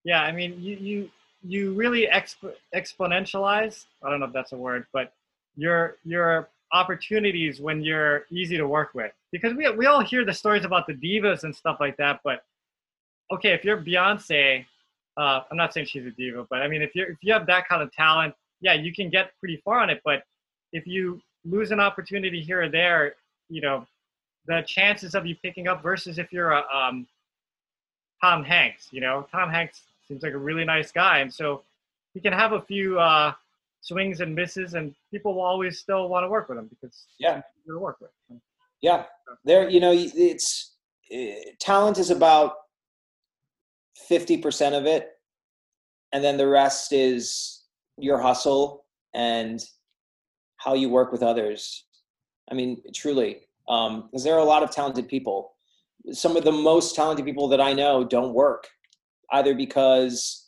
Yeah, 0.06 0.24
I 0.24 0.32
mean, 0.32 0.52
you 0.62 0.78
you 0.78 1.12
you 1.44 1.74
really 1.74 2.08
exp- 2.08 2.56
exponentialize. 2.74 3.86
I 4.02 4.10
don't 4.10 4.22
know 4.22 4.28
if 4.28 4.34
that's 4.34 4.54
a 4.54 4.58
word, 4.58 4.86
but 4.94 5.12
your 5.58 5.98
your 6.06 6.50
opportunities 6.72 7.60
when 7.60 7.84
you're 7.84 8.26
easy 8.32 8.56
to 8.56 8.66
work 8.66 8.92
with. 8.94 9.12
Because 9.34 9.54
we 9.54 9.70
we 9.72 9.88
all 9.88 10.02
hear 10.02 10.24
the 10.24 10.34
stories 10.34 10.64
about 10.64 10.88
the 10.88 10.94
divas 10.94 11.44
and 11.44 11.54
stuff 11.54 11.78
like 11.82 11.98
that, 11.98 12.22
but 12.24 12.46
okay, 13.34 13.52
if 13.52 13.66
you're 13.66 13.82
Beyonce, 13.82 14.66
uh, 15.18 15.42
I'm 15.50 15.58
not 15.58 15.74
saying 15.74 15.88
she's 15.88 16.06
a 16.06 16.12
diva, 16.12 16.48
but 16.50 16.62
I 16.62 16.70
mean, 16.70 16.82
if 16.82 16.96
you 16.96 17.04
if 17.04 17.18
you 17.22 17.34
have 17.34 17.46
that 17.48 17.68
kind 17.68 17.82
of 17.82 17.92
talent, 17.92 18.34
yeah, 18.62 18.74
you 18.74 18.94
can 18.94 19.10
get 19.10 19.32
pretty 19.42 19.58
far 19.66 19.82
on 19.82 19.90
it. 19.90 20.02
But 20.06 20.24
if 20.72 20.88
you 20.88 21.22
lose 21.44 21.72
an 21.72 21.82
opportunity 21.82 22.42
here 22.42 22.62
or 22.64 22.70
there, 22.70 23.16
you 23.50 23.60
know, 23.60 23.86
the 24.48 24.64
chances 24.68 25.16
of 25.16 25.26
you 25.26 25.36
picking 25.44 25.68
up 25.68 25.82
versus 25.84 26.18
if 26.18 26.32
you're 26.34 26.52
a 26.52 26.64
um, 26.74 27.08
Tom 28.22 28.44
Hanks. 28.44 28.90
You 28.92 29.02
know, 29.02 29.28
Tom 29.32 29.50
Hanks 29.50 29.82
seems 30.08 30.24
like 30.24 30.34
a 30.34 30.38
really 30.38 30.66
nice 30.66 30.92
guy, 30.92 31.20
and 31.20 31.34
so 31.34 31.64
he 32.14 32.20
can 32.20 32.34
have 32.34 32.52
a 32.54 32.62
few 32.62 33.00
uh, 33.00 33.34
swings 33.82 34.22
and 34.22 34.34
misses, 34.36 34.74
and 34.74 34.94
people 35.12 35.34
will 35.36 35.42
always 35.42 35.80
still 35.80 36.10
want 36.10 36.24
to 36.24 36.30
work 36.30 36.50
with 36.50 36.58
him 36.58 36.68
because 36.68 37.06
Yeah. 37.20 37.42
to 37.68 37.80
work 37.80 37.98
with. 38.02 38.12
yeah 38.82 39.06
there 39.46 39.70
you 39.70 39.80
know 39.80 39.92
it's 39.96 40.74
uh, 41.14 41.18
talent 41.60 41.98
is 42.00 42.10
about 42.10 42.54
50% 44.10 44.78
of 44.78 44.86
it 44.86 45.10
and 46.12 46.24
then 46.24 46.38
the 46.38 46.48
rest 46.48 46.92
is 46.92 47.62
your 47.98 48.18
hustle 48.20 48.86
and 49.14 49.64
how 50.58 50.74
you 50.74 50.90
work 50.90 51.12
with 51.12 51.22
others 51.24 51.86
i 52.50 52.54
mean 52.56 52.82
truly 52.96 53.42
because 53.66 53.92
um, 54.16 54.24
there 54.24 54.36
are 54.36 54.40
a 54.40 54.46
lot 54.46 54.64
of 54.64 54.72
talented 54.72 55.08
people. 55.08 55.54
Some 56.12 56.36
of 56.36 56.44
the 56.44 56.52
most 56.52 56.96
talented 56.96 57.26
people 57.26 57.48
that 57.50 57.62
I 57.62 57.74
know 57.74 58.04
don't 58.04 58.34
work, 58.34 58.68
either 59.32 59.54
because 59.54 60.48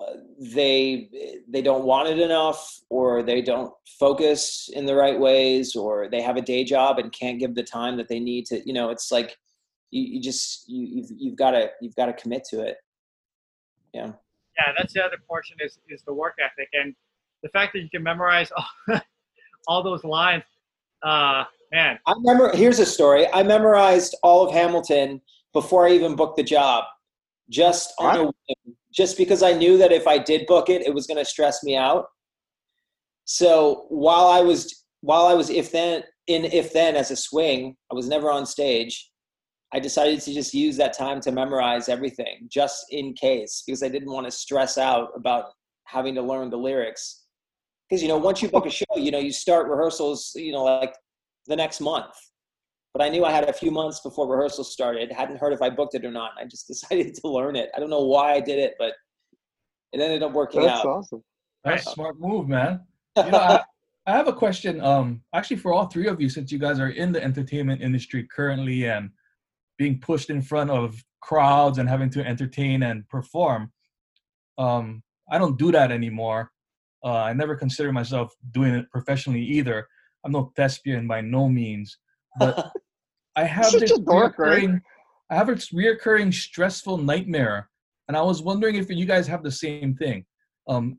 uh, 0.00 0.14
they 0.54 1.08
they 1.48 1.62
don't 1.62 1.84
want 1.84 2.08
it 2.08 2.18
enough, 2.18 2.80
or 2.88 3.22
they 3.22 3.42
don't 3.42 3.72
focus 3.98 4.68
in 4.72 4.86
the 4.86 4.94
right 4.94 5.18
ways, 5.18 5.76
or 5.76 6.08
they 6.08 6.20
have 6.20 6.36
a 6.36 6.42
day 6.42 6.64
job 6.64 6.98
and 6.98 7.12
can't 7.12 7.38
give 7.38 7.54
the 7.54 7.62
time 7.62 7.96
that 7.96 8.08
they 8.08 8.18
need 8.18 8.46
to. 8.46 8.60
You 8.66 8.72
know, 8.72 8.90
it's 8.90 9.12
like 9.12 9.36
you, 9.90 10.02
you 10.02 10.20
just 10.20 10.68
you, 10.68 10.86
you've 10.86 11.10
you've 11.16 11.36
got 11.36 11.52
to 11.52 11.70
you've 11.80 11.96
got 11.96 12.06
to 12.06 12.12
commit 12.12 12.44
to 12.50 12.62
it. 12.62 12.76
Yeah. 13.92 14.12
Yeah, 14.58 14.72
that's 14.76 14.92
the 14.92 15.02
other 15.04 15.16
portion 15.28 15.56
is 15.64 15.78
is 15.88 16.02
the 16.06 16.12
work 16.12 16.34
ethic 16.42 16.68
and 16.72 16.94
the 17.42 17.48
fact 17.50 17.72
that 17.72 17.80
you 17.80 17.88
can 17.90 18.02
memorize 18.02 18.50
all, 18.50 19.00
all 19.68 19.82
those 19.82 20.04
lines. 20.04 20.44
Uh, 21.02 21.44
man. 21.72 21.98
I 22.06 22.12
remember. 22.12 22.54
Here's 22.56 22.78
a 22.78 22.86
story. 22.86 23.26
I 23.32 23.42
memorized 23.42 24.16
all 24.22 24.46
of 24.46 24.52
Hamilton 24.52 25.20
before 25.52 25.86
I 25.86 25.92
even 25.92 26.16
booked 26.16 26.36
the 26.36 26.42
job, 26.42 26.84
just 27.48 27.92
on 27.98 28.16
a 28.16 28.22
whim, 28.24 28.76
just 28.92 29.16
because 29.16 29.42
I 29.42 29.52
knew 29.52 29.78
that 29.78 29.92
if 29.92 30.06
I 30.06 30.18
did 30.18 30.46
book 30.46 30.68
it, 30.68 30.82
it 30.82 30.94
was 30.94 31.06
going 31.06 31.18
to 31.18 31.24
stress 31.24 31.62
me 31.62 31.76
out. 31.76 32.06
So 33.24 33.86
while 33.88 34.26
I 34.26 34.40
was 34.40 34.84
while 35.02 35.26
I 35.26 35.34
was 35.34 35.50
if 35.50 35.72
then 35.72 36.02
in 36.26 36.44
if 36.46 36.72
then 36.72 36.96
as 36.96 37.10
a 37.10 37.16
swing, 37.16 37.76
I 37.90 37.94
was 37.94 38.08
never 38.08 38.30
on 38.30 38.46
stage. 38.46 39.10
I 39.72 39.78
decided 39.78 40.20
to 40.22 40.34
just 40.34 40.52
use 40.52 40.76
that 40.78 40.96
time 40.96 41.20
to 41.20 41.30
memorize 41.30 41.88
everything 41.88 42.48
just 42.50 42.86
in 42.90 43.14
case 43.14 43.62
because 43.64 43.84
I 43.84 43.88
didn't 43.88 44.10
want 44.10 44.26
to 44.26 44.32
stress 44.32 44.76
out 44.76 45.10
about 45.14 45.52
having 45.84 46.14
to 46.16 46.22
learn 46.22 46.50
the 46.50 46.56
lyrics. 46.56 47.24
Because, 47.88 48.02
you 48.02 48.08
know, 48.08 48.18
once 48.18 48.42
you 48.42 48.48
book 48.48 48.66
a 48.66 48.70
show, 48.70 48.96
you 48.96 49.10
know, 49.10 49.18
you 49.18 49.32
start 49.32 49.68
rehearsals, 49.68 50.32
you 50.34 50.52
know, 50.52 50.64
like 50.64 50.94
the 51.50 51.56
next 51.56 51.80
month. 51.80 52.14
But 52.94 53.02
I 53.02 53.08
knew 53.08 53.24
I 53.24 53.30
had 53.30 53.48
a 53.48 53.52
few 53.52 53.70
months 53.70 54.00
before 54.00 54.26
rehearsals 54.26 54.72
started. 54.72 55.12
Hadn't 55.12 55.38
heard 55.38 55.52
if 55.52 55.60
I 55.60 55.68
booked 55.68 55.94
it 55.94 56.04
or 56.04 56.10
not. 56.10 56.32
I 56.38 56.44
just 56.44 56.66
decided 56.68 57.14
to 57.16 57.28
learn 57.28 57.56
it. 57.56 57.68
I 57.76 57.80
don't 57.80 57.90
know 57.90 58.04
why 58.04 58.32
I 58.32 58.40
did 58.40 58.58
it, 58.58 58.74
but 58.78 58.94
it 59.92 60.00
ended 60.00 60.22
up 60.22 60.32
working 60.32 60.62
That's 60.62 60.72
out. 60.72 60.76
That's 60.76 60.86
awesome. 60.86 61.24
That's 61.64 61.86
a 61.86 61.90
smart 61.90 62.18
move, 62.18 62.48
man. 62.48 62.80
You 63.16 63.32
know, 63.32 63.38
I, 63.38 63.60
I 64.06 64.12
have 64.12 64.28
a 64.28 64.32
question. 64.32 64.80
Um, 64.80 65.20
actually, 65.34 65.56
for 65.56 65.74
all 65.74 65.86
three 65.86 66.06
of 66.06 66.20
you, 66.20 66.28
since 66.30 66.52
you 66.52 66.58
guys 66.58 66.78
are 66.78 66.90
in 66.90 67.10
the 67.10 67.22
entertainment 67.22 67.82
industry 67.82 68.26
currently 68.34 68.86
and 68.86 69.10
being 69.78 69.98
pushed 69.98 70.30
in 70.30 70.40
front 70.40 70.70
of 70.70 71.04
crowds 71.20 71.78
and 71.78 71.88
having 71.88 72.08
to 72.10 72.24
entertain 72.24 72.84
and 72.84 73.06
perform. 73.08 73.72
Um, 74.58 75.02
I 75.30 75.38
don't 75.38 75.58
do 75.58 75.72
that 75.72 75.90
anymore. 75.90 76.50
Uh, 77.04 77.16
I 77.16 77.32
never 77.32 77.56
consider 77.56 77.92
myself 77.92 78.32
doing 78.52 78.74
it 78.74 78.90
professionally 78.90 79.42
either. 79.42 79.88
I'm 80.24 80.32
no 80.32 80.52
thespian 80.56 81.06
by 81.06 81.20
no 81.20 81.48
means, 81.48 81.96
but 82.38 82.70
I 83.36 83.44
have 83.44 83.72
this 83.72 83.90
a 83.90 83.94
right? 83.94 84.32
reoccurring, 84.34 84.80
I 85.30 85.36
have 85.36 85.46
this 85.46 85.70
reoccurring 85.70 86.34
stressful 86.34 86.98
nightmare, 86.98 87.68
and 88.08 88.16
I 88.16 88.22
was 88.22 88.42
wondering 88.42 88.76
if 88.76 88.90
you 88.90 89.06
guys 89.06 89.26
have 89.26 89.42
the 89.42 89.52
same 89.52 89.94
thing. 89.94 90.24
Um, 90.68 90.98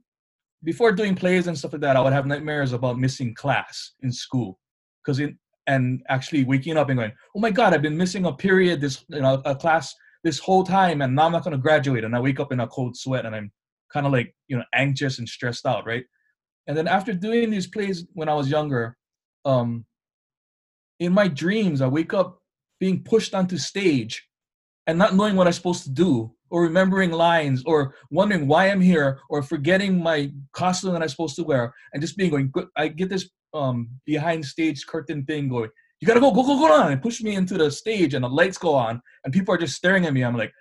before 0.63 0.91
doing 0.91 1.15
plays 1.15 1.47
and 1.47 1.57
stuff 1.57 1.73
like 1.73 1.81
that, 1.81 1.95
I 1.95 2.01
would 2.01 2.13
have 2.13 2.25
nightmares 2.25 2.73
about 2.73 2.99
missing 2.99 3.33
class 3.33 3.93
in 4.01 4.11
school 4.11 4.59
because 5.03 5.19
in 5.19 5.37
and 5.67 6.01
actually 6.09 6.43
waking 6.43 6.77
up 6.77 6.89
and 6.89 6.97
going, 6.97 7.11
oh 7.35 7.39
my 7.39 7.51
God, 7.51 7.73
I've 7.73 7.81
been 7.81 7.97
missing 7.97 8.25
a 8.25 8.33
period, 8.33 8.81
this 8.81 9.05
you 9.09 9.21
know, 9.21 9.41
a 9.45 9.55
class 9.55 9.93
this 10.23 10.39
whole 10.39 10.63
time, 10.63 11.01
and 11.01 11.15
now 11.15 11.25
I'm 11.25 11.31
not 11.31 11.43
going 11.43 11.55
to 11.55 11.61
graduate. 11.61 12.03
And 12.03 12.15
I 12.15 12.19
wake 12.19 12.39
up 12.39 12.51
in 12.51 12.59
a 12.59 12.67
cold 12.67 12.97
sweat, 12.97 13.25
and 13.25 13.35
I'm 13.35 13.51
kind 13.91 14.05
of 14.05 14.11
like 14.11 14.33
you 14.47 14.57
know 14.57 14.63
anxious 14.73 15.19
and 15.19 15.27
stressed 15.27 15.65
out, 15.65 15.85
right? 15.85 16.03
And 16.67 16.77
then 16.77 16.87
after 16.87 17.13
doing 17.13 17.49
these 17.49 17.67
plays 17.67 18.05
when 18.13 18.29
I 18.29 18.33
was 18.33 18.49
younger, 18.49 18.97
um, 19.45 19.85
in 20.99 21.13
my 21.13 21.27
dreams, 21.27 21.81
I 21.81 21.87
wake 21.87 22.13
up 22.13 22.39
being 22.79 23.03
pushed 23.03 23.33
onto 23.33 23.57
stage 23.57 24.27
and 24.87 24.97
not 24.97 25.15
knowing 25.15 25.35
what 25.35 25.47
I'm 25.47 25.53
supposed 25.53 25.83
to 25.83 25.89
do, 25.89 26.33
or 26.49 26.63
remembering 26.63 27.11
lines, 27.11 27.63
or 27.65 27.95
wondering 28.09 28.47
why 28.47 28.69
I'm 28.69 28.81
here, 28.81 29.19
or 29.29 29.41
forgetting 29.41 30.01
my 30.01 30.31
costume 30.53 30.93
that 30.93 31.01
I'm 31.01 31.09
supposed 31.09 31.35
to 31.37 31.43
wear, 31.43 31.73
and 31.93 32.01
just 32.01 32.17
being 32.17 32.29
going. 32.29 32.51
I 32.75 32.87
get 32.89 33.09
this 33.09 33.29
um 33.53 33.89
behind 34.05 34.45
stage 34.45 34.85
curtain 34.85 35.23
thing 35.25 35.49
going. 35.49 35.69
You 35.99 36.07
gotta 36.07 36.19
go, 36.19 36.31
go, 36.31 36.43
go, 36.43 36.57
go 36.57 36.71
on, 36.73 36.91
and 36.91 37.01
push 37.01 37.21
me 37.21 37.35
into 37.35 37.57
the 37.57 37.71
stage, 37.71 38.13
and 38.15 38.23
the 38.23 38.29
lights 38.29 38.57
go 38.57 38.73
on, 38.73 39.01
and 39.23 39.33
people 39.33 39.53
are 39.53 39.57
just 39.57 39.75
staring 39.75 40.05
at 40.05 40.13
me. 40.13 40.23
I'm 40.23 40.35
like, 40.35 40.51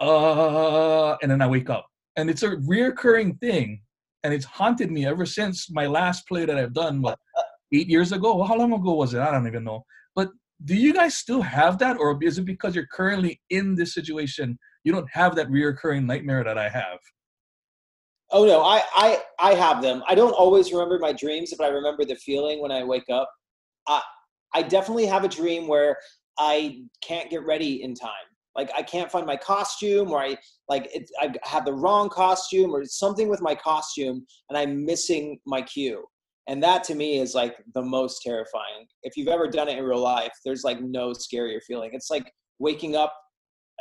uh, 0.00 1.16
and 1.22 1.30
then 1.30 1.40
I 1.40 1.46
wake 1.46 1.70
up, 1.70 1.86
and 2.16 2.28
it's 2.28 2.42
a 2.42 2.50
reoccurring 2.50 3.40
thing, 3.40 3.82
and 4.24 4.34
it's 4.34 4.44
haunted 4.44 4.90
me 4.90 5.06
ever 5.06 5.24
since 5.24 5.70
my 5.70 5.86
last 5.86 6.26
play 6.28 6.44
that 6.44 6.58
I've 6.58 6.74
done. 6.74 7.02
Eight 7.72 7.88
years 7.88 8.12
ago? 8.12 8.42
How 8.42 8.56
long 8.56 8.72
ago 8.72 8.94
was 8.94 9.14
it? 9.14 9.20
I 9.20 9.30
don't 9.30 9.46
even 9.46 9.64
know. 9.64 9.84
But 10.14 10.28
do 10.64 10.74
you 10.74 10.92
guys 10.92 11.16
still 11.16 11.42
have 11.42 11.78
that, 11.78 11.96
or 11.98 12.18
is 12.22 12.38
it 12.38 12.44
because 12.44 12.74
you're 12.74 12.86
currently 12.86 13.40
in 13.50 13.74
this 13.74 13.94
situation? 13.94 14.58
You 14.84 14.92
don't 14.92 15.08
have 15.12 15.34
that 15.36 15.48
reoccurring 15.48 16.04
nightmare 16.04 16.44
that 16.44 16.58
I 16.58 16.68
have. 16.68 16.98
Oh 18.30 18.46
no, 18.46 18.62
I, 18.62 18.82
I 18.94 19.22
I 19.38 19.54
have 19.54 19.82
them. 19.82 20.02
I 20.08 20.14
don't 20.14 20.32
always 20.32 20.72
remember 20.72 20.98
my 20.98 21.12
dreams, 21.12 21.52
but 21.56 21.64
I 21.64 21.68
remember 21.68 22.04
the 22.04 22.16
feeling 22.16 22.62
when 22.62 22.72
I 22.72 22.82
wake 22.82 23.10
up. 23.10 23.28
I 23.86 24.00
I 24.54 24.62
definitely 24.62 25.06
have 25.06 25.24
a 25.24 25.28
dream 25.28 25.68
where 25.68 25.96
I 26.38 26.82
can't 27.02 27.30
get 27.30 27.44
ready 27.44 27.82
in 27.82 27.94
time. 27.94 28.10
Like 28.56 28.70
I 28.76 28.82
can't 28.82 29.10
find 29.10 29.26
my 29.26 29.36
costume, 29.36 30.10
or 30.12 30.22
I 30.22 30.36
like 30.68 30.88
it, 30.94 31.10
I 31.20 31.34
have 31.42 31.64
the 31.64 31.74
wrong 31.74 32.08
costume, 32.08 32.74
or 32.74 32.84
something 32.84 33.28
with 33.28 33.42
my 33.42 33.54
costume, 33.54 34.26
and 34.48 34.58
I'm 34.58 34.84
missing 34.84 35.38
my 35.46 35.62
cue. 35.62 36.04
And 36.48 36.62
that 36.62 36.82
to 36.84 36.94
me 36.94 37.18
is 37.18 37.34
like 37.34 37.56
the 37.74 37.82
most 37.82 38.22
terrifying. 38.22 38.86
If 39.02 39.16
you've 39.16 39.28
ever 39.28 39.46
done 39.48 39.68
it 39.68 39.78
in 39.78 39.84
real 39.84 40.00
life, 40.00 40.32
there's 40.44 40.64
like 40.64 40.80
no 40.80 41.10
scarier 41.12 41.60
feeling. 41.66 41.90
It's 41.92 42.10
like 42.10 42.30
waking 42.58 42.96
up 42.96 43.14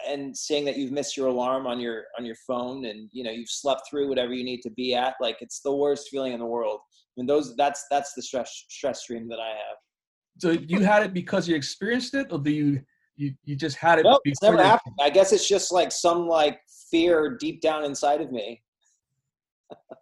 and 0.08 0.36
saying 0.36 0.66
that 0.66 0.78
you've 0.78 0.92
missed 0.92 1.18
your 1.18 1.28
alarm 1.28 1.68
on 1.68 1.80
your 1.80 2.06
on 2.18 2.26
your 2.26 2.36
phone 2.48 2.86
and 2.86 3.10
you 3.12 3.24
know 3.24 3.30
you've 3.30 3.50
slept 3.50 3.82
through 3.90 4.08
whatever 4.08 4.34
you 4.34 4.44
need 4.44 4.62
to 4.62 4.70
be 4.72 4.96
at 4.96 5.14
like 5.22 5.38
it's 5.42 5.60
the 5.62 5.72
worst 5.72 6.08
feeling 6.10 6.34
in 6.34 6.40
the 6.40 6.46
world 6.46 6.80
I 6.84 7.14
mean 7.18 7.28
those 7.28 7.56
that's 7.56 7.86
that's 7.92 8.14
the 8.16 8.22
stress 8.24 8.66
stress 8.70 9.02
stream 9.04 9.28
that 9.30 9.40
I 9.40 9.50
have 9.50 9.78
So 10.40 10.52
you 10.52 10.80
had 10.80 11.04
it 11.04 11.14
because 11.14 11.48
you 11.48 11.56
experienced 11.56 12.16
it, 12.16 12.28
or 12.32 12.40
do 12.40 12.50
you 12.52 12.82
you, 13.16 13.34
you 13.44 13.56
just 13.56 13.76
had 13.78 14.00
it? 14.00 14.06
nope, 14.06 14.22
never 14.42 14.58
you- 14.58 14.64
happened 14.64 14.96
I 15.00 15.10
guess 15.12 15.34
it's 15.34 15.48
just 15.48 15.72
like 15.72 15.92
some 15.92 16.28
like 16.28 16.60
fear 16.90 17.38
deep 17.40 17.62
down 17.62 17.84
inside 17.84 18.22
of 18.22 18.32
me 18.32 18.64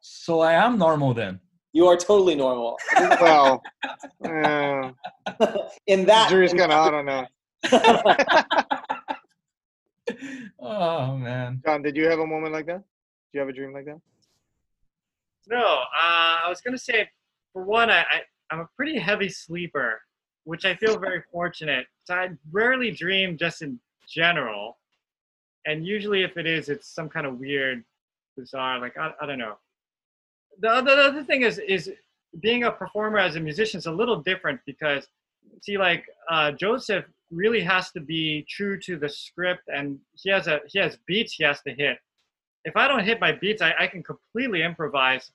So 0.01 0.39
I 0.39 0.53
am 0.53 0.77
normal 0.77 1.13
then. 1.13 1.39
You 1.73 1.87
are 1.87 1.97
totally 1.97 2.35
normal 2.35 2.77
Well, 3.21 3.61
uh, 4.25 4.91
in 5.87 6.05
that 6.05 6.29
jury's 6.29 6.53
kind 6.53 6.71
of 6.71 6.77
hot 6.77 6.93
on 6.93 7.05
that. 7.05 7.29
oh 10.59 11.17
man. 11.17 11.61
John, 11.65 11.81
did 11.81 11.95
you 11.95 12.07
have 12.09 12.19
a 12.19 12.27
moment 12.27 12.53
like 12.53 12.65
that? 12.67 12.79
Do 12.79 12.83
you 13.33 13.39
have 13.41 13.49
a 13.49 13.53
dream 13.53 13.73
like 13.73 13.85
that? 13.85 13.99
No, 15.47 15.57
uh, 15.57 16.37
I 16.43 16.45
was 16.47 16.61
gonna 16.61 16.77
say, 16.77 17.09
for 17.53 17.63
one, 17.63 17.89
I, 17.89 18.01
I 18.01 18.21
I'm 18.51 18.59
a 18.59 18.69
pretty 18.75 18.97
heavy 18.97 19.29
sleeper, 19.29 20.01
which 20.43 20.65
I 20.65 20.75
feel 20.75 20.97
very 20.97 21.23
fortunate. 21.31 21.85
So 22.03 22.15
I 22.15 22.29
rarely 22.51 22.91
dream 22.91 23.37
just 23.37 23.61
in 23.61 23.79
general, 24.07 24.77
and 25.65 25.85
usually 25.85 26.23
if 26.23 26.37
it 26.37 26.47
is, 26.47 26.69
it's 26.69 26.87
some 26.87 27.09
kind 27.09 27.25
of 27.25 27.39
weird, 27.39 27.83
bizarre, 28.37 28.79
like 28.79 28.97
I, 28.97 29.11
I 29.21 29.25
don't 29.25 29.39
know. 29.39 29.57
The 30.59 30.69
other, 30.69 30.95
the 30.95 31.01
other 31.03 31.23
thing 31.23 31.43
is 31.43 31.59
is 31.59 31.91
being 32.41 32.63
a 32.63 32.71
performer 32.71 33.17
as 33.17 33.35
a 33.35 33.39
musician 33.39 33.77
is 33.77 33.85
a 33.85 33.91
little 33.91 34.21
different 34.21 34.59
because 34.65 35.07
see, 35.61 35.77
like 35.77 36.05
uh, 36.29 36.51
Joseph 36.51 37.05
really 37.31 37.61
has 37.61 37.91
to 37.91 37.99
be 37.99 38.45
true 38.49 38.79
to 38.81 38.97
the 38.97 39.09
script, 39.09 39.63
and 39.67 39.99
he 40.15 40.29
has 40.29 40.47
a 40.47 40.59
he 40.67 40.79
has 40.79 40.97
beats 41.05 41.33
he 41.33 41.43
has 41.43 41.61
to 41.61 41.73
hit. 41.73 41.97
If 42.65 42.75
I 42.75 42.87
don't 42.87 43.03
hit 43.03 43.19
my 43.21 43.31
beats, 43.31 43.61
I, 43.61 43.73
I 43.79 43.87
can 43.87 44.03
completely 44.03 44.63
improvise 44.63 45.31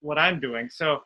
what 0.00 0.18
I'm 0.18 0.40
doing. 0.40 0.68
So 0.70 1.02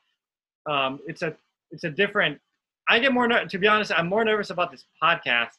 um, 0.69 1.01
it's 1.07 1.23
a 1.23 1.35
it's 1.71 1.85
a 1.85 1.91
different. 1.91 2.41
I 2.89 2.99
get 2.99 3.13
more 3.13 3.29
to 3.29 3.59
be 3.59 3.69
honest. 3.69 3.93
I'm 3.97 4.09
more 4.09 4.25
nervous 4.25 4.51
about 4.51 4.73
this 4.73 4.85
podcast 5.03 5.59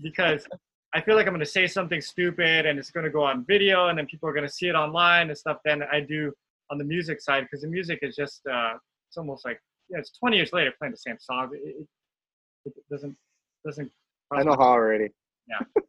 because 0.00 0.46
I 0.94 1.00
feel 1.02 1.16
like 1.16 1.26
I'm 1.26 1.34
going 1.34 1.44
to 1.44 1.46
say 1.46 1.66
something 1.66 2.00
stupid 2.00 2.64
and 2.64 2.78
it's 2.78 2.90
going 2.90 3.04
to 3.04 3.10
go 3.10 3.22
on 3.22 3.44
video 3.44 3.88
and 3.88 3.98
then 3.98 4.06
people 4.06 4.28
are 4.28 4.32
going 4.32 4.46
to 4.46 4.52
see 4.52 4.68
it 4.68 4.74
online 4.74 5.28
and 5.28 5.36
stuff. 5.36 5.58
then 5.64 5.82
I 5.82 6.00
do 6.00 6.32
on 6.70 6.78
the 6.78 6.84
music 6.84 7.20
side 7.20 7.44
because 7.44 7.62
the 7.62 7.68
music 7.68 8.00
is 8.02 8.14
just 8.16 8.42
uh, 8.50 8.74
it's 9.08 9.16
almost 9.16 9.44
like 9.44 9.60
yeah, 9.90 9.98
it's 9.98 10.12
20 10.18 10.36
years 10.36 10.52
later 10.52 10.72
playing 10.78 10.92
the 10.92 10.98
same 10.98 11.16
song. 11.18 11.50
It, 11.52 11.86
it, 12.66 12.72
it 12.76 12.84
doesn't 12.90 13.16
doesn't. 13.64 13.90
I 14.32 14.42
know 14.42 14.52
how 14.52 14.68
already. 14.68 15.08
Yeah 15.48 15.82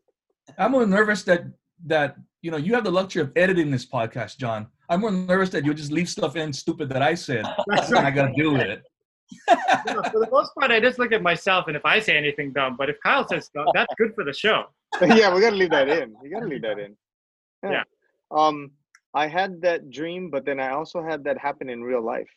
i'm 0.57 0.71
more 0.71 0.85
nervous 0.85 1.23
that 1.23 1.45
that 1.85 2.15
you 2.41 2.51
know 2.51 2.57
you 2.57 2.73
have 2.73 2.83
the 2.83 2.91
luxury 2.91 3.21
of 3.21 3.31
editing 3.35 3.71
this 3.71 3.85
podcast, 3.85 4.37
John. 4.37 4.67
I'm 4.89 5.01
more 5.01 5.11
nervous 5.11 5.49
that 5.51 5.63
you'll 5.63 5.75
just 5.75 5.91
leave 5.91 6.09
stuff 6.09 6.35
in 6.35 6.51
stupid 6.51 6.89
that 6.89 7.01
I 7.01 7.13
said, 7.13 7.45
That's 7.67 7.89
and 7.89 7.99
I 7.99 8.11
got 8.11 8.27
to 8.27 8.33
deal 8.33 8.53
with 8.53 8.61
it. 8.61 8.83
No, 9.85 10.01
for 10.11 10.19
the 10.19 10.27
most 10.31 10.51
part, 10.55 10.71
I 10.71 10.79
just 10.79 10.97
look 10.97 11.11
at 11.11 11.21
myself, 11.21 11.67
and 11.67 11.77
if 11.77 11.85
I 11.85 11.99
say 11.99 12.17
anything 12.17 12.51
dumb, 12.51 12.75
but 12.75 12.89
if 12.89 12.97
Kyle 13.03 13.27
says 13.27 13.49
dumb, 13.53 13.67
that's 13.73 13.93
good 13.97 14.13
for 14.15 14.23
the 14.23 14.33
show. 14.33 14.65
yeah, 15.01 15.33
we 15.33 15.41
gotta 15.41 15.55
leave 15.55 15.69
that 15.69 15.87
in. 15.87 16.15
You 16.23 16.31
gotta 16.31 16.47
leave 16.47 16.63
that 16.63 16.79
in. 16.79 16.97
Yeah. 17.63 17.83
Um, 18.31 18.71
I 19.13 19.27
had 19.27 19.61
that 19.61 19.89
dream, 19.91 20.29
but 20.31 20.45
then 20.45 20.59
I 20.59 20.71
also 20.71 21.03
had 21.03 21.23
that 21.25 21.37
happen 21.37 21.69
in 21.69 21.83
real 21.83 22.01
life. 22.03 22.29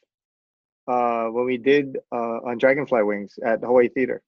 uh, 0.88 1.26
when 1.28 1.44
we 1.44 1.56
did 1.58 1.98
uh, 2.12 2.38
on 2.48 2.58
Dragonfly 2.58 3.02
Wings 3.02 3.38
at 3.44 3.60
the 3.60 3.66
Hawaii 3.66 3.88
Theater, 3.88 4.22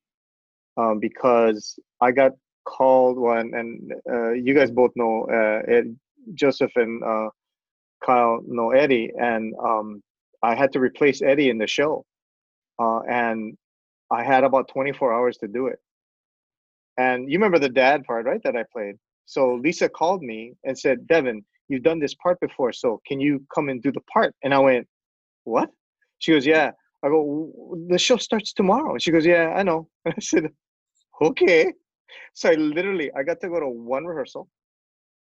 um, 0.77 0.99
because 1.01 1.79
I 2.01 2.13
got 2.13 2.33
called 2.65 3.19
one, 3.19 3.53
and 3.55 3.93
uh, 4.11 4.33
you 4.33 4.55
guys 4.55 4.71
both 4.71 4.93
know 4.97 5.25
uh, 5.31 5.63
Ed, 5.71 5.97
Joseph 6.35 6.73
and 6.77 7.03
uh, 7.05 7.29
Kyle 8.05 8.41
know 8.47 8.71
Eddie, 8.71 9.13
and 9.19 9.55
um, 9.63 10.03
I 10.43 10.55
had 10.55 10.73
to 10.73 10.81
replace 10.81 11.23
Eddie 11.23 11.51
in 11.51 11.59
the 11.59 11.67
show, 11.67 12.05
uh, 12.81 13.01
and 13.01 13.57
I 14.11 14.25
had 14.25 14.45
about 14.45 14.69
24 14.69 15.13
hours 15.15 15.37
to 15.39 15.49
do 15.49 15.67
it. 15.69 15.79
And 16.97 17.31
you 17.31 17.39
remember 17.39 17.59
the 17.59 17.69
dad 17.69 18.05
part, 18.05 18.27
right? 18.27 18.41
That 18.45 18.57
I 18.57 18.65
played. 18.73 18.97
So 19.27 19.55
Lisa 19.55 19.89
called 19.89 20.23
me 20.23 20.55
and 20.65 20.79
said, 20.79 21.07
"Devin, 21.07 21.45
you've 21.69 21.83
done 21.83 21.99
this 21.99 22.15
part 22.15 22.39
before, 22.41 22.73
so 22.73 23.01
can 23.07 23.21
you 23.21 23.45
come 23.55 23.69
and 23.69 23.83
do 23.83 23.93
the 23.93 24.01
part?" 24.13 24.35
And 24.43 24.55
I 24.55 24.59
went, 24.59 24.87
"What?" 25.45 25.71
She 26.19 26.33
goes, 26.33 26.47
"Yeah." 26.47 26.73
I 27.03 27.09
go, 27.09 27.53
"The 27.89 27.99
show 27.99 28.17
starts 28.17 28.53
tomorrow." 28.53 28.93
And 28.93 29.03
she 29.03 29.11
goes, 29.11 29.27
"Yeah, 29.27 29.53
I 29.57 29.63
know." 29.63 29.89
And 30.05 30.15
I 30.19 30.21
said, 30.21 30.51
"Okay." 31.21 31.73
So 32.35 32.51
I 32.51 32.55
literally 32.55 33.11
I 33.17 33.23
got 33.23 33.41
to 33.41 33.49
go 33.49 33.61
to 33.61 33.69
one 33.69 34.05
rehearsal, 34.05 34.49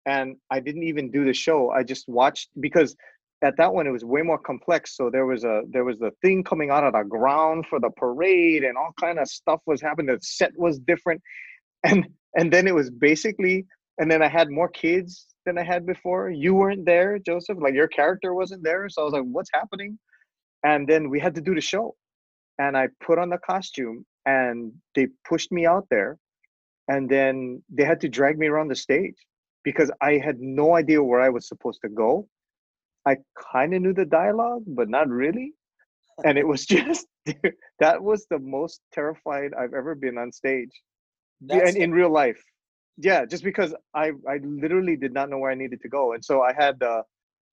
and 0.07 0.37
I 0.51 0.61
didn't 0.61 0.85
even 0.85 1.11
do 1.11 1.25
the 1.25 1.35
show. 1.35 1.71
I 1.71 1.83
just 1.83 2.09
watched 2.09 2.51
because 2.61 2.97
at 3.43 3.57
that 3.57 3.73
one 3.73 3.87
it 3.87 3.91
was 3.91 4.05
way 4.05 4.23
more 4.23 4.39
complex. 4.39 4.97
So 4.97 5.11
there 5.11 5.27
was 5.27 5.45
a 5.45 5.63
there 5.71 5.85
was 5.85 5.99
the 5.99 6.13
thing 6.23 6.45
coming 6.45 6.71
out 6.71 6.85
of 6.85 6.93
the 6.93 7.03
ground 7.03 7.67
for 7.69 7.81
the 7.81 7.91
parade, 7.91 8.65
and 8.65 8.77
all 8.77 8.93
kind 9.01 9.19
of 9.19 9.29
stuff 9.29 9.61
was 9.67 9.81
happening. 9.81 10.15
The 10.15 10.21
set 10.23 10.53
was 10.57 10.79
different, 10.79 11.23
and 11.85 12.07
and 12.37 12.53
then 12.53 12.67
it 12.67 12.75
was 12.75 12.91
basically 12.91 13.67
and 14.01 14.11
then 14.11 14.23
I 14.23 14.29
had 14.29 14.51
more 14.51 14.69
kids 14.69 15.27
than 15.51 15.59
I 15.59 15.65
had 15.65 15.85
before. 15.85 16.31
You 16.31 16.55
weren't 16.55 16.87
there, 16.87 17.19
Joseph. 17.19 17.59
Like 17.61 17.75
your 17.75 17.89
character 17.89 18.35
wasn't 18.35 18.63
there, 18.63 18.89
so 18.89 19.03
I 19.03 19.05
was 19.05 19.15
like, 19.15 19.25
"What's 19.25 19.51
happening?" 19.53 19.99
And 20.65 20.89
then 20.89 21.11
we 21.11 21.19
had 21.19 21.35
to 21.35 21.41
do 21.41 21.55
the 21.55 21.61
show, 21.61 21.97
and 22.59 22.77
I 22.77 22.89
put 23.05 23.19
on 23.19 23.31
the 23.31 23.39
costume, 23.39 24.07
and 24.27 24.73
they 24.95 25.09
pushed 25.29 25.51
me 25.51 25.67
out 25.67 25.87
there, 25.91 26.19
and 26.89 27.09
then 27.09 27.63
they 27.69 27.85
had 27.85 28.01
to 28.03 28.09
drag 28.09 28.39
me 28.39 28.47
around 28.47 28.69
the 28.69 28.77
stage 28.77 29.17
because 29.65 29.91
I 30.01 30.13
had 30.19 30.39
no 30.41 30.77
idea 30.77 31.03
where 31.03 31.21
I 31.21 31.31
was 31.31 31.49
supposed 31.49 31.81
to 31.85 31.89
go. 31.89 32.29
I 33.07 33.17
kind 33.53 33.75
of 33.75 33.83
knew 33.83 33.95
the 33.95 34.05
dialogue, 34.05 34.65
but 34.67 34.89
not 34.89 35.09
really. 35.09 35.55
And 36.25 36.39
it 36.39 36.47
was 36.47 36.65
just 36.77 37.07
that 37.81 38.03
was 38.03 38.27
the 38.31 38.39
most 38.39 38.83
terrified 38.93 39.51
I've 39.59 39.75
ever 39.75 39.95
been 39.97 40.17
on 40.17 40.31
stage, 40.31 40.75
yeah, 41.41 41.67
and 41.67 41.77
in 41.77 41.91
real 41.91 42.13
life 42.13 42.43
yeah, 42.97 43.25
just 43.25 43.45
because 43.45 43.75
I 43.95 44.13
I 44.29 44.39
literally 44.43 44.97
did 44.97 45.13
not 45.13 45.31
know 45.31 45.39
where 45.39 45.51
I 45.51 45.55
needed 45.55 45.81
to 45.83 45.89
go, 45.89 46.13
and 46.13 46.25
so 46.25 46.43
I 46.43 46.53
had 46.53 46.83
uh, 46.83 47.03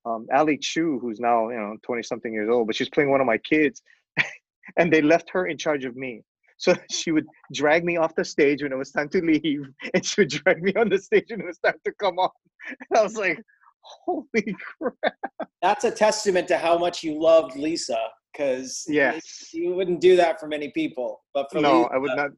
um, 0.06 0.28
Ali 0.34 0.58
Chu, 0.58 1.00
who's 1.00 1.20
now 1.20 1.50
you 1.50 1.58
know 1.58 1.78
twenty 1.84 2.04
something 2.04 2.34
years 2.34 2.50
old, 2.50 2.68
but 2.68 2.76
she's 2.76 2.90
playing 2.90 3.12
one 3.12 3.22
of 3.22 3.28
my 3.28 3.38
kids, 3.38 3.82
and 4.78 4.92
they 4.92 5.02
left 5.02 5.30
her 5.32 5.48
in 5.48 5.58
charge 5.58 5.86
of 5.86 5.96
me. 5.96 6.24
So 6.58 6.74
she 6.92 7.12
would 7.12 7.26
drag 7.54 7.86
me 7.86 7.98
off 7.98 8.16
the 8.16 8.26
stage 8.26 8.64
when 8.64 8.72
it 8.72 8.78
was 8.78 8.92
time 8.92 9.10
to 9.10 9.22
leave, 9.22 9.64
and 9.94 10.06
she 10.06 10.22
would 10.22 10.30
drag 10.30 10.62
me 10.62 10.74
on 10.74 10.90
the 10.90 10.98
stage 10.98 11.28
when 11.30 11.42
it 11.42 11.46
was 11.46 11.60
time 11.60 11.80
to 11.86 11.92
come 11.94 12.20
on. 12.20 12.30
And 12.70 13.00
I 13.00 13.04
was 13.04 13.16
like, 13.16 13.42
"Holy 13.82 14.56
crap!" 14.80 15.48
That's 15.62 15.86
a 15.86 15.92
testament 15.92 16.48
to 16.50 16.58
how 16.58 16.78
much 16.78 17.04
you 17.04 17.22
loved 17.22 17.56
Lisa, 17.56 18.00
because 18.34 18.84
yes, 18.88 19.54
you 19.54 19.74
wouldn't 19.74 20.02
do 20.02 20.16
that 20.18 20.40
for 20.40 20.48
many 20.48 20.72
people. 20.72 21.22
But 21.34 21.52
for 21.52 21.62
no, 21.62 21.84
Lisa, 21.84 21.94
I 21.94 21.98
would 21.98 22.16
not. 22.16 22.32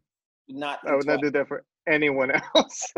Not 0.51 0.79
I 0.87 0.95
would 0.95 1.05
not 1.05 1.21
do 1.21 1.29
that 1.29 1.47
for 1.47 1.63
anyone 1.87 2.31
else. 2.55 2.93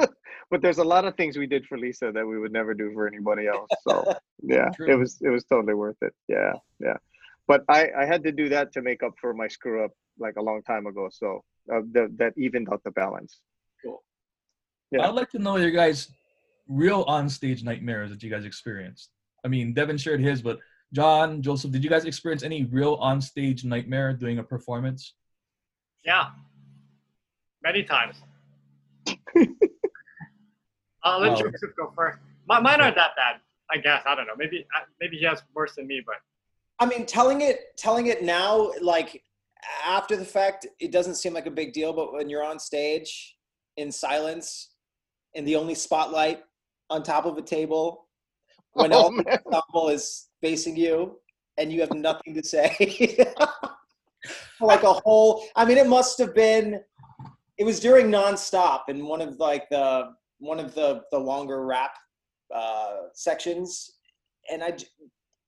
but 0.50 0.62
there's 0.62 0.80
a 0.80 0.84
lot 0.84 1.06
of 1.06 1.16
things 1.16 1.38
we 1.38 1.48
did 1.48 1.66
for 1.66 1.78
Lisa 1.78 2.12
that 2.14 2.26
we 2.26 2.40
would 2.40 2.52
never 2.52 2.74
do 2.74 2.92
for 2.94 3.08
anybody 3.08 3.48
else. 3.48 3.70
So 3.88 4.14
yeah, 4.42 4.70
it 4.88 4.96
was 4.96 5.18
it 5.22 5.30
was 5.30 5.44
totally 5.46 5.74
worth 5.74 5.98
it. 6.02 6.14
Yeah, 6.28 6.54
yeah. 6.80 6.98
But 7.48 7.64
I 7.70 7.90
I 7.98 8.06
had 8.06 8.24
to 8.24 8.32
do 8.32 8.50
that 8.50 8.72
to 8.74 8.82
make 8.82 9.04
up 9.04 9.14
for 9.20 9.34
my 9.34 9.48
screw 9.48 9.84
up 9.84 9.92
like 10.20 10.36
a 10.38 10.42
long 10.42 10.62
time 10.64 10.86
ago. 10.86 11.10
So 11.12 11.44
uh, 11.74 11.82
that 11.94 12.18
that 12.18 12.34
evened 12.38 12.70
out 12.72 12.82
the 12.84 12.92
balance. 12.92 13.40
Cool. 13.84 14.04
Yeah. 14.92 15.08
I'd 15.08 15.16
like 15.16 15.30
to 15.32 15.40
know 15.40 15.58
your 15.58 15.72
guys' 15.72 16.12
real 16.68 17.04
on-stage 17.08 17.64
nightmares 17.64 18.10
that 18.10 18.22
you 18.24 18.30
guys 18.30 18.46
experienced. 18.46 19.10
I 19.44 19.48
mean, 19.48 19.74
Devin 19.74 19.98
shared 19.98 20.22
his, 20.22 20.42
but 20.42 20.60
John, 20.94 21.42
Joseph, 21.42 21.72
did 21.72 21.84
you 21.84 21.90
guys 21.90 22.06
experience 22.06 22.44
any 22.44 22.66
real 22.66 22.96
on-stage 22.96 23.64
nightmare 23.64 24.14
doing 24.14 24.40
a 24.40 24.44
performance? 24.44 25.16
Yeah, 26.06 26.28
many 27.64 27.84
times. 27.84 28.22
uh, 31.04 31.18
let 31.20 31.32
Wow. 31.32 31.36
Joseph 31.36 31.76
go 31.78 31.92
first. 31.96 32.20
My, 32.48 32.60
mine 32.60 32.82
aren't 32.82 32.96
that 32.96 33.16
bad, 33.16 33.42
I 33.72 33.78
guess. 33.78 34.04
I 34.06 34.16
don't 34.16 34.28
know. 34.28 34.36
Maybe 34.38 34.66
uh, 34.76 34.84
maybe 35.00 35.18
he 35.18 35.26
has 35.26 35.42
worse 35.54 35.76
than 35.76 35.88
me, 35.88 36.02
but 36.06 36.16
I 36.80 36.86
mean, 36.86 37.06
telling 37.06 37.42
it 37.42 37.78
telling 37.78 38.08
it 38.08 38.24
now, 38.24 38.72
like 38.82 39.24
after 39.86 40.16
the 40.16 40.26
fact, 40.26 40.68
it 40.80 40.92
doesn't 40.92 41.16
seem 41.16 41.34
like 41.34 41.46
a 41.46 41.52
big 41.52 41.74
deal. 41.74 41.94
But 41.94 42.14
when 42.14 42.30
you're 42.30 42.44
on 42.44 42.60
stage 42.60 43.38
in 43.78 43.92
silence, 43.92 44.72
in 45.34 45.46
the 45.46 45.56
only 45.56 45.76
spotlight 45.76 46.42
on 46.90 47.04
top 47.04 47.26
of 47.26 47.38
a 47.38 47.42
table, 47.42 48.08
when 48.74 48.92
Oh, 48.94 49.04
all 49.04 49.12
the 49.12 49.24
man. 49.24 49.40
ensemble 49.46 49.90
is 49.90 50.30
facing 50.42 50.76
you 50.76 51.20
and 51.58 51.72
you 51.72 51.82
have 51.82 51.94
nothing 51.94 52.34
to 52.34 52.44
say, 52.44 53.18
like 54.62 54.84
a 54.84 54.94
whole. 54.94 55.46
I 55.56 55.66
mean, 55.66 55.78
it 55.78 55.88
must 55.88 56.18
have 56.20 56.34
been. 56.34 56.82
It 57.62 57.64
was 57.64 57.80
during 57.80 58.08
nonstop 58.08 58.86
in 58.88 59.06
one 59.06 59.22
of 59.22 59.38
like 59.38 59.70
the 59.70 60.14
one 60.40 60.60
of 60.60 60.74
the 60.74 61.04
the 61.12 61.20
longer 61.20 61.64
rap 61.64 61.92
uh, 62.52 63.02
sections, 63.14 63.88
and 64.52 64.64
I 64.64 64.76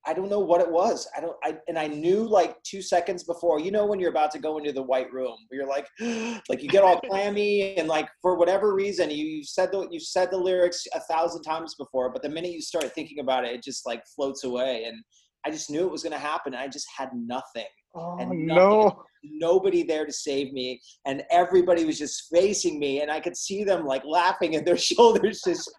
I 0.05 0.13
don't 0.13 0.29
know 0.29 0.39
what 0.39 0.61
it 0.61 0.69
was. 0.69 1.07
I 1.17 1.21
don't. 1.21 1.35
I 1.43 1.57
and 1.67 1.75
I 1.75 1.87
knew 1.87 2.27
like 2.27 2.61
two 2.61 2.83
seconds 2.83 3.23
before. 3.23 3.59
You 3.59 3.71
know 3.71 3.87
when 3.87 3.99
you're 3.99 4.11
about 4.11 4.29
to 4.33 4.37
go 4.37 4.59
into 4.59 4.71
the 4.71 4.83
white 4.83 5.11
room, 5.11 5.35
where 5.47 5.61
you're 5.61 5.67
like, 5.67 5.87
like 6.49 6.61
you 6.61 6.69
get 6.69 6.83
all 6.83 7.01
clammy 7.01 7.75
and 7.77 7.87
like 7.87 8.07
for 8.21 8.37
whatever 8.37 8.75
reason 8.75 9.09
you 9.09 9.25
you 9.25 9.43
said 9.43 9.71
the 9.71 9.87
you 9.89 9.99
said 9.99 10.29
the 10.29 10.37
lyrics 10.37 10.85
a 10.93 10.99
thousand 10.99 11.41
times 11.41 11.73
before, 11.79 12.13
but 12.13 12.21
the 12.21 12.29
minute 12.29 12.51
you 12.51 12.61
start 12.61 12.93
thinking 12.93 13.21
about 13.21 13.43
it, 13.43 13.53
it 13.53 13.63
just 13.63 13.87
like 13.87 14.03
floats 14.15 14.43
away. 14.43 14.83
And 14.83 15.03
I 15.47 15.49
just 15.49 15.71
knew 15.71 15.83
it 15.87 15.91
was 15.91 16.03
going 16.03 16.13
to 16.13 16.19
happen. 16.19 16.53
I 16.53 16.67
just 16.67 16.85
had 16.95 17.09
nothing. 17.15 17.65
Oh 17.95 18.17
and 18.19 18.45
no. 18.45 19.03
Nobody 19.23 19.83
there 19.83 20.05
to 20.05 20.11
save 20.11 20.53
me, 20.53 20.81
and 21.05 21.23
everybody 21.31 21.85
was 21.85 21.97
just 21.97 22.29
facing 22.31 22.79
me, 22.79 23.01
and 23.01 23.11
I 23.11 23.19
could 23.19 23.37
see 23.37 23.63
them 23.63 23.85
like 23.85 24.03
laughing 24.05 24.55
and 24.55 24.65
their 24.65 24.77
shoulders 24.89 25.41
just 25.45 25.71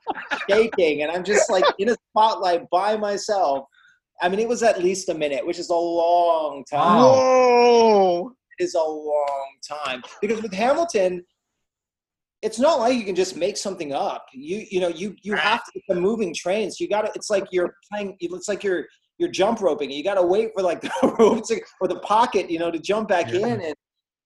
shaking, 0.49 1.03
and 1.03 1.11
I'm 1.11 1.25
just 1.25 1.51
like 1.51 1.65
in 1.79 1.91
a 1.91 1.97
spotlight 2.11 2.69
by 2.71 2.97
myself. 2.97 3.67
I 4.23 4.29
mean, 4.29 4.39
it 4.39 4.49
was 4.49 4.63
at 4.63 4.83
least 4.83 5.09
a 5.09 5.15
minute, 5.15 5.45
which 5.45 5.59
is 5.59 5.71
a 5.71 5.75
long 5.75 6.65
time. 6.71 7.01
Whoa. 7.01 8.33
It 8.59 8.65
is 8.65 8.75
a 8.75 8.83
long 8.83 9.51
time 9.69 10.03
because 10.21 10.41
with 10.41 10.53
Hamilton, 10.53 11.25
it's 12.45 12.59
not 12.59 12.79
like 12.79 12.95
you 12.95 13.05
can 13.05 13.15
just 13.15 13.37
make 13.37 13.57
something 13.57 13.93
up. 13.93 14.27
You 14.33 14.67
you 14.71 14.79
know 14.79 14.89
you 14.89 15.17
you 15.23 15.35
have 15.35 15.65
to 15.65 15.73
it's 15.75 15.89
a 15.89 15.95
moving 15.95 16.35
train, 16.35 16.71
so 16.71 16.85
you 16.85 16.91
got 16.91 17.03
to. 17.03 17.13
It's 17.15 17.31
like 17.31 17.47
you're 17.51 17.75
playing. 17.91 18.17
It's 18.21 18.49
like 18.49 18.63
you're 18.63 18.87
you're 19.19 19.31
jump 19.31 19.61
roping. 19.61 19.91
You 19.91 20.03
got 20.03 20.15
to 20.15 20.23
wait 20.23 20.51
for 20.55 20.63
like 20.63 20.81
the 20.83 21.17
rope 21.19 21.47
to, 21.49 21.61
or 21.81 21.89
the 21.89 22.01
pocket, 22.01 22.51
you 22.51 22.59
know, 22.59 22.71
to 22.71 22.79
jump 22.79 23.09
back 23.09 23.31
Yeah. 23.33 23.47
in. 23.47 23.61
And 23.61 23.75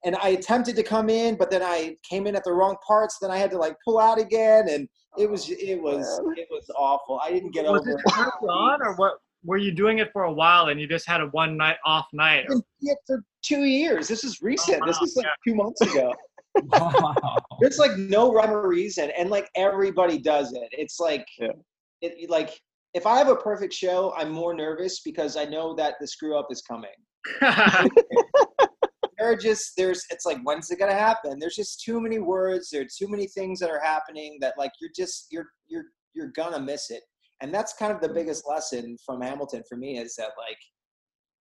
and 0.05 0.15
I 0.23 0.29
attempted 0.29 0.77
to 0.77 0.83
come 0.85 1.11
in, 1.11 1.35
but 1.37 1.51
then 1.51 1.61
I 1.63 1.97
came 2.09 2.29
in 2.29 2.37
at 2.37 2.45
the 2.45 2.53
wrong 2.53 2.77
parts. 2.87 3.19
Then 3.21 3.33
I 3.33 3.37
had 3.39 3.51
to 3.51 3.59
like 3.59 3.75
pull 3.85 3.99
out 3.99 4.21
again, 4.21 4.69
and 4.69 4.89
it 5.19 5.29
was 5.29 5.51
oh, 5.51 5.55
it 5.59 5.83
was 5.83 6.21
it 6.37 6.47
was 6.51 6.71
awful. 6.77 7.21
I 7.23 7.33
didn't 7.33 7.51
get 7.53 7.65
was 7.65 7.81
over 7.81 7.93
this 7.93 8.17
it. 8.17 8.49
on, 8.49 8.81
or 8.83 8.95
what? 8.95 9.15
Were 9.45 9.57
you 9.57 9.73
doing 9.73 9.99
it 9.99 10.11
for 10.13 10.25
a 10.25 10.33
while 10.33 10.69
and 10.69 10.81
you 10.81 10.89
just 10.89 11.07
had 11.07 11.21
a 11.21 11.27
one 11.27 11.57
night 11.57 11.77
off 11.85 12.07
night? 12.13 12.41
I've 12.43 12.49
been 12.49 12.63
doing 12.81 12.93
it 12.93 12.99
for 13.07 13.23
two 13.43 13.65
years. 13.65 14.09
This 14.09 14.25
is 14.25 14.41
recent. 14.43 14.85
This 14.85 14.99
wow, 15.01 15.05
is 15.05 15.17
like 15.17 15.27
yeah. 15.27 15.53
two 15.53 15.55
months 15.57 15.81
ago. 15.81 16.15
Wow. 16.73 17.15
There's 17.61 17.79
like 17.79 17.97
no 17.99 18.33
rhyme 18.33 18.51
or 18.51 18.67
reason, 18.67 19.13
and 19.17 19.31
like 19.31 19.49
everybody 19.55 20.19
does 20.19 20.53
it. 20.53 20.69
It's 20.73 20.99
like, 20.99 21.25
Yeah. 21.39 21.53
it 22.01 22.29
like 22.29 22.61
if 22.99 23.07
I 23.07 23.17
have 23.19 23.29
a 23.29 23.37
perfect 23.37 23.73
show, 23.73 24.13
I'm 24.17 24.31
more 24.31 24.53
nervous 24.55 25.01
because 25.05 25.37
I 25.37 25.45
know 25.45 25.73
that 25.77 25.95
the 26.01 26.07
screw 26.07 26.37
up 26.37 26.49
is 26.51 26.63
coming. 26.63 26.91
There 29.19 29.29
are 29.33 29.37
just 29.37 29.73
there's 29.77 30.05
it's 30.11 30.25
like 30.25 30.39
when's 30.45 30.71
it 30.71 30.79
gonna 30.79 30.93
happen? 30.93 31.41
There's 31.41 31.57
just 31.57 31.83
too 31.83 32.01
many 32.01 32.21
words. 32.21 32.71
There 32.71 32.83
are 32.83 32.87
too 32.99 33.09
many 33.09 33.27
things 33.27 33.59
that 33.59 33.69
are 33.69 33.81
happening 33.81 34.39
that 34.41 34.55
like 34.57 34.71
you're 34.81 34.93
just 34.95 35.27
you're 35.33 35.49
you're 35.67 35.87
you're 36.15 36.33
gonna 36.37 36.61
miss 36.61 36.91
it. 36.91 37.03
And 37.41 37.53
that's 37.53 37.73
kind 37.73 37.91
of 37.93 38.01
the 38.01 38.09
biggest 38.11 38.45
lesson 38.49 38.97
from 39.05 39.21
Hamilton 39.21 39.65
for 39.69 39.75
me 39.77 39.99
is 39.99 40.15
that 40.17 40.31
like 40.39 40.59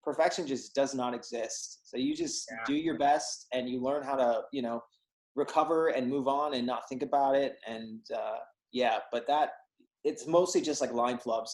perfection 0.03 0.47
just 0.47 0.73
does 0.73 0.95
not 0.95 1.13
exist. 1.13 1.81
So 1.83 1.97
you 1.97 2.15
just 2.15 2.49
Yeah. 2.49 2.63
do 2.65 2.73
your 2.73 2.97
best 2.97 3.45
and 3.53 3.69
you 3.69 3.79
learn 3.79 4.01
how 4.03 4.15
to 4.15 4.41
you 4.51 4.63
know 4.63 4.81
recover 5.35 5.89
and 5.89 6.09
move 6.09 6.27
on 6.27 6.55
and 6.55 6.65
not 6.65 6.89
think 6.89 7.03
about 7.03 7.35
it. 7.35 7.57
And 7.67 8.01
uh, 8.11 8.39
yeah, 8.71 8.97
but 9.11 9.27
that 9.27 9.49
it's 10.07 10.27
mostly 10.27 10.61
just 10.61 10.81
like 10.81 10.91
line 10.93 11.17
flubs. 11.17 11.51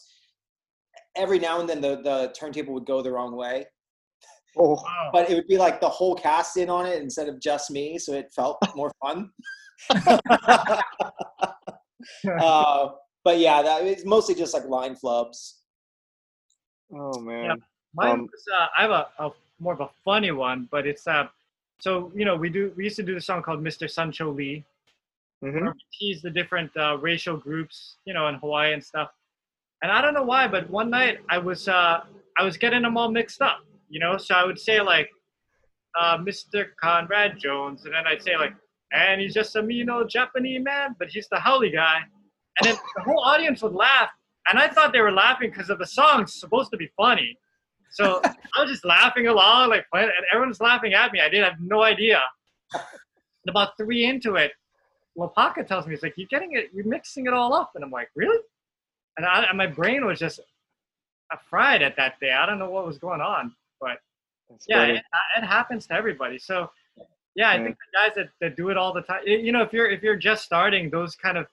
Every 1.15 1.39
now 1.39 1.59
and 1.59 1.69
then 1.69 1.81
the 1.81 2.01
the 2.01 2.33
turntable 2.39 2.73
would 2.73 2.85
go 2.85 3.01
the 3.01 3.11
wrong 3.11 3.35
way 3.35 3.65
Oh. 4.57 4.75
Wow. 4.75 5.09
but 5.11 5.29
it 5.29 5.35
would 5.35 5.47
be 5.47 5.57
like 5.57 5.81
the 5.81 5.89
whole 5.89 6.15
cast 6.15 6.57
in 6.57 6.69
on 6.69 6.85
it 6.85 7.01
instead 7.01 7.27
of 7.27 7.39
just 7.41 7.71
me, 7.71 7.97
so 7.97 8.13
it 8.13 8.31
felt 8.35 8.57
more 8.75 8.91
fun. 9.01 9.29
uh, 12.39 12.89
but 13.23 13.39
yeah, 13.39 13.61
that 13.61 13.85
it's 13.85 14.05
mostly 14.05 14.35
just 14.35 14.53
like 14.53 14.65
line 14.65 14.95
flubs. 14.95 15.53
Oh 16.93 17.19
man. 17.19 17.45
Yeah. 17.45 17.55
Mine 17.95 18.11
Um, 18.11 18.21
was, 18.21 18.43
uh, 18.53 18.67
I 18.77 18.81
have 18.83 18.91
a, 18.91 19.07
a 19.19 19.29
more 19.59 19.73
of 19.73 19.81
a 19.81 19.89
funny 20.03 20.31
one, 20.31 20.67
but 20.71 20.85
it's 20.85 21.07
uh, 21.07 21.27
so 21.79 22.11
you 22.15 22.25
know 22.25 22.35
we 22.35 22.49
do 22.49 22.73
we 22.75 22.83
used 22.83 22.95
to 22.97 23.03
do 23.03 23.15
the 23.15 23.21
song 23.21 23.41
called 23.41 23.63
Mr. 23.63 23.89
Sancho 23.89 24.31
Lee, 24.31 24.63
hmm 25.43 25.65
where 25.65 25.73
we 25.73 25.81
tease 25.99 26.21
the 26.21 26.29
different 26.29 26.71
uh, 26.77 26.97
racial 26.97 27.37
groups, 27.37 27.97
you 28.05 28.13
know, 28.13 28.27
in 28.27 28.35
Hawaii 28.35 28.73
and 28.73 28.83
stuff. 28.83 29.09
And 29.81 29.91
I 29.91 30.01
don't 30.01 30.13
know 30.13 30.23
why, 30.23 30.47
but 30.47 30.69
one 30.69 30.89
night 30.89 31.19
I 31.29 31.37
was 31.37 31.67
uh, 31.67 32.01
I 32.37 32.43
was 32.43 32.57
getting 32.57 32.83
them 32.83 32.97
all 32.97 33.11
mixed 33.11 33.41
up, 33.41 33.59
you 33.89 33.99
know. 33.99 34.17
So 34.17 34.35
I 34.35 34.45
would 34.45 34.59
say 34.59 34.81
like 34.81 35.09
uh, 35.99 36.17
Mr. 36.17 36.67
Conrad 36.81 37.37
Jones, 37.37 37.85
and 37.85 37.93
then 37.93 38.07
I'd 38.07 38.23
say 38.23 38.37
like, 38.37 38.53
and 38.93 39.19
he's 39.19 39.33
just 39.33 39.55
a 39.55 39.61
mean 39.61 39.89
old 39.89 40.09
Japanese 40.09 40.63
man, 40.63 40.95
but 40.97 41.09
he's 41.09 41.27
the 41.29 41.39
haole 41.39 41.69
guy. 41.69 41.99
And 42.59 42.69
then 42.69 42.75
the 42.95 43.03
whole 43.03 43.19
audience 43.19 43.61
would 43.63 43.73
laugh, 43.73 44.09
and 44.47 44.59
I 44.59 44.69
thought 44.69 44.93
they 44.93 45.01
were 45.01 45.11
laughing 45.11 45.49
because 45.49 45.69
of 45.69 45.79
the 45.79 45.87
song's 45.87 46.39
supposed 46.39 46.71
to 46.71 46.77
be 46.77 46.89
funny. 46.95 47.37
So 47.91 48.21
I 48.23 48.61
was 48.61 48.71
just 48.71 48.85
laughing 48.85 49.27
along, 49.27 49.69
like, 49.69 49.85
and 49.93 50.09
everyone's 50.31 50.59
laughing 50.61 50.93
at 50.93 51.11
me. 51.11 51.19
I 51.19 51.29
didn't 51.29 51.45
have 51.45 51.59
no 51.59 51.83
idea. 51.83 52.21
And 52.73 53.49
about 53.49 53.77
three 53.77 54.05
into 54.05 54.35
it, 54.35 54.51
Lapaka 55.17 55.65
tells 55.67 55.85
me, 55.85 55.93
he's 55.93 56.03
like, 56.03 56.15
you're 56.17 56.27
getting 56.27 56.53
it, 56.53 56.71
you're 56.73 56.85
mixing 56.85 57.27
it 57.27 57.33
all 57.33 57.53
up. 57.53 57.71
And 57.75 57.83
I'm 57.83 57.91
like, 57.91 58.09
really? 58.15 58.39
And, 59.17 59.25
I, 59.25 59.43
and 59.43 59.57
my 59.57 59.67
brain 59.67 60.05
was 60.05 60.19
just 60.19 60.39
fried 61.49 61.81
at 61.81 61.95
that 61.97 62.19
day. 62.19 62.31
I 62.31 62.45
don't 62.45 62.59
know 62.59 62.69
what 62.69 62.85
was 62.85 62.97
going 62.97 63.21
on, 63.21 63.55
but 63.79 63.97
That's 64.49 64.65
yeah, 64.67 64.83
it, 64.85 65.03
it 65.37 65.43
happens 65.43 65.87
to 65.87 65.93
everybody. 65.93 66.37
So 66.39 66.69
yeah, 67.35 67.49
I 67.49 67.57
Yeah. 67.57 67.63
think 67.63 67.77
the 67.77 67.97
guys 67.97 68.15
that, 68.15 68.29
that 68.41 68.55
do 68.55 68.69
it 68.69 68.77
all 68.77 68.93
the 68.93 69.01
time, 69.01 69.21
you 69.25 69.51
know, 69.51 69.61
if 69.61 69.73
you're, 69.73 69.89
if 69.89 70.03
you're 70.03 70.15
just 70.15 70.43
starting 70.43 70.89
those 70.89 71.15
kind 71.15 71.37
of, 71.37 71.47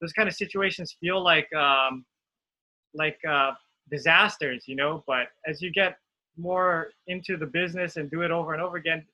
those 0.00 0.12
kind 0.12 0.28
of 0.28 0.34
situations 0.34 0.96
feel 1.00 1.22
like, 1.22 1.52
um, 1.54 2.04
like, 2.94 3.18
uh, 3.28 3.52
disasters, 3.90 4.64
you 4.66 4.76
know, 4.76 5.02
but 5.06 5.28
as 5.46 5.60
you 5.60 5.70
get 5.70 5.98
more 6.36 6.90
into 7.06 7.36
the 7.36 7.46
business 7.46 7.96
and 7.96 8.10
do 8.10 8.22
it 8.22 8.30
over 8.30 8.54
and 8.54 8.62
over 8.62 8.76
again, 8.76 9.04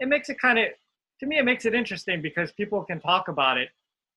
it 0.00 0.08
makes 0.08 0.28
it 0.28 0.38
kind 0.38 0.58
of, 0.58 0.66
to 1.20 1.26
me, 1.26 1.38
it 1.38 1.44
makes 1.44 1.64
it 1.64 1.74
interesting 1.74 2.20
because 2.22 2.52
people 2.52 2.84
can 2.84 3.00
talk 3.00 3.28
about 3.28 3.58
it. 3.58 3.70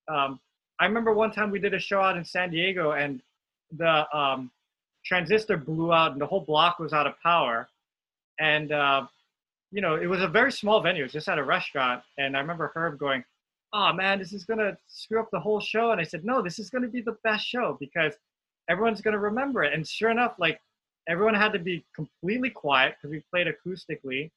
Um, 0.07 0.39
I 0.79 0.85
remember 0.85 1.13
one 1.13 1.31
time 1.31 1.51
we 1.51 1.59
did 1.59 1.73
a 1.73 1.79
show 1.79 2.01
out 2.01 2.17
in 2.17 2.25
San 2.25 2.51
Diego 2.51 2.91
and 2.91 3.21
the 3.77 4.05
um, 4.17 4.51
transistor 5.05 5.57
blew 5.57 5.93
out 5.93 6.13
and 6.13 6.21
the 6.21 6.25
whole 6.25 6.41
block 6.41 6.79
was 6.79 6.93
out 6.93 7.07
of 7.07 7.13
power. 7.21 7.67
And, 8.39 8.71
uh, 8.71 9.05
you 9.71 9.81
know, 9.81 9.95
it 9.95 10.07
was 10.07 10.21
a 10.21 10.27
very 10.27 10.51
small 10.51 10.81
venue. 10.81 11.01
It 11.01 11.05
was 11.05 11.13
just 11.13 11.27
at 11.27 11.37
a 11.37 11.43
restaurant. 11.43 12.03
And 12.17 12.35
I 12.35 12.39
remember 12.39 12.71
Herb 12.73 12.97
going, 12.97 13.23
oh 13.73 13.93
man, 13.93 14.19
this 14.19 14.33
is 14.33 14.45
going 14.45 14.59
to 14.59 14.77
screw 14.87 15.19
up 15.19 15.29
the 15.31 15.39
whole 15.39 15.59
show. 15.59 15.91
And 15.91 16.01
I 16.01 16.03
said, 16.03 16.25
no, 16.25 16.41
this 16.41 16.59
is 16.59 16.69
going 16.69 16.83
to 16.83 16.89
be 16.89 17.01
the 17.01 17.17
best 17.23 17.45
show 17.45 17.77
because 17.79 18.13
everyone's 18.69 19.01
going 19.01 19.13
to 19.13 19.19
remember 19.19 19.63
it. 19.63 19.73
And 19.73 19.87
sure 19.87 20.09
enough, 20.09 20.35
like 20.39 20.59
everyone 21.07 21.35
had 21.35 21.53
to 21.53 21.59
be 21.59 21.85
completely 21.95 22.49
quiet 22.49 22.95
because 22.95 23.11
we 23.11 23.23
played 23.31 23.47
acoustically. 23.47 24.31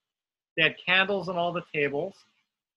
They 0.56 0.64
had 0.64 0.76
candles 0.84 1.28
on 1.28 1.36
all 1.36 1.52
the 1.52 1.62
tables. 1.74 2.14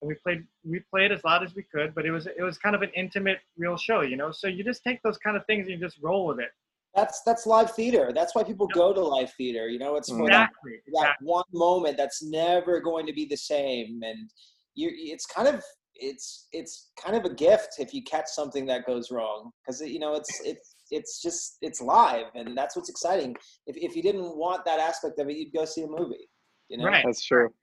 And 0.01 0.09
we 0.09 0.15
played 0.15 0.45
we 0.63 0.81
played 0.91 1.11
as 1.11 1.23
loud 1.23 1.43
as 1.43 1.55
we 1.55 1.63
could, 1.63 1.95
but 1.95 2.05
it 2.05 2.11
was 2.11 2.27
it 2.27 2.41
was 2.41 2.57
kind 2.57 2.75
of 2.75 2.81
an 2.81 2.91
intimate 2.95 3.39
real 3.57 3.77
show, 3.77 4.01
you 4.01 4.17
know. 4.17 4.31
So 4.31 4.47
you 4.47 4.63
just 4.63 4.83
take 4.83 5.01
those 5.03 5.17
kind 5.17 5.37
of 5.37 5.45
things 5.45 5.67
and 5.67 5.79
you 5.79 5.85
just 5.85 5.99
roll 6.01 6.27
with 6.27 6.39
it. 6.39 6.49
That's 6.95 7.21
that's 7.25 7.45
live 7.45 7.71
theater. 7.71 8.11
That's 8.13 8.35
why 8.35 8.43
people 8.43 8.67
go 8.67 8.93
to 8.93 9.01
live 9.01 9.31
theater. 9.37 9.67
You 9.67 9.79
know, 9.79 9.95
it's 9.95 10.09
for 10.09 10.29
that, 10.29 10.51
that 10.63 10.79
exactly. 10.87 11.27
one 11.27 11.43
moment 11.53 11.97
that's 11.97 12.23
never 12.23 12.79
going 12.79 13.05
to 13.05 13.13
be 13.13 13.25
the 13.25 13.35
same, 13.37 14.01
and 14.03 14.29
you 14.75 14.89
it's 14.93 15.25
kind 15.25 15.47
of 15.47 15.61
it's 15.95 16.47
it's 16.51 16.91
kind 17.01 17.15
of 17.15 17.25
a 17.25 17.33
gift 17.33 17.75
if 17.79 17.93
you 17.93 18.03
catch 18.03 18.27
something 18.27 18.65
that 18.65 18.85
goes 18.85 19.11
wrong 19.11 19.51
because 19.65 19.81
you 19.81 19.99
know 19.99 20.15
it's 20.15 20.41
it's 20.43 20.75
it's 20.91 21.21
just 21.21 21.57
it's 21.61 21.81
live 21.81 22.25
and 22.35 22.57
that's 22.57 22.75
what's 22.75 22.89
exciting. 22.89 23.35
If 23.67 23.75
if 23.77 23.95
you 23.95 24.01
didn't 24.01 24.37
want 24.37 24.65
that 24.65 24.79
aspect 24.79 25.19
of 25.19 25.29
it, 25.29 25.37
you'd 25.37 25.53
go 25.53 25.65
see 25.65 25.83
a 25.83 25.87
movie. 25.87 26.29
You 26.69 26.77
know, 26.77 26.85
Right. 26.85 27.03
That's 27.05 27.23
true. 27.23 27.53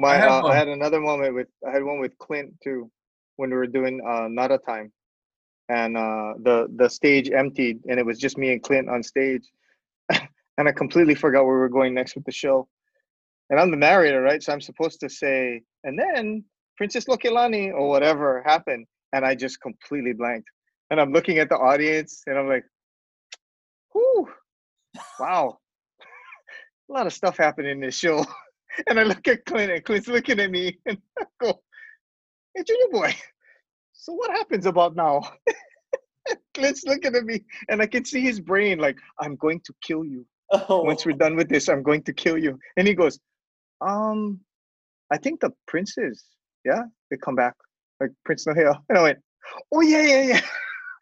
My 0.00 0.14
I 0.14 0.26
uh. 0.26 0.46
I 0.46 0.56
had 0.56 0.68
another 0.68 0.98
moment 0.98 1.34
with 1.34 1.48
I 1.66 1.70
had 1.72 1.84
one 1.84 2.00
with 2.00 2.16
Clint 2.16 2.54
too, 2.64 2.90
when 3.36 3.50
we 3.50 3.56
were 3.56 3.66
doing 3.66 4.00
uh, 4.00 4.28
time, 4.66 4.92
and 5.68 5.96
uh, 5.96 6.34
the 6.42 6.68
the 6.76 6.88
stage 6.88 7.30
emptied 7.30 7.80
and 7.86 8.00
it 8.00 8.06
was 8.06 8.18
just 8.18 8.38
me 8.38 8.52
and 8.52 8.62
Clint 8.62 8.88
on 8.88 9.02
stage, 9.02 9.42
and 10.10 10.68
I 10.68 10.72
completely 10.72 11.14
forgot 11.14 11.44
where 11.44 11.54
we 11.54 11.60
were 11.60 11.68
going 11.68 11.92
next 11.92 12.14
with 12.14 12.24
the 12.24 12.32
show, 12.32 12.66
and 13.50 13.60
I'm 13.60 13.70
the 13.70 13.76
narrator, 13.76 14.22
right? 14.22 14.42
So 14.42 14.54
I'm 14.54 14.62
supposed 14.62 15.00
to 15.00 15.10
say, 15.10 15.60
and 15.84 15.98
then 15.98 16.44
Princess 16.78 17.04
Lokilani 17.04 17.70
or 17.70 17.86
whatever 17.86 18.42
happened, 18.46 18.86
and 19.12 19.22
I 19.22 19.34
just 19.34 19.60
completely 19.60 20.14
blanked, 20.14 20.48
and 20.88 20.98
I'm 20.98 21.12
looking 21.12 21.38
at 21.40 21.50
the 21.50 21.56
audience 21.56 22.22
and 22.26 22.38
I'm 22.38 22.48
like, 22.48 22.64
whew, 23.92 24.28
wow, 25.18 25.58
a 26.88 26.92
lot 26.92 27.06
of 27.06 27.12
stuff 27.12 27.36
happened 27.36 27.66
in 27.68 27.80
this 27.80 27.98
show. 27.98 28.24
And 28.86 28.98
I 28.98 29.02
look 29.02 29.26
at 29.28 29.44
Clint, 29.44 29.72
and 29.72 29.84
Clint's 29.84 30.08
looking 30.08 30.40
at 30.40 30.50
me, 30.50 30.78
and 30.86 30.98
I 31.18 31.24
go, 31.40 31.60
"Hey, 32.54 32.62
Junior 32.66 32.88
boy, 32.90 33.14
so 33.92 34.12
what 34.12 34.30
happens 34.30 34.66
about 34.66 34.96
now?" 34.96 35.20
Clint's 36.54 36.84
looking 36.84 37.14
at 37.16 37.24
me, 37.24 37.44
and 37.68 37.82
I 37.82 37.86
can 37.86 38.04
see 38.04 38.20
his 38.20 38.40
brain 38.40 38.78
like, 38.78 38.98
"I'm 39.20 39.36
going 39.36 39.60
to 39.64 39.74
kill 39.82 40.04
you. 40.04 40.24
Oh, 40.52 40.82
Once 40.82 41.04
we're 41.06 41.16
done 41.16 41.36
with 41.36 41.48
this, 41.48 41.68
I'm 41.68 41.82
going 41.82 42.02
to 42.04 42.12
kill 42.12 42.38
you." 42.38 42.58
And 42.76 42.86
he 42.86 42.94
goes, 42.94 43.18
"Um, 43.80 44.40
I 45.10 45.16
think 45.18 45.40
the 45.40 45.50
princes, 45.66 46.24
yeah, 46.64 46.82
they 47.10 47.16
come 47.16 47.34
back, 47.34 47.54
like 48.00 48.10
Prince 48.24 48.46
Nohea." 48.46 48.80
And 48.88 48.98
I 48.98 49.02
went, 49.02 49.18
"Oh 49.72 49.80
yeah, 49.80 50.02
yeah, 50.02 50.22
yeah." 50.22 50.40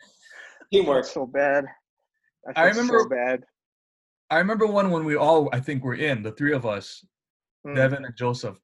teamwork. 0.73 1.05
so 1.05 1.27
bad. 1.27 1.67
I, 2.57 2.63
I 2.63 2.65
remember- 2.69 3.01
so 3.01 3.09
bad. 3.09 3.45
I 4.31 4.37
remember 4.39 4.67
one 4.67 4.91
when 4.91 5.05
we 5.07 5.17
all, 5.17 5.49
I 5.55 5.61
think, 5.61 5.83
were 5.83 5.95
in 5.95 6.23
the 6.23 6.33
three 6.33 6.53
of 6.53 6.67
us, 6.67 7.03
Mm. 7.67 7.75
Devin 7.77 8.05
and 8.05 8.17
Joseph. 8.17 8.59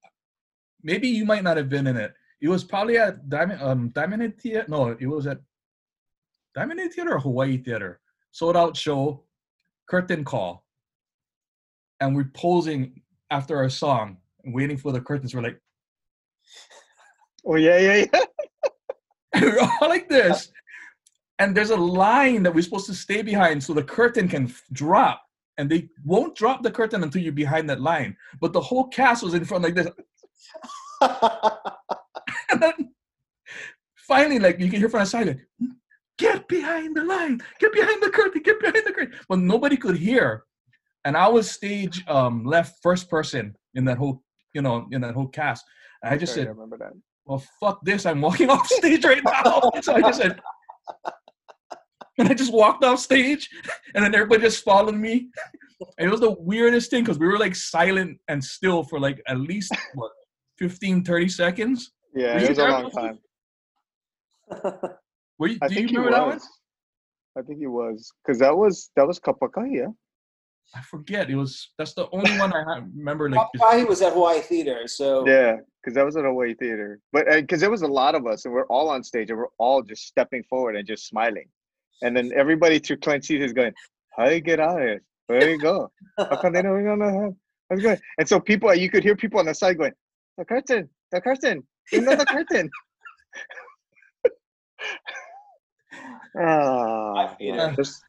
Maybe 0.82 1.08
you 1.08 1.24
might 1.24 1.42
not 1.42 1.56
have 1.56 1.68
been 1.68 1.86
in 1.86 1.96
it. 1.96 2.14
It 2.40 2.48
was 2.48 2.62
probably 2.64 2.98
at 2.98 3.28
Diamond, 3.28 3.62
um, 3.62 3.88
Diamond 3.90 4.38
Theater. 4.38 4.66
No, 4.68 4.88
it 4.88 5.06
was 5.06 5.26
at 5.26 5.38
Diamond 6.54 6.92
Theater 6.92 7.14
or 7.14 7.20
Hawaii 7.20 7.56
Theater. 7.56 8.00
Sold 8.32 8.56
out 8.56 8.76
show, 8.76 9.24
curtain 9.88 10.24
call, 10.24 10.66
and 12.00 12.14
we're 12.14 12.30
posing 12.34 13.02
after 13.30 13.56
our 13.56 13.68
song 13.68 14.18
and 14.44 14.54
waiting 14.54 14.76
for 14.76 14.92
the 14.92 15.00
curtains. 15.00 15.34
We're 15.34 15.42
like, 15.42 15.60
Oh 17.46 17.56
yeah, 17.56 17.78
yeah, 17.78 18.06
yeah. 18.12 18.20
we're 19.40 19.60
all 19.60 19.88
like 19.88 20.08
this, 20.08 20.50
and 21.38 21.56
there's 21.56 21.70
a 21.70 21.76
line 21.76 22.42
that 22.42 22.54
we're 22.54 22.62
supposed 22.62 22.86
to 22.86 22.94
stay 22.94 23.22
behind 23.22 23.62
so 23.62 23.72
the 23.74 23.82
curtain 23.82 24.28
can 24.28 24.44
f- 24.44 24.62
drop. 24.72 25.22
And 25.58 25.70
they 25.70 25.88
won't 26.04 26.34
drop 26.36 26.62
the 26.62 26.70
curtain 26.70 27.02
until 27.04 27.22
you're 27.22 27.32
behind 27.32 27.68
that 27.70 27.80
line. 27.80 28.16
But 28.40 28.52
the 28.52 28.60
whole 28.60 28.88
cast 28.88 29.22
was 29.22 29.34
in 29.34 29.44
front 29.44 29.64
like 29.64 29.74
this. 29.74 29.88
And 32.50 32.60
then 32.62 32.90
finally, 33.96 34.38
like 34.38 34.58
you 34.60 34.70
can 34.70 34.78
hear 34.78 34.88
from 34.88 35.00
the 35.00 35.06
side, 35.06 35.26
like, 35.26 35.40
get 36.18 36.46
behind 36.48 36.96
the 36.96 37.04
line, 37.04 37.40
get 37.58 37.72
behind 37.72 38.02
the 38.02 38.10
curtain, 38.10 38.42
get 38.42 38.60
behind 38.60 38.84
the 38.86 38.92
curtain. 38.92 39.18
But 39.28 39.38
nobody 39.40 39.76
could 39.76 39.96
hear. 39.96 40.44
And 41.04 41.16
I 41.16 41.28
was 41.28 41.50
stage 41.50 42.04
um, 42.08 42.44
left 42.44 42.78
first 42.82 43.10
person 43.10 43.54
in 43.74 43.84
that 43.86 43.98
whole, 43.98 44.22
you 44.54 44.62
know, 44.62 44.86
in 44.92 45.00
that 45.02 45.14
whole 45.14 45.28
cast. 45.28 45.64
And 46.02 46.14
I 46.14 46.16
just 46.16 46.32
Okay, 46.32 46.42
said, 46.42 46.48
I 46.48 46.50
remember 46.52 46.78
that. 46.78 46.92
well, 47.26 47.42
fuck 47.60 47.80
this. 47.84 48.06
I'm 48.06 48.20
walking 48.20 48.50
off 48.54 48.66
stage 48.68 49.04
right 49.04 49.22
now. 49.24 49.70
so 49.82 49.94
I 49.94 50.00
just 50.02 50.20
said, 50.20 50.40
and 52.18 52.28
I 52.28 52.34
just 52.34 52.52
walked 52.52 52.84
off 52.84 53.00
stage, 53.00 53.48
and 53.94 54.04
then 54.04 54.14
everybody 54.14 54.42
just 54.42 54.64
followed 54.64 54.94
me. 54.94 55.28
And 55.98 56.08
it 56.08 56.10
was 56.10 56.20
the 56.20 56.36
weirdest 56.38 56.90
thing 56.90 57.02
because 57.02 57.18
we 57.18 57.26
were 57.26 57.38
like 57.38 57.54
silent 57.54 58.18
and 58.28 58.42
still 58.42 58.84
for 58.84 59.00
like 59.00 59.20
at 59.28 59.40
least 59.40 59.74
what 59.94 60.12
15, 60.58 61.04
30 61.04 61.28
seconds. 61.28 61.92
Yeah, 62.14 62.34
Were 62.34 62.40
it 62.40 62.48
was 62.50 62.58
a 62.58 62.68
long 62.68 62.90
time. 62.90 63.18
Were 65.38 65.48
you, 65.48 65.58
I 65.62 65.68
do 65.68 65.74
you 65.74 65.80
think 65.80 65.90
he 65.90 65.96
remember 65.96 66.16
that 66.16 66.26
one? 66.26 66.34
was. 66.36 66.48
I 67.36 67.42
think 67.42 67.58
he 67.58 67.66
was 67.66 68.12
because 68.24 68.38
that 68.38 68.56
was 68.56 68.90
that 68.96 69.06
was 69.06 69.18
Kapakahi, 69.18 69.78
yeah. 69.78 69.88
I 70.74 70.80
forget. 70.82 71.28
It 71.28 71.36
was 71.36 71.72
that's 71.76 71.94
the 71.94 72.08
only 72.12 72.38
one 72.38 72.52
I 72.52 72.78
remember. 72.78 73.28
Like, 73.28 73.48
Papai 73.56 73.88
was 73.88 74.00
at 74.02 74.12
Hawaii 74.12 74.40
Theater, 74.40 74.86
so 74.86 75.26
Yeah, 75.26 75.56
because 75.82 75.94
that 75.94 76.04
was 76.04 76.16
at 76.16 76.24
Hawaii 76.24 76.54
Theater. 76.54 77.00
But 77.12 77.26
because 77.28 77.60
there 77.60 77.70
was 77.70 77.82
a 77.82 77.88
lot 77.88 78.14
of 78.14 78.26
us, 78.26 78.44
and 78.44 78.54
we're 78.54 78.66
all 78.66 78.88
on 78.88 79.02
stage, 79.02 79.30
and 79.30 79.38
we're 79.38 79.48
all 79.58 79.82
just 79.82 80.06
stepping 80.06 80.44
forward 80.44 80.76
and 80.76 80.86
just 80.86 81.08
smiling, 81.08 81.48
and 82.02 82.16
then 82.16 82.30
everybody 82.34 82.78
through 82.78 82.98
seat 83.22 83.42
is 83.42 83.52
going, 83.52 83.72
"How 84.16 84.26
do 84.26 84.34
you 84.34 84.40
get 84.40 84.60
out 84.60 84.80
of 84.80 84.86
here? 84.86 85.02
Where 85.26 85.40
do 85.40 85.50
you 85.50 85.58
go? 85.58 85.90
How 86.18 86.36
come 86.36 86.52
they 86.52 86.62
know 86.62 86.70
we're 86.70 86.84
gonna 86.84 87.12
have?" 87.22 87.34
I 87.70 87.74
was 87.74 87.82
going, 87.82 87.98
and 88.18 88.28
so 88.28 88.40
people, 88.40 88.74
you 88.74 88.90
could 88.90 89.02
hear 89.02 89.16
people 89.16 89.40
on 89.40 89.46
the 89.46 89.54
side 89.54 89.78
going, 89.78 89.92
"The 90.38 90.44
curtain, 90.44 90.88
the 91.12 91.20
curtain, 91.20 91.66
you 91.92 92.00
know 92.02 92.16
the 92.16 92.26
curtain." 92.26 92.70
Ah, 96.36 97.36
yeah, 97.38 97.72
there's, 97.76 98.02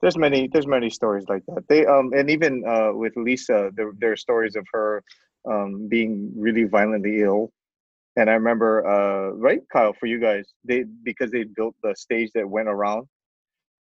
there's 0.00 0.16
many, 0.16 0.48
there's 0.48 0.66
many 0.66 0.88
stories 0.88 1.26
like 1.28 1.42
that. 1.48 1.68
They 1.68 1.84
um, 1.84 2.12
and 2.16 2.30
even 2.30 2.64
uh, 2.66 2.92
with 2.94 3.14
Lisa, 3.16 3.70
there 3.76 3.92
there 3.98 4.12
are 4.12 4.16
stories 4.16 4.56
of 4.56 4.66
her 4.72 5.02
um 5.44 5.86
being 5.88 6.32
really 6.36 6.64
violently 6.64 7.20
ill. 7.20 7.52
And 8.16 8.28
I 8.28 8.32
remember, 8.32 8.84
uh, 8.86 9.30
right, 9.36 9.60
Kyle, 9.72 9.92
for 9.92 10.06
you 10.06 10.18
guys, 10.18 10.52
they 10.64 10.84
because 11.04 11.30
they 11.30 11.44
built 11.44 11.76
the 11.82 11.94
stage 11.94 12.30
that 12.34 12.48
went 12.48 12.68
around, 12.68 13.06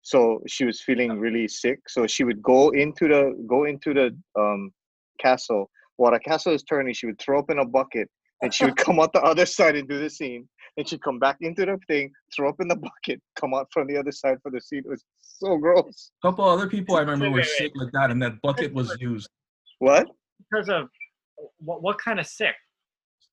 so 0.01 0.41
she 0.47 0.65
was 0.65 0.81
feeling 0.81 1.19
really 1.19 1.47
sick. 1.47 1.79
So 1.87 2.07
she 2.07 2.23
would 2.23 2.41
go 2.41 2.69
into 2.69 3.07
the 3.07 3.45
go 3.47 3.65
into 3.65 3.93
the 3.93 4.15
um 4.39 4.71
castle, 5.19 5.69
while 5.97 6.11
the 6.13 6.19
castle 6.19 6.53
is 6.53 6.63
turning, 6.63 6.93
she 6.93 7.05
would 7.07 7.19
throw 7.19 7.39
up 7.39 7.49
in 7.49 7.59
a 7.59 7.65
bucket, 7.65 8.09
and 8.41 8.53
she 8.53 8.65
would 8.65 8.77
come 8.85 8.99
out 8.99 9.11
the 9.13 9.21
other 9.21 9.45
side 9.45 9.75
and 9.75 9.87
do 9.87 9.99
the 9.99 10.09
scene. 10.09 10.47
And 10.77 10.87
she'd 10.87 11.01
come 11.01 11.19
back 11.19 11.37
into 11.41 11.65
the 11.65 11.77
thing, 11.87 12.11
throw 12.33 12.47
up 12.49 12.55
in 12.61 12.67
the 12.69 12.75
bucket, 12.89 13.21
come 13.37 13.53
out 13.53 13.67
from 13.73 13.87
the 13.87 13.97
other 13.97 14.11
side 14.11 14.37
for 14.41 14.49
the 14.51 14.61
scene. 14.61 14.79
It 14.85 14.89
was 14.89 15.03
so 15.19 15.57
gross. 15.57 16.11
A 16.23 16.27
couple 16.27 16.45
other 16.45 16.67
people 16.67 16.95
I 16.95 17.01
remember 17.01 17.29
were 17.31 17.43
sick 17.43 17.71
like 17.75 17.91
that, 17.93 18.11
and 18.11 18.21
that 18.23 18.41
bucket 18.41 18.73
was 18.73 18.95
used. 18.99 19.27
What? 19.79 20.07
Because 20.49 20.69
of 20.69 20.87
what, 21.57 21.81
what 21.81 21.97
kind 22.01 22.19
of 22.19 22.27
sick? 22.27 22.55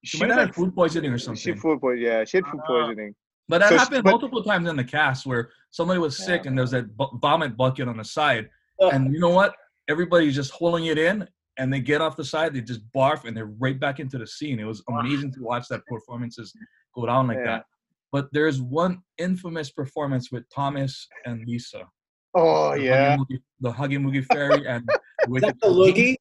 She, 0.04 0.16
She 0.16 0.24
might 0.24 0.30
have 0.30 0.38
had 0.38 0.46
like- 0.48 0.54
food 0.54 0.74
poisoning 0.74 1.12
or 1.12 1.18
something. 1.18 1.36
She 1.38 1.50
something. 1.50 1.60
food 1.60 1.80
poisoning. 1.80 2.04
Yeah, 2.04 2.24
she 2.24 2.38
had 2.38 2.46
food 2.46 2.60
Ah. 2.64 2.66
poisoning. 2.66 3.14
But 3.48 3.58
that 3.60 3.68
So- 3.70 3.78
happened 3.78 4.04
but- 4.04 4.10
multiple 4.10 4.42
times 4.42 4.68
in 4.68 4.76
the 4.76 4.84
cast 4.84 5.26
where 5.26 5.50
somebody 5.70 5.98
was 6.00 6.16
sick 6.16 6.42
Yeah. 6.44 6.48
and 6.48 6.58
there 6.58 6.62
was 6.62 6.72
that 6.72 6.96
bu- 6.96 7.18
vomit 7.20 7.56
bucket 7.56 7.88
on 7.88 7.96
the 7.96 8.04
side. 8.04 8.48
Ugh. 8.80 8.92
And 8.92 9.12
you 9.12 9.20
know 9.20 9.30
what? 9.30 9.54
Everybody's 9.88 10.34
just 10.34 10.50
holding 10.52 10.86
it 10.86 10.98
in 10.98 11.28
and 11.58 11.72
they 11.72 11.80
get 11.80 12.00
off 12.00 12.16
the 12.16 12.24
side, 12.24 12.52
they 12.54 12.60
just 12.60 12.80
barf 12.92 13.24
and 13.24 13.36
they're 13.36 13.52
right 13.58 13.78
back 13.78 14.00
into 14.00 14.18
the 14.18 14.26
scene. 14.26 14.58
It 14.58 14.64
was 14.64 14.82
amazing 14.88 15.32
to 15.34 15.40
watch 15.42 15.68
that 15.68 15.86
performances 15.86 16.52
go 16.94 17.06
down 17.06 17.28
like 17.28 17.38
Yeah. 17.38 17.44
that. 17.44 17.66
But 18.12 18.28
there's 18.32 18.60
one 18.60 19.02
infamous 19.18 19.70
performance 19.70 20.30
with 20.32 20.44
Thomas 20.54 21.06
and 21.24 21.46
Lisa. 21.46 21.88
Oh 22.34 22.72
the 22.74 22.82
yeah. 22.82 23.16
Huggy 23.16 23.18
Moogie- 23.30 23.42
the 23.60 23.72
Huggy 23.72 23.98
Moogie 23.98 24.24
Fairy 24.26 24.66
and 24.66 24.88
Is 25.34 25.42
that 25.42 25.56
the 25.60 25.68
loogie? 25.68 26.16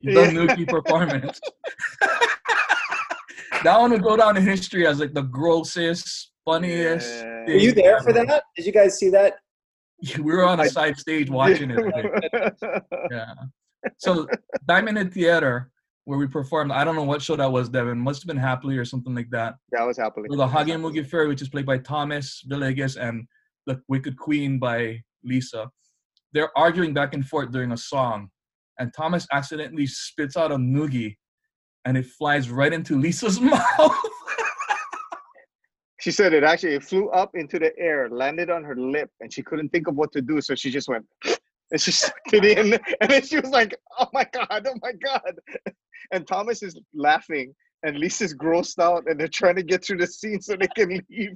the 0.00 0.12
Yeah. 0.12 0.30
Nuki 0.30 0.66
performance. 0.68 1.40
that 3.64 3.78
one 3.80 3.90
would 3.90 4.02
go 4.02 4.16
down 4.16 4.36
in 4.36 4.42
history 4.44 4.86
as 4.86 5.00
like 5.00 5.12
the 5.14 5.22
grossest, 5.22 6.32
funniest. 6.46 7.12
Yeah. 7.24 7.44
Were 7.46 7.50
you 7.66 7.72
there 7.72 8.00
for 8.00 8.12
that? 8.14 8.44
Did 8.56 8.64
you 8.66 8.72
guys 8.72 8.98
see 8.98 9.10
that? 9.10 9.34
We 10.18 10.22
were 10.22 10.44
on 10.44 10.60
a 10.60 10.64
I- 10.64 10.68
side 10.68 10.96
stage 10.98 11.28
watching 11.30 11.70
it. 11.70 11.78
I. 12.62 12.80
Yeah. 13.10 13.34
So 13.98 14.26
Diamond 14.66 14.96
Head 14.98 15.12
Theater, 15.14 15.70
where 16.06 16.18
we 16.18 16.26
performed, 16.26 16.72
I 16.72 16.82
don't 16.84 16.96
know 16.96 17.04
what 17.04 17.22
show 17.22 17.36
that 17.36 17.50
was, 17.50 17.68
Devin. 17.68 17.98
Must 17.98 18.20
have 18.22 18.26
been 18.26 18.36
Happily 18.36 18.76
or 18.76 18.84
something 18.84 19.14
like 19.14 19.30
that. 19.30 19.54
that 19.72 19.84
was 19.86 19.96
happily. 19.96 20.28
With 20.28 20.38
the 20.38 20.46
Huggy 20.46 20.74
and 20.74 20.82
Moogie 20.84 21.06
Fairy, 21.06 21.28
which 21.28 21.40
is 21.42 21.48
played 21.48 21.66
by 21.66 21.78
Thomas 21.78 22.44
Villegas 22.50 22.96
and 23.00 23.26
the 23.66 23.80
Wicked 23.88 24.16
Queen 24.18 24.58
by 24.58 25.00
Lisa. 25.24 25.68
They're 26.32 26.56
arguing 26.58 26.92
back 26.94 27.14
and 27.14 27.26
forth 27.26 27.50
during 27.52 27.72
a 27.72 27.76
song, 27.76 28.28
and 28.78 28.92
Thomas 28.94 29.26
accidentally 29.32 29.86
spits 29.86 30.36
out 30.36 30.52
a 30.52 30.56
noogie, 30.56 31.16
and 31.84 31.96
it 31.96 32.06
flies 32.06 32.50
right 32.50 32.72
into 32.72 32.98
Lisa's 32.98 33.40
mouth. 33.52 33.96
She 36.06 36.12
said 36.12 36.32
it 36.34 36.44
actually 36.44 36.74
it 36.74 36.84
flew 36.84 37.08
up 37.10 37.32
into 37.34 37.58
the 37.58 37.76
air, 37.76 38.08
landed 38.08 38.48
on 38.48 38.62
her 38.62 38.76
lip, 38.76 39.10
and 39.18 39.32
she 39.34 39.42
couldn't 39.42 39.70
think 39.70 39.88
of 39.88 39.96
what 39.96 40.12
to 40.12 40.22
do, 40.22 40.40
so 40.40 40.54
she 40.54 40.70
just 40.70 40.88
went 40.88 41.04
and 41.72 41.80
she 41.80 41.90
sucked 41.90 42.32
it 42.32 42.44
in, 42.44 42.74
and 43.00 43.10
then 43.10 43.22
she 43.26 43.40
was 43.40 43.50
like, 43.50 43.74
"Oh 43.98 44.06
my 44.12 44.24
god, 44.32 44.68
oh 44.68 44.76
my 44.80 44.92
god!" 44.92 45.34
And 46.12 46.24
Thomas 46.24 46.62
is 46.62 46.78
laughing, 46.94 47.52
and 47.82 47.98
Lisa's 47.98 48.32
grossed 48.36 48.78
out, 48.78 49.02
and 49.08 49.18
they're 49.18 49.26
trying 49.26 49.56
to 49.56 49.64
get 49.64 49.84
through 49.84 49.96
the 49.98 50.06
scene 50.06 50.40
so 50.40 50.54
they 50.54 50.68
can 50.76 51.02
leave. 51.10 51.34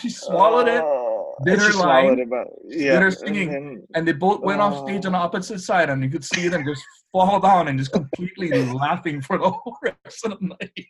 she 0.00 0.10
swallowed 0.10 0.66
it, 0.66 0.82
Oh, 0.84 1.36
did 1.44 1.52
and 1.54 1.62
her 1.62 1.72
line, 1.74 2.18
it, 2.18 2.28
but 2.28 2.48
yeah, 2.66 2.98
her 2.98 3.06
and 3.06 3.14
singing. 3.16 3.52
then- 3.52 3.86
and 3.94 4.08
they 4.08 4.14
both 4.14 4.40
went 4.40 4.60
off 4.60 4.82
stage 4.88 5.06
on 5.06 5.12
the 5.12 5.18
Oh. 5.18 5.22
opposite 5.28 5.60
side, 5.60 5.90
and 5.90 6.02
you 6.02 6.10
could 6.10 6.24
see 6.24 6.48
them 6.48 6.64
just 6.66 6.82
fall 7.12 7.38
down 7.38 7.68
and 7.68 7.78
just 7.78 7.92
completely 7.92 8.50
laughing 8.64 9.20
for 9.22 9.38
the 9.38 9.48
whole 9.48 9.76
rest 9.80 10.24
of 10.24 10.40
the 10.40 10.56
night. 10.60 10.86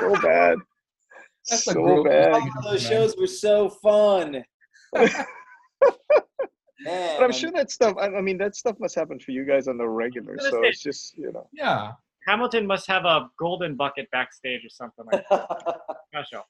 so 0.00 0.14
bad, 0.20 0.58
That's 1.50 1.66
a 1.68 1.72
so 1.72 2.04
bad. 2.04 2.34
thing. 2.34 2.52
Oh, 2.58 2.70
those 2.70 2.82
shows 2.86 3.16
were 3.16 3.26
so 3.26 3.68
fun. 3.70 4.44
Man, 4.94 5.10
But 6.84 7.24
I'm 7.24 7.32
sure 7.32 7.50
that 7.52 7.70
stuff. 7.70 7.96
I, 8.00 8.06
I 8.06 8.20
mean, 8.20 8.38
that 8.38 8.54
stuff 8.56 8.76
must 8.78 8.94
happen 8.94 9.18
for 9.18 9.32
you 9.32 9.44
guys 9.44 9.66
on 9.68 9.76
the 9.78 9.88
regular. 9.88 10.36
So 10.38 10.50
say- 10.50 10.68
it's 10.68 10.82
just 10.82 11.16
you 11.16 11.32
know. 11.32 11.48
Yeah. 11.52 11.92
Hamilton 12.26 12.66
must 12.66 12.86
have 12.88 13.04
a 13.06 13.30
golden 13.38 13.74
bucket 13.74 14.10
backstage 14.10 14.62
or 14.64 14.68
something 14.68 15.04
like 15.10 15.24
that. 15.30 15.48
Special. 16.14 16.42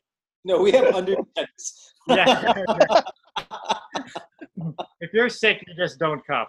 no, 0.44 0.60
we 0.60 0.72
have 0.72 0.92
under 0.94 1.14
Yeah. 2.08 2.52
if 5.00 5.12
you're 5.12 5.28
sick, 5.28 5.62
you 5.66 5.74
just 5.76 5.98
don't 6.00 6.24
come. 6.26 6.46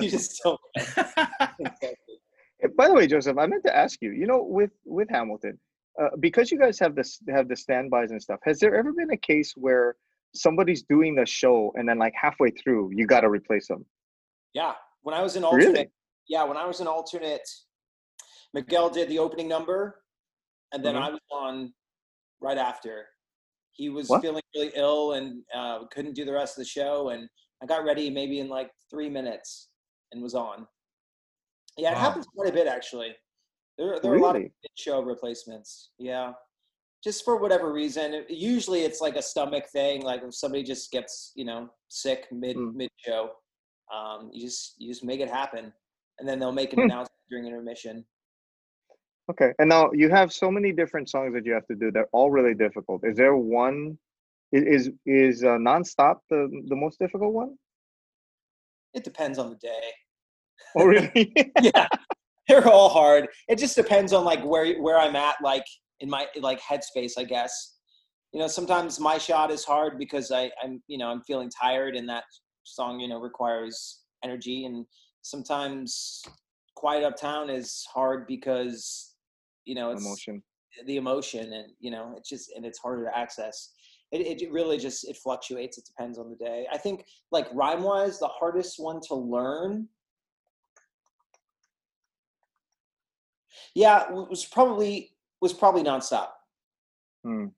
you 0.00 0.10
just 0.10 0.40
don't. 0.42 0.60
By 2.76 2.88
the 2.88 2.94
way, 2.94 3.06
Joseph, 3.06 3.38
I 3.38 3.46
meant 3.46 3.62
to 3.66 3.76
ask 3.76 4.02
you. 4.02 4.10
You 4.12 4.26
know, 4.26 4.42
with 4.42 4.70
with 4.84 5.08
Hamilton, 5.10 5.58
uh, 6.00 6.08
because 6.20 6.50
you 6.50 6.58
guys 6.58 6.78
have 6.78 6.94
this 6.94 7.18
have 7.28 7.48
the 7.48 7.56
standbys 7.56 8.10
and 8.10 8.20
stuff. 8.22 8.40
Has 8.44 8.58
there 8.58 8.74
ever 8.74 8.92
been 8.92 9.10
a 9.10 9.16
case 9.16 9.52
where 9.56 9.96
somebody's 10.34 10.82
doing 10.82 11.14
the 11.14 11.24
show 11.26 11.72
and 11.76 11.88
then 11.88 11.98
like 11.98 12.12
halfway 12.20 12.50
through 12.50 12.90
you 12.94 13.06
got 13.06 13.20
to 13.20 13.28
replace 13.30 13.68
them? 13.68 13.84
Yeah, 14.52 14.74
when 15.02 15.14
I 15.14 15.22
was 15.22 15.36
an 15.36 15.42
Really? 15.44 15.66
alternate, 15.66 15.92
yeah, 16.28 16.44
when 16.44 16.56
I 16.56 16.66
was 16.66 16.80
an 16.80 16.86
alternate, 16.86 17.48
Miguel 18.54 18.90
did 18.90 19.08
the 19.08 19.18
opening 19.18 19.48
number, 19.48 20.02
and 20.72 20.84
then 20.84 20.94
Mhm. 20.94 21.02
I 21.02 21.10
was 21.10 21.20
on 21.30 21.74
right 22.40 22.58
after. 22.58 23.08
He 23.72 23.88
was 23.90 24.08
What? 24.08 24.22
feeling 24.22 24.42
really 24.54 24.72
ill 24.74 25.12
and 25.12 25.44
uh, 25.54 25.86
couldn't 25.88 26.14
do 26.14 26.24
the 26.24 26.32
rest 26.32 26.56
of 26.56 26.62
the 26.64 26.68
show, 26.68 27.10
and 27.10 27.28
I 27.62 27.66
got 27.66 27.84
ready 27.84 28.08
maybe 28.10 28.40
in 28.40 28.48
like 28.48 28.70
three 28.90 29.08
minutes 29.10 29.68
and 30.12 30.22
was 30.22 30.34
on. 30.34 30.66
Yeah, 31.76 31.90
it 31.90 31.94
Wow. 31.94 32.00
happens 32.00 32.26
quite 32.26 32.48
a 32.48 32.52
bit 32.52 32.66
actually. 32.66 33.14
There, 33.78 33.98
there 34.00 34.12
are 34.12 34.16
a 34.16 34.20
lot 34.20 34.36
of 34.36 34.42
Really? 34.42 34.52
show 34.76 35.02
replacements. 35.02 35.90
Yeah, 35.98 36.32
just 37.04 37.24
for 37.24 37.36
whatever 37.36 37.72
reason. 37.72 38.14
It- 38.14 38.30
Usually, 38.30 38.80
it's 38.82 39.00
like 39.00 39.16
a 39.16 39.22
stomach 39.22 39.66
thing. 39.68 40.02
Like 40.02 40.22
if 40.22 40.34
somebody 40.34 40.62
just 40.62 40.90
gets 40.90 41.32
you 41.36 41.44
know 41.44 41.68
sick 41.88 42.26
mid 42.32 42.56
Mm. 42.56 42.74
mid 42.74 42.90
show, 42.98 43.30
um, 43.92 44.30
you 44.32 44.40
just 44.46 44.74
you 44.80 44.88
just 44.88 45.04
make 45.04 45.20
it 45.20 45.28
happen, 45.30 45.72
and 46.18 46.28
then 46.28 46.38
they'll 46.38 46.52
make 46.52 46.72
an 46.72 46.78
Hmm. 46.80 46.84
announcement 46.86 47.20
during 47.28 47.46
intermission. 47.46 48.04
Okay, 49.30 49.52
and 49.58 49.68
now 49.68 49.90
you 49.92 50.08
have 50.08 50.32
so 50.32 50.50
many 50.50 50.72
different 50.72 51.10
songs 51.10 51.34
that 51.34 51.44
you 51.44 51.52
have 51.52 51.66
to 51.66 51.74
do. 51.74 51.90
They're 51.90 52.08
all 52.12 52.30
really 52.30 52.54
difficult. 52.54 53.04
Is 53.04 53.16
there 53.16 53.36
one? 53.36 53.98
Is 54.52 54.90
is 55.04 55.42
uh, 55.44 55.58
nonstop 55.58 56.20
the 56.30 56.48
the 56.68 56.76
most 56.76 56.98
difficult 56.98 57.32
one? 57.34 57.58
It 58.94 59.04
depends 59.04 59.38
on 59.38 59.50
the 59.50 59.56
day. 59.56 59.92
Oh, 60.76 60.84
really? 60.86 61.32
yeah, 61.60 61.88
they're 62.48 62.68
all 62.68 62.88
hard. 62.88 63.28
It 63.48 63.58
just 63.58 63.76
depends 63.76 64.12
on 64.12 64.24
like 64.24 64.44
where 64.44 64.76
where 64.80 64.98
I'm 64.98 65.16
at, 65.16 65.36
like 65.42 65.64
in 66.00 66.08
my 66.08 66.26
like 66.40 66.60
headspace, 66.60 67.12
I 67.18 67.24
guess. 67.24 67.74
You 68.32 68.40
know, 68.40 68.48
sometimes 68.48 69.00
my 69.00 69.18
shot 69.18 69.50
is 69.50 69.64
hard 69.64 69.98
because 69.98 70.30
I, 70.30 70.50
I'm 70.62 70.82
you 70.86 70.98
know 70.98 71.08
I'm 71.08 71.22
feeling 71.22 71.50
tired, 71.50 71.96
and 71.96 72.08
that 72.08 72.24
song 72.64 73.00
you 73.00 73.08
know 73.08 73.18
requires 73.18 74.02
energy, 74.24 74.64
and 74.64 74.86
sometimes 75.22 76.22
Quiet 76.76 77.04
Uptown 77.04 77.50
is 77.50 77.84
hard 77.92 78.26
because 78.26 79.14
you 79.64 79.74
know 79.74 79.90
it's 79.90 80.04
Emotion. 80.04 80.42
the 80.86 80.96
emotion, 80.96 81.52
and 81.52 81.72
you 81.80 81.90
know 81.90 82.14
it's 82.16 82.28
just 82.28 82.52
and 82.54 82.64
it's 82.64 82.78
harder 82.78 83.06
to 83.06 83.18
access. 83.18 83.72
It, 84.12 84.40
it 84.40 84.52
really 84.52 84.78
just 84.78 85.08
it 85.08 85.16
fluctuates. 85.16 85.78
It 85.78 85.84
depends 85.84 86.16
on 86.16 86.30
the 86.30 86.36
day. 86.36 86.66
I 86.72 86.78
think 86.78 87.04
like 87.32 87.48
rhyme 87.52 87.82
wise, 87.82 88.20
the 88.20 88.28
hardest 88.28 88.78
one 88.78 89.00
to 89.08 89.16
learn 89.16 89.88
Yeah, 93.76 94.10
was 94.10 94.46
probably 94.46 95.10
was 95.42 95.52
probably 95.52 95.82
nonstop. 95.82 96.28
Hmm. 97.22 97.48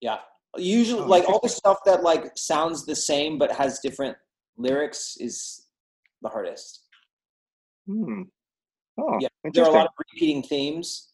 Yeah, 0.00 0.18
usually 0.56 1.02
Oh, 1.02 1.06
like 1.06 1.28
all 1.28 1.38
the 1.42 1.50
stuff 1.50 1.78
that 1.84 2.02
like 2.02 2.32
sounds 2.34 2.86
the 2.86 2.96
same 2.96 3.36
but 3.38 3.52
has 3.52 3.80
different 3.80 4.16
lyrics 4.56 5.16
is 5.20 5.66
the 6.22 6.30
hardest. 6.30 6.80
Hmm. 7.86 8.22
Oh, 8.98 9.18
Yeah, 9.20 9.28
There 9.52 9.64
are 9.64 9.68
a 9.68 9.72
lot 9.72 9.86
of 9.86 9.92
repeating 9.98 10.42
themes. 10.42 11.12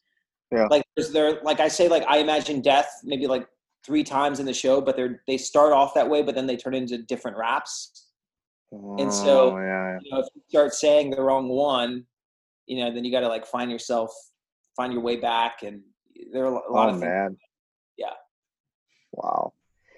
Yeah. 0.53 0.67
Like 0.71 0.85
there's 0.97 1.11
there 1.11 1.41
like 1.43 1.59
I 1.59 1.67
say 1.67 1.89
like 1.89 2.05
I 2.07 2.19
imagine 2.19 2.61
death 2.61 2.89
maybe 3.03 3.27
like 3.27 3.49
three 3.85 4.05
times 4.05 4.39
in 4.39 4.47
the 4.47 4.55
show, 4.55 4.81
but 4.81 4.95
they're 4.97 5.23
they 5.27 5.37
start 5.39 5.73
off 5.73 5.93
that 5.95 6.09
way, 6.09 6.23
but 6.23 6.37
then 6.37 6.47
they 6.47 6.57
turn 6.57 6.75
into 6.75 6.99
different 6.99 7.37
raps. 7.37 8.11
and 8.71 9.13
so- 9.13 9.57
Oh, 9.57 9.59
yeah, 9.59 9.67
yeah. 9.95 9.99
You 10.03 10.11
know, 10.13 10.21
if 10.21 10.29
you 10.37 10.43
start 10.49 10.73
saying 10.73 11.11
the 11.11 11.21
wrong 11.21 11.49
one, 11.49 12.07
you 12.67 12.77
know, 12.85 12.95
then 12.95 13.05
you 13.05 13.11
got 13.11 13.21
to 13.21 13.29
like 13.29 13.45
find 13.45 13.71
yourself, 13.73 14.11
find 14.77 14.93
your 14.93 15.03
way 15.03 15.17
back, 15.17 15.63
and 15.63 15.83
there 16.33 16.45
are 16.45 16.49
a 16.49 16.73
lot 16.73 16.91
oh 16.91 16.95
of 16.95 17.01
things. 17.01 17.39
Yeah. 17.97 18.15
Wow. 19.13 19.53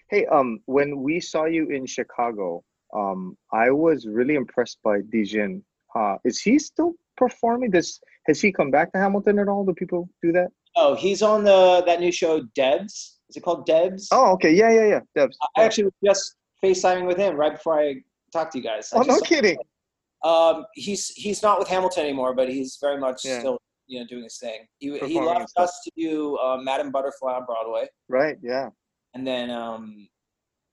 Hey, 0.09 0.27
um, 0.27 0.61
when 0.67 1.03
we 1.03 1.21
saw 1.21 1.45
you 1.45 1.71
in 1.71 1.87
Chicago, 1.87 2.63
um, 2.95 3.37
I 3.53 3.71
was 3.71 4.07
really 4.07 4.35
impressed 4.35 4.79
by 4.83 5.01
Dijin. 5.01 5.63
Uh, 5.95 6.17
is 6.25 6.41
he 6.41 6.59
still 6.59 6.95
performing? 7.17 7.71
Does 7.71 8.01
has 8.27 8.41
he 8.41 8.53
come 8.53 8.71
back 8.71 8.93
to 8.93 8.99
Hamilton 8.99 9.39
at 9.39 9.49
all? 9.49 9.65
Do 9.65 9.75
people 9.75 10.09
do 10.23 10.33
that? 10.33 10.49
Oh, 10.77 10.95
he's 10.95 11.23
on 11.23 11.45
the 11.45 11.83
that 11.87 12.01
new 12.01 12.13
show 12.13 12.43
Devs. 12.59 13.15
Is 13.29 13.37
it 13.37 13.43
called 13.43 13.67
Devs? 13.67 14.09
Oh, 14.13 14.33
okay. 14.33 14.53
Yeah, 14.53 14.71
yeah, 14.71 14.87
yeah. 14.87 15.01
Devs. 15.17 15.35
I 15.57 15.65
actually 15.65 15.85
was 15.85 15.95
just 16.05 16.37
FaceTiming 16.63 17.07
with 17.07 17.17
him 17.17 17.37
right 17.37 17.53
before 17.53 17.81
I 17.81 17.97
talked 18.33 18.53
to 18.53 18.59
you 18.59 18.65
guys. 18.65 18.93
I 18.93 18.99
Oh, 18.99 19.03
no 19.03 19.21
kidding. 19.21 19.57
Um, 20.23 20.65
he's 20.75 21.09
he's 21.11 21.43
not 21.43 21.59
with 21.59 21.69
Hamilton 21.69 22.05
anymore, 22.05 22.35
but 22.35 22.49
he's 22.49 22.79
very 22.81 22.99
much 22.99 23.25
Yeah. 23.25 23.41
still 23.41 23.59
you 23.87 24.01
know 24.01 24.07
doing 24.09 24.25
his 24.25 24.39
thing. 24.39 24.67
He 24.79 24.99
he 25.01 25.21
left 25.21 25.51
stuff. 25.51 25.65
us 25.69 25.81
to 25.85 25.91
do 25.97 26.37
uh, 26.39 26.59
Madame 26.59 26.91
Butterfly 26.91 27.33
on 27.35 27.45
Broadway, 27.47 27.87
Right. 28.09 28.37
Yeah. 28.43 28.71
and 29.15 29.27
then 29.27 29.51
um, 29.51 30.09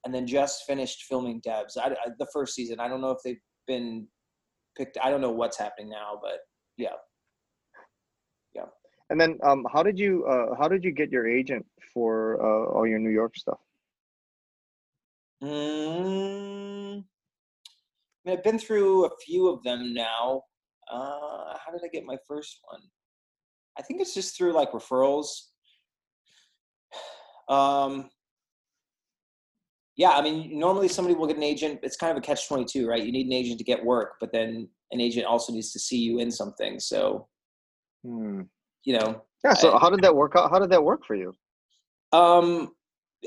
and 0.06 0.14
then 0.14 0.26
just 0.26 0.64
finished 0.66 1.04
filming 1.04 1.42
Devs. 1.42 1.78
I, 1.78 1.90
I, 1.92 2.10
the 2.18 2.28
first 2.34 2.56
season. 2.56 2.80
I 2.80 2.88
don't 2.88 3.02
know 3.02 3.12
if 3.12 3.20
they've 3.24 3.42
been 3.68 4.08
picked. 4.78 4.98
I 5.04 5.10
don't 5.10 5.22
know 5.22 5.32
what's 5.32 5.58
happening 5.58 5.90
now, 5.90 6.20
but 6.22 6.40
yeah. 6.78 6.96
yeah. 8.56 8.66
And 9.10 9.20
then, 9.20 9.38
um, 9.44 9.66
how 9.72 9.84
did 9.84 10.00
you 10.00 10.26
uh, 10.26 10.56
how 10.58 10.68
did 10.68 10.84
you 10.84 10.92
get 10.92 11.12
your 11.12 11.28
agent 11.28 11.66
for 11.94 12.42
uh, 12.42 12.72
all 12.74 12.88
your 12.88 13.00
New 13.00 13.10
York 13.12 13.36
stuff? 13.36 13.60
Mm, 15.44 17.04
I 17.04 18.30
mean, 18.30 18.38
I've 18.38 18.44
been 18.44 18.60
through 18.60 19.06
a 19.06 19.10
few 19.26 19.48
of 19.50 19.64
them 19.64 19.94
now. 19.94 20.44
Uh, 20.92 21.58
how 21.58 21.72
did 21.72 21.82
I 21.84 21.88
get 21.92 22.04
my 22.06 22.18
first 22.28 22.60
one? 22.70 22.82
I 23.82 23.84
think 23.84 24.00
it's 24.00 24.14
just 24.14 24.38
through 24.38 24.54
like 24.54 24.72
referrals. 24.74 25.28
Um, 27.50 28.12
yeah, 29.98 30.12
I 30.12 30.22
mean, 30.22 30.60
normally 30.60 30.88
somebody 30.88 31.16
will 31.16 31.26
get 31.26 31.36
an 31.38 31.42
agent. 31.44 31.80
It's 31.82 31.98
kind 31.98 32.12
of 32.12 32.18
a 32.18 32.22
catch 32.22 32.48
twenty 32.48 32.64
two, 32.64 32.88
right? 32.88 33.04
You 33.04 33.12
need 33.12 33.26
an 33.26 33.34
agent 33.34 33.58
to 33.58 33.64
get 33.64 33.84
work, 33.84 34.18
but 34.20 34.32
then 34.32 34.70
an 34.92 35.02
agent 35.02 35.26
also 35.26 35.52
needs 35.52 35.72
to 35.74 35.80
see 35.80 35.98
you 35.98 36.20
in 36.20 36.30
something. 36.30 36.80
So, 36.80 37.28
Hmm. 38.06 38.42
you 38.84 38.98
know, 39.00 39.24
Yeah. 39.44 39.54
So 39.56 39.74
I- 39.74 39.80
how 39.80 39.90
did 39.90 40.04
that 40.04 40.16
work 40.16 40.34
out? 40.36 40.52
How 40.52 40.60
did 40.60 40.70
that 40.70 40.84
work 40.84 41.04
for 41.04 41.16
you? 41.16 41.34
Um, 42.12 42.76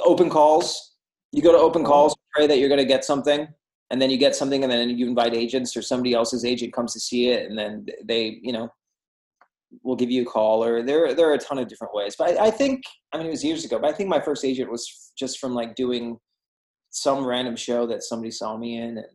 open 0.05 0.30
calls. 0.30 0.96
You 1.32 1.42
go 1.42 1.50
to 1.50 1.59
open 1.59 1.82
Oh. 1.84 1.88
calls, 1.88 2.16
pray 2.32 2.46
that 2.46 2.59
you're 2.59 2.68
going 2.68 2.78
to 2.78 2.84
get 2.94 3.05
something, 3.05 3.48
and 3.90 4.00
then 4.00 4.09
you 4.11 4.18
get 4.18 4.36
something, 4.36 4.62
and 4.62 4.70
then 4.70 4.88
you 4.90 5.09
invite 5.09 5.34
agents, 5.34 5.76
or 5.76 5.82
somebody 5.82 6.14
else's 6.14 6.44
agent 6.44 6.72
comes 6.72 6.92
to 6.92 7.00
see 7.00 7.30
it, 7.30 7.48
and 7.50 7.59
then 7.59 7.86
they, 8.05 8.38
you 8.42 8.52
know, 8.52 8.68
will 9.83 9.97
give 9.97 10.11
you 10.11 10.22
a 10.22 10.27
call. 10.27 10.64
Or 10.64 10.83
there, 10.83 11.14
there 11.14 11.29
are 11.31 11.35
a 11.35 11.39
ton 11.39 11.59
of 11.59 11.68
different 11.68 11.95
ways. 11.95 12.14
But 12.16 12.39
I, 12.39 12.47
I 12.47 12.51
think, 12.51 12.83
I 13.12 13.18
mean, 13.18 13.27
it 13.27 13.31
was 13.31 13.45
years 13.45 13.64
ago, 13.64 13.79
but 13.79 13.89
I 13.89 13.93
think 13.93 14.09
my 14.09 14.20
first 14.20 14.45
agent 14.45 14.70
was 14.70 15.12
just 15.18 15.39
from 15.39 15.55
like 15.55 15.75
doing 15.75 16.18
some 16.91 17.25
random 17.25 17.57
show 17.57 17.87
that 17.87 18.03
somebody 18.03 18.31
saw 18.31 18.57
me 18.57 18.79
in, 18.79 18.99
and 18.99 19.07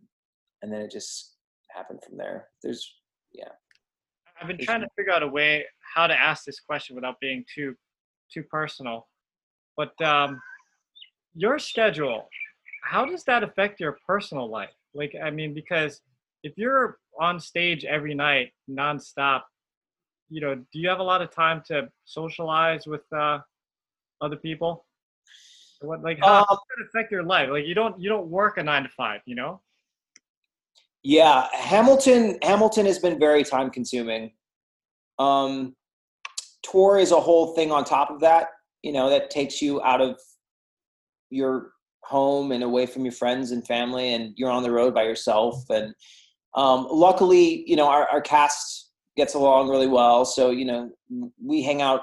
and 0.62 0.74
then 0.74 0.82
it 0.82 0.92
just 0.92 1.36
happened 1.70 2.02
from 2.06 2.18
there. 2.18 2.48
There's, 2.62 2.96
yeah 3.32 3.48
I've 4.42 4.48
been 4.48 4.58
trying 4.58 4.82
to 4.82 4.88
figure 4.98 5.12
out 5.12 5.24
a 5.24 5.28
way 5.28 5.66
how 5.96 6.08
to 6.08 6.20
ask 6.20 6.46
this 6.46 6.60
question 6.60 6.96
without 6.96 7.20
being 7.20 7.44
too 7.54 7.76
too 8.34 8.44
personal. 8.44 9.08
But 9.76 10.00
um, 10.02 10.40
your 11.34 11.58
schedule, 11.58 12.28
how 12.84 13.06
does 13.06 13.24
that 13.26 13.44
affect 13.44 13.80
your 13.80 13.98
personal 14.06 14.50
life? 14.50 14.70
Like, 14.94 15.14
I 15.22 15.30
mean, 15.30 15.54
because 15.54 16.02
if 16.44 16.54
you're 16.58 16.98
on 17.20 17.40
stage 17.40 17.86
every 17.86 18.14
night 18.14 18.52
nonstop, 18.70 19.42
you 20.30 20.42
know, 20.42 20.56
do 20.56 20.80
you 20.80 20.88
have 20.90 21.00
a 21.00 21.04
lot 21.04 21.22
of 21.22 21.32
time 21.32 21.62
to 21.68 21.90
socialize 22.06 22.86
with 22.88 23.02
uh, 23.12 23.40
other 24.22 24.36
people? 24.36 24.86
What 25.82 26.04
like 26.04 26.20
how 26.20 26.40
Um, 26.40 26.46
does 26.50 26.60
that 26.78 26.86
affect 26.88 27.12
your 27.12 27.24
life? 27.24 27.50
Like, 27.50 27.66
you 27.66 27.74
don't 27.74 28.00
you 28.00 28.10
don't 28.10 28.28
work 28.28 28.58
a 28.58 28.64
nine 28.64 28.84
to 28.84 28.90
five, 28.90 29.22
you 29.26 29.36
know? 29.36 29.62
Yeah, 31.04 31.48
Hamilton 31.54 32.38
Hamilton 32.44 32.86
has 32.86 33.00
been 33.00 33.18
very 33.18 33.44
time 33.44 33.70
consuming. 33.70 34.32
Um 35.18 35.76
tour 36.64 36.98
is 37.00 37.12
a 37.12 37.20
whole 37.20 37.56
thing 37.56 37.72
on 37.72 37.86
top 37.86 38.12
of 38.12 38.20
that, 38.20 38.50
you 38.84 38.92
know, 38.92 39.10
that 39.10 39.30
takes 39.30 39.62
you 39.62 39.82
out 39.82 40.02
of 40.02 40.20
your 41.30 41.72
home 42.04 42.52
and 42.52 42.64
away 42.64 42.86
from 42.86 43.04
your 43.06 43.12
friends 43.14 43.52
and 43.52 43.66
family 43.66 44.14
and 44.14 44.34
you're 44.36 44.52
on 44.52 44.64
the 44.64 44.72
road 44.72 44.94
by 44.94 45.04
yourself 45.04 45.64
and 45.70 45.94
um 46.56 46.88
luckily, 46.92 47.64
you 47.68 47.78
know, 47.78 47.88
our 47.88 48.06
our 48.10 48.22
cast 48.22 48.89
gets 49.20 49.36
along 49.36 49.70
really 49.70 49.88
well, 49.88 50.26
so 50.26 50.50
you 50.50 50.66
know, 50.66 50.90
we 51.44 51.62
hang 51.62 51.82
out 51.82 52.02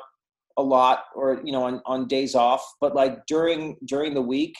a 0.56 0.62
lot 0.62 1.04
or 1.14 1.40
you 1.44 1.52
know 1.52 1.64
on 1.64 1.82
on 1.84 2.06
days 2.06 2.34
off, 2.34 2.62
but 2.80 2.94
like 2.94 3.26
during 3.26 3.76
during 3.84 4.14
the 4.14 4.22
week 4.22 4.54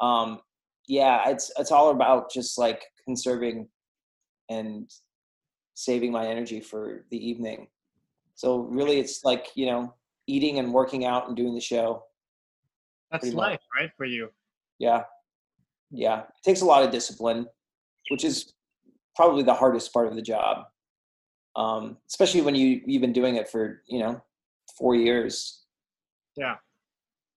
um 0.00 0.40
yeah, 0.88 1.28
it's 1.28 1.52
it's 1.58 1.70
all 1.70 1.90
about 1.90 2.32
just 2.32 2.58
like 2.58 2.82
conserving 3.04 3.68
and 4.48 4.90
saving 5.74 6.10
my 6.10 6.26
energy 6.26 6.60
for 6.60 7.04
the 7.10 7.28
evening. 7.28 7.68
So 8.34 8.60
really, 8.60 8.98
it's 8.98 9.22
like 9.22 9.48
you 9.54 9.66
know 9.66 9.94
eating 10.26 10.58
and 10.58 10.72
working 10.72 11.04
out 11.04 11.28
and 11.28 11.36
doing 11.36 11.54
the 11.54 11.60
show. 11.60 12.04
That's 13.12 13.32
life, 13.32 13.60
right, 13.78 13.90
for 13.96 14.06
you. 14.06 14.30
Yeah, 14.78 15.02
yeah. 15.90 16.20
It 16.20 16.44
takes 16.44 16.62
a 16.62 16.66
lot 16.66 16.82
of 16.82 16.90
discipline, 16.90 17.46
which 18.10 18.24
is 18.24 18.54
probably 19.14 19.42
the 19.42 19.54
hardest 19.54 19.92
part 19.92 20.08
of 20.08 20.16
the 20.16 20.22
job. 20.22 20.64
Um, 21.58 21.96
especially 22.08 22.40
when 22.40 22.54
you 22.54 22.80
you've 22.86 23.00
been 23.00 23.12
doing 23.12 23.34
it 23.34 23.48
for 23.48 23.82
you 23.88 23.98
know 23.98 24.22
four 24.78 24.94
years. 24.94 25.64
Yeah. 26.36 26.54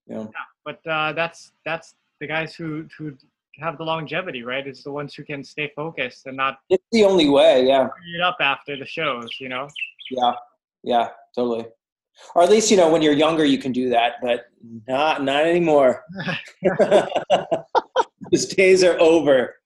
You 0.06 0.14
know. 0.14 0.32
but 0.64 0.86
uh, 0.86 1.12
that's 1.12 1.52
that's 1.64 1.94
the 2.20 2.28
guys 2.28 2.54
who 2.54 2.86
who 2.96 3.16
have 3.58 3.78
the 3.78 3.84
longevity, 3.84 4.44
right? 4.44 4.64
It's 4.64 4.84
the 4.84 4.92
ones 4.92 5.14
who 5.14 5.24
can 5.24 5.42
stay 5.42 5.72
focused 5.74 6.26
and 6.26 6.36
not 6.36 6.58
It's 6.70 6.84
the 6.92 7.04
only 7.04 7.28
way. 7.28 7.66
Yeah. 7.66 7.88
it 8.14 8.20
up 8.20 8.36
after 8.40 8.76
the 8.76 8.86
shows, 8.86 9.28
you 9.40 9.48
know. 9.48 9.66
Yeah, 10.10 10.32
yeah, 10.84 11.08
totally. 11.34 11.66
Or 12.36 12.44
at 12.44 12.50
least 12.50 12.70
you 12.70 12.76
know 12.76 12.90
when 12.90 13.02
you're 13.02 13.12
younger 13.14 13.44
you 13.44 13.58
can 13.58 13.72
do 13.72 13.88
that, 13.90 14.14
but 14.22 14.46
not 14.86 15.24
not 15.24 15.44
anymore. 15.46 16.04
Those 18.30 18.46
days 18.46 18.84
are 18.84 18.98
over. 19.00 19.56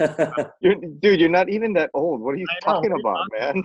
You're, 0.60 0.74
dude, 1.00 1.20
you're 1.20 1.28
not 1.28 1.48
even 1.48 1.72
that 1.74 1.90
old. 1.94 2.20
What 2.20 2.32
are 2.34 2.36
you 2.36 2.46
I 2.50 2.60
talking 2.64 2.90
what 2.90 2.98
are 2.98 3.02
you 3.02 3.40
about, 3.40 3.54
man? 3.56 3.64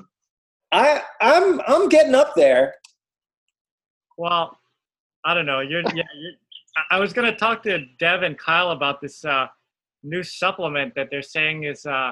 I 0.71 1.01
I'm 1.21 1.61
I'm 1.67 1.89
getting 1.89 2.15
up 2.15 2.33
there. 2.35 2.73
Well, 4.17 4.57
I 5.25 5.33
don't 5.33 5.45
know. 5.45 5.59
You're 5.59 5.81
yeah. 5.81 6.03
You're, 6.15 6.31
I- 6.77 6.95
I 6.95 6.99
was 6.99 7.13
gonna 7.13 7.35
talk 7.35 7.61
to 7.63 7.85
Dev 7.99 8.23
and 8.23 8.37
Kyle 8.37 8.71
about 8.71 8.99
this 9.01 9.23
uh, 9.25 9.47
new 10.03 10.23
supplement 10.23 10.95
that 10.95 11.09
they're 11.11 11.21
saying 11.21 11.63
is 11.65 11.85
uh, 11.85 12.11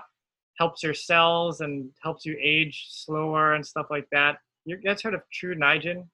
helps 0.59 0.83
your 0.83 0.93
cells 0.93 1.61
and 1.61 1.89
helps 2.03 2.25
you 2.25 2.37
age 2.41 2.87
slower 2.89 3.53
and 3.55 3.65
stuff 3.65 3.87
like 3.89 4.07
that. 4.11 4.37
You 4.65 4.77
guys 4.77 5.01
heard 5.01 5.15
of 5.15 5.21
Tru 5.33 5.55
Niagen? 5.55 6.05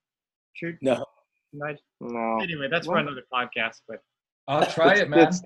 True 0.56 0.78
No. 0.82 1.06
Niagen. 1.54 1.78
No, 2.00 2.40
Anyway, 2.42 2.68
that's 2.72 2.88
for 2.88 2.98
another 2.98 3.24
podcast. 3.34 3.82
But 3.88 4.00
I'll 4.48 4.66
try 4.66 4.96
it, 4.96 5.10
man. 5.10 5.20
it's- 5.20 5.42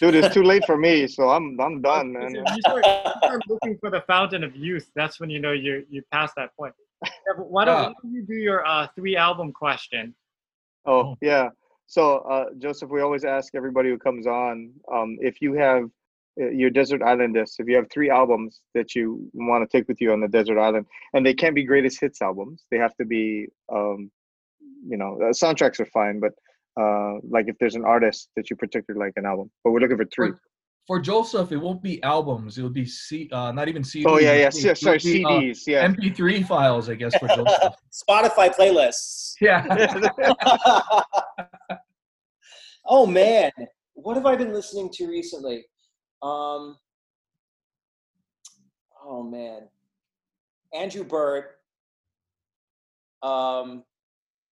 dude, 0.00 0.14
it's 0.16 0.34
too 0.34 0.42
late 0.42 0.64
for 0.66 0.76
me, 0.76 1.06
so 1.06 1.30
I'm 1.30 1.58
I'm 1.60 1.80
done, 1.82 2.12
man. 2.12 2.32
Listen, 2.32 2.44
you 2.54 2.60
start, 2.60 2.84
you 2.86 3.12
start 3.22 3.42
looking 3.48 3.78
for 3.78 3.90
the 3.90 4.02
fountain 4.02 4.44
of 4.44 4.54
youth. 4.56 4.90
That's 4.94 5.20
when 5.20 5.30
you 5.30 5.40
know 5.40 5.52
you're 5.52 5.82
you 5.88 6.02
past 6.12 6.34
that 6.36 6.54
point. 6.56 6.74
Yeah, 7.04 7.34
but 7.36 7.50
why 7.50 7.64
don't, 7.66 7.74
Ah. 7.76 7.86
why 7.88 7.94
don't 8.02 8.12
you 8.14 8.22
do 8.22 8.34
your 8.34 8.66
uh, 8.66 8.86
three 8.94 9.16
album 9.16 9.52
question? 9.52 10.14
Oh 10.86 11.16
yeah. 11.20 11.50
So 11.86 12.18
uh, 12.18 12.46
Joseph, 12.58 12.90
we 12.90 13.00
always 13.00 13.24
ask 13.24 13.54
everybody 13.54 13.90
who 13.90 13.98
comes 13.98 14.26
on 14.26 14.72
um, 14.92 15.18
if 15.20 15.40
you 15.42 15.52
have 15.54 15.84
uh, 16.40 16.48
your 16.50 16.70
desert 16.70 17.02
island 17.02 17.34
disc, 17.34 17.60
if 17.60 17.68
you 17.68 17.76
have 17.76 17.88
three 17.90 18.10
albums 18.10 18.60
that 18.74 18.94
you 18.94 19.28
want 19.34 19.68
to 19.68 19.76
take 19.78 19.86
with 19.88 20.00
you 20.00 20.12
on 20.12 20.20
the 20.20 20.28
desert 20.28 20.58
island, 20.58 20.86
and 21.14 21.24
they 21.24 21.34
can't 21.34 21.54
be 21.54 21.64
greatest 21.64 22.00
hits 22.00 22.20
albums. 22.22 22.64
They 22.70 22.78
have 22.78 22.94
to 22.96 23.04
be, 23.04 23.46
um, 23.72 24.10
you 24.88 24.96
know, 24.96 25.14
uh, 25.22 25.32
soundtracks 25.32 25.78
are 25.80 25.86
fine, 25.86 26.18
but 26.18 26.32
uh, 26.80 27.14
like 27.28 27.48
if 27.48 27.56
there's 27.58 27.74
an 27.74 27.84
artist 27.84 28.30
that 28.36 28.50
you 28.50 28.56
particularly 28.56 29.06
like 29.06 29.12
an 29.16 29.26
album, 29.26 29.50
but 29.64 29.70
we're 29.72 29.80
looking 29.80 29.96
for 29.96 30.04
three. 30.06 30.30
For, 30.30 30.40
for 30.86 31.00
Joseph, 31.00 31.50
it 31.50 31.56
won't 31.56 31.82
be 31.82 32.00
albums. 32.02 32.58
It 32.58 32.62
will 32.62 32.70
be 32.70 32.86
C, 32.86 33.28
uh, 33.32 33.50
not 33.52 33.68
even 33.68 33.82
CDs. 33.82 34.04
Oh 34.06 34.18
yeah, 34.18 34.34
yeah, 34.34 34.46
It'll 34.48 34.62
be- 34.62 34.70
s- 34.70 34.80
sorry, 34.80 34.96
it'll 34.96 35.10
be, 35.12 35.24
uh, 35.24 35.28
CDs, 35.28 35.66
yeah. 35.66 35.88
MP3 35.88 36.46
files, 36.46 36.88
I 36.88 36.94
guess, 36.94 37.16
for 37.16 37.28
Joseph. 37.28 37.74
Spotify 38.08 38.54
playlists. 38.54 39.34
yeah. 39.40 39.66
oh 42.86 43.06
man, 43.06 43.50
what 43.94 44.16
have 44.16 44.26
I 44.26 44.36
been 44.36 44.52
listening 44.52 44.90
to 44.92 45.08
recently? 45.08 45.64
Um, 46.22 46.76
oh 49.04 49.22
man, 49.28 49.68
Andrew 50.74 51.04
Bird. 51.04 51.44
Um, 53.22 53.82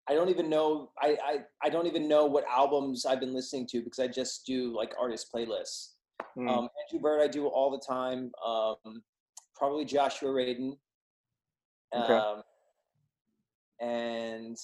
I 0.09 0.13
don't 0.15 0.29
even 0.29 0.49
know. 0.49 0.91
I, 0.99 1.17
I 1.23 1.37
I 1.63 1.69
don't 1.69 1.87
even 1.87 2.07
know 2.07 2.25
what 2.25 2.43
albums 2.49 3.05
I've 3.05 3.19
been 3.19 3.33
listening 3.33 3.67
to 3.67 3.81
because 3.81 3.99
I 3.99 4.07
just 4.07 4.45
do 4.45 4.75
like 4.75 4.93
artist 4.99 5.31
playlists. 5.33 5.91
Hmm. 6.35 6.47
Um, 6.47 6.69
Andrew 6.85 7.01
Bird, 7.01 7.21
I 7.21 7.27
do 7.27 7.47
all 7.47 7.71
the 7.71 7.81
time. 7.85 8.31
Um, 8.45 9.03
probably 9.55 9.85
Joshua 9.85 10.29
Radin. 10.29 10.77
Okay. 11.95 12.13
Um, 12.13 12.41
and 13.79 14.57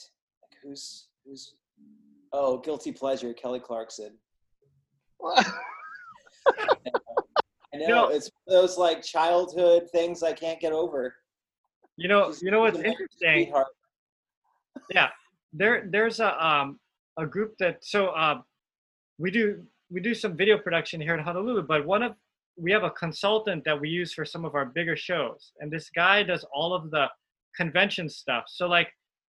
who's 0.63 1.07
who's 1.25 1.55
oh 2.33 2.57
guilty 2.59 2.91
pleasure 2.91 3.33
Kelly 3.33 3.59
Clarkson. 3.59 4.13
I 6.47 7.79
know 7.79 7.87
No. 7.87 8.07
it's 8.09 8.29
one 8.45 8.55
of 8.55 8.61
those 8.61 8.77
like 8.77 9.01
childhood 9.03 9.89
things 9.91 10.23
I 10.23 10.33
can't 10.33 10.59
get 10.59 10.71
over. 10.73 11.15
You 11.97 12.07
know, 12.07 12.33
you 12.41 12.51
know 12.51 12.61
what's 12.61 12.77
interesting? 12.77 13.45
sweetheart. 13.45 13.67
yeah 14.91 15.09
there 15.57 15.87
there's 15.89 16.19
a 16.19 16.31
um 16.45 16.79
a 17.17 17.25
group 17.25 17.51
that 17.59 17.75
so 17.83 18.07
uh 18.09 18.39
we 19.17 19.31
do 19.31 19.63
we 19.89 19.99
do 20.01 20.13
some 20.13 20.35
video 20.35 20.57
production 20.57 20.99
here 21.01 21.15
in 21.17 21.23
honolulu 21.23 21.61
but 21.63 21.85
one 21.85 22.03
of 22.03 22.13
we 22.57 22.71
have 22.71 22.83
a 22.83 22.91
consultant 22.91 23.63
that 23.63 23.79
we 23.79 23.87
use 23.89 24.13
for 24.13 24.25
some 24.25 24.43
of 24.45 24.55
our 24.55 24.65
bigger 24.65 24.95
shows 24.95 25.51
and 25.59 25.71
this 25.71 25.89
guy 25.89 26.23
does 26.23 26.45
all 26.53 26.73
of 26.73 26.91
the 26.91 27.05
convention 27.55 28.07
stuff 28.09 28.43
so 28.47 28.67
like 28.67 28.87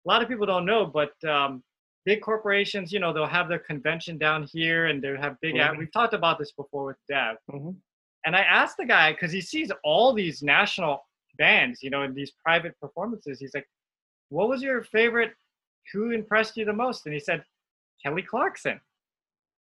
a 0.05 0.09
lot 0.09 0.21
of 0.21 0.27
people 0.29 0.45
don't 0.45 0.65
know 0.65 0.85
but 0.85 1.13
um 1.35 1.63
big 2.05 2.21
corporations 2.21 2.91
you 2.93 2.99
know 2.99 3.11
they'll 3.13 3.25
have 3.39 3.49
their 3.49 3.59
convention 3.71 4.17
down 4.17 4.43
here 4.51 4.87
and 4.87 5.01
they'll 5.01 5.17
have 5.27 5.35
big 5.41 5.57
ad- 5.57 5.73
Mhm. 5.73 5.79
we've 5.79 5.91
talked 5.99 6.13
about 6.13 6.37
this 6.39 6.51
before 6.61 6.85
with 6.85 6.97
dev 7.09 7.37
Mhm. 7.51 7.75
and 8.25 8.35
i 8.35 8.41
asked 8.41 8.77
the 8.77 8.85
guy 8.85 9.11
because 9.13 9.31
he 9.31 9.41
sees 9.41 9.71
all 9.83 10.13
these 10.13 10.41
national 10.43 10.95
bands 11.37 11.81
you 11.83 11.89
know 11.89 12.03
in 12.03 12.13
these 12.13 12.31
private 12.45 12.73
performances 12.79 13.39
he's 13.39 13.53
like 13.53 13.67
what 14.29 14.49
was 14.49 14.63
your 14.63 14.81
favorite? 14.83 15.33
Who 15.91 16.11
impressed 16.11 16.57
you 16.57 16.65
the 16.65 16.73
most? 16.73 17.05
And 17.05 17.13
he 17.13 17.19
said, 17.19 17.43
Kelly 18.03 18.21
Clarkson. 18.21 18.79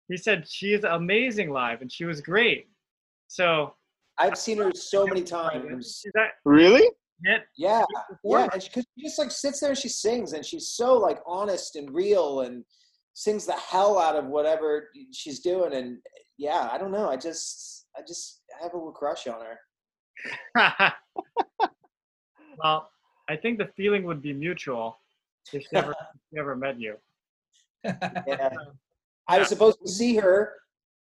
He 0.07 0.17
said 0.17 0.47
she 0.47 0.73
is 0.73 0.83
amazing 0.83 1.49
live 1.49 1.81
and 1.81 1.91
she 1.91 2.05
was 2.05 2.21
great. 2.21 2.67
So 3.27 3.73
I've 4.17 4.37
seen 4.37 4.57
her 4.59 4.71
so 4.73 5.05
many 5.05 5.23
times. 5.23 6.03
that 6.13 6.31
Really? 6.45 6.83
it? 7.23 7.43
Yeah, 7.57 7.83
yeah, 7.93 8.01
performer. 8.09 8.49
and 8.53 8.61
because 8.61 8.85
she, 8.97 9.03
just 9.03 9.19
like 9.19 9.31
sits 9.31 9.59
there 9.59 9.69
and 9.69 9.77
she 9.77 9.89
sings, 9.89 10.33
and 10.33 10.45
she's 10.45 10.67
so 10.69 10.97
like 10.97 11.19
honest 11.25 11.75
and 11.75 11.93
real, 11.93 12.41
and 12.41 12.63
sings 13.13 13.45
the 13.45 13.53
hell 13.53 13.97
out 13.97 14.15
of 14.15 14.25
whatever 14.25 14.89
she's 15.13 15.39
doing. 15.39 15.73
And 15.73 15.97
yeah, 16.37 16.69
I 16.71 16.77
don't 16.77 16.91
know. 16.91 17.09
I 17.09 17.15
just, 17.15 17.87
I 17.97 18.01
just 18.05 18.41
have 18.61 18.73
a 18.73 18.77
little 18.77 18.91
crush 18.91 19.27
on 19.27 19.39
her. 19.41 19.57
well, 22.63 22.89
I 23.29 23.35
think 23.37 23.57
the 23.57 23.69
feeling 23.77 24.03
would 24.03 24.21
be 24.21 24.33
mutual 24.33 24.97
if 25.53 25.63
she 25.63 25.75
ever, 25.75 25.91
if 25.91 25.97
she 26.33 26.39
ever 26.39 26.55
met 26.55 26.79
you. 26.79 26.95
Yeah. 27.83 28.49
I 29.27 29.39
was 29.39 29.47
supposed 29.49 29.79
to 29.83 29.91
see 29.91 30.15
her 30.17 30.53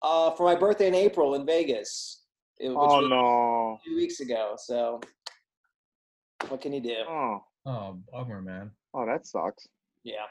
uh, 0.01 0.31
for 0.31 0.43
my 0.43 0.55
birthday 0.55 0.87
in 0.87 0.95
April 0.95 1.35
in 1.35 1.45
Vegas. 1.45 2.23
It, 2.59 2.69
which 2.69 2.77
Oh 2.77 3.01
was 3.01 3.09
no. 3.09 3.79
two 3.85 3.95
weeks 3.95 4.19
ago. 4.19 4.55
So 4.57 4.99
what 6.49 6.61
can 6.61 6.73
you 6.73 6.81
do? 6.81 6.95
Oh, 7.07 7.43
oh, 7.67 7.99
bummer, 8.11 8.41
man. 8.41 8.71
oh, 8.95 9.05
that 9.05 9.27
sucks. 9.27 9.67
Yeah. 10.03 10.25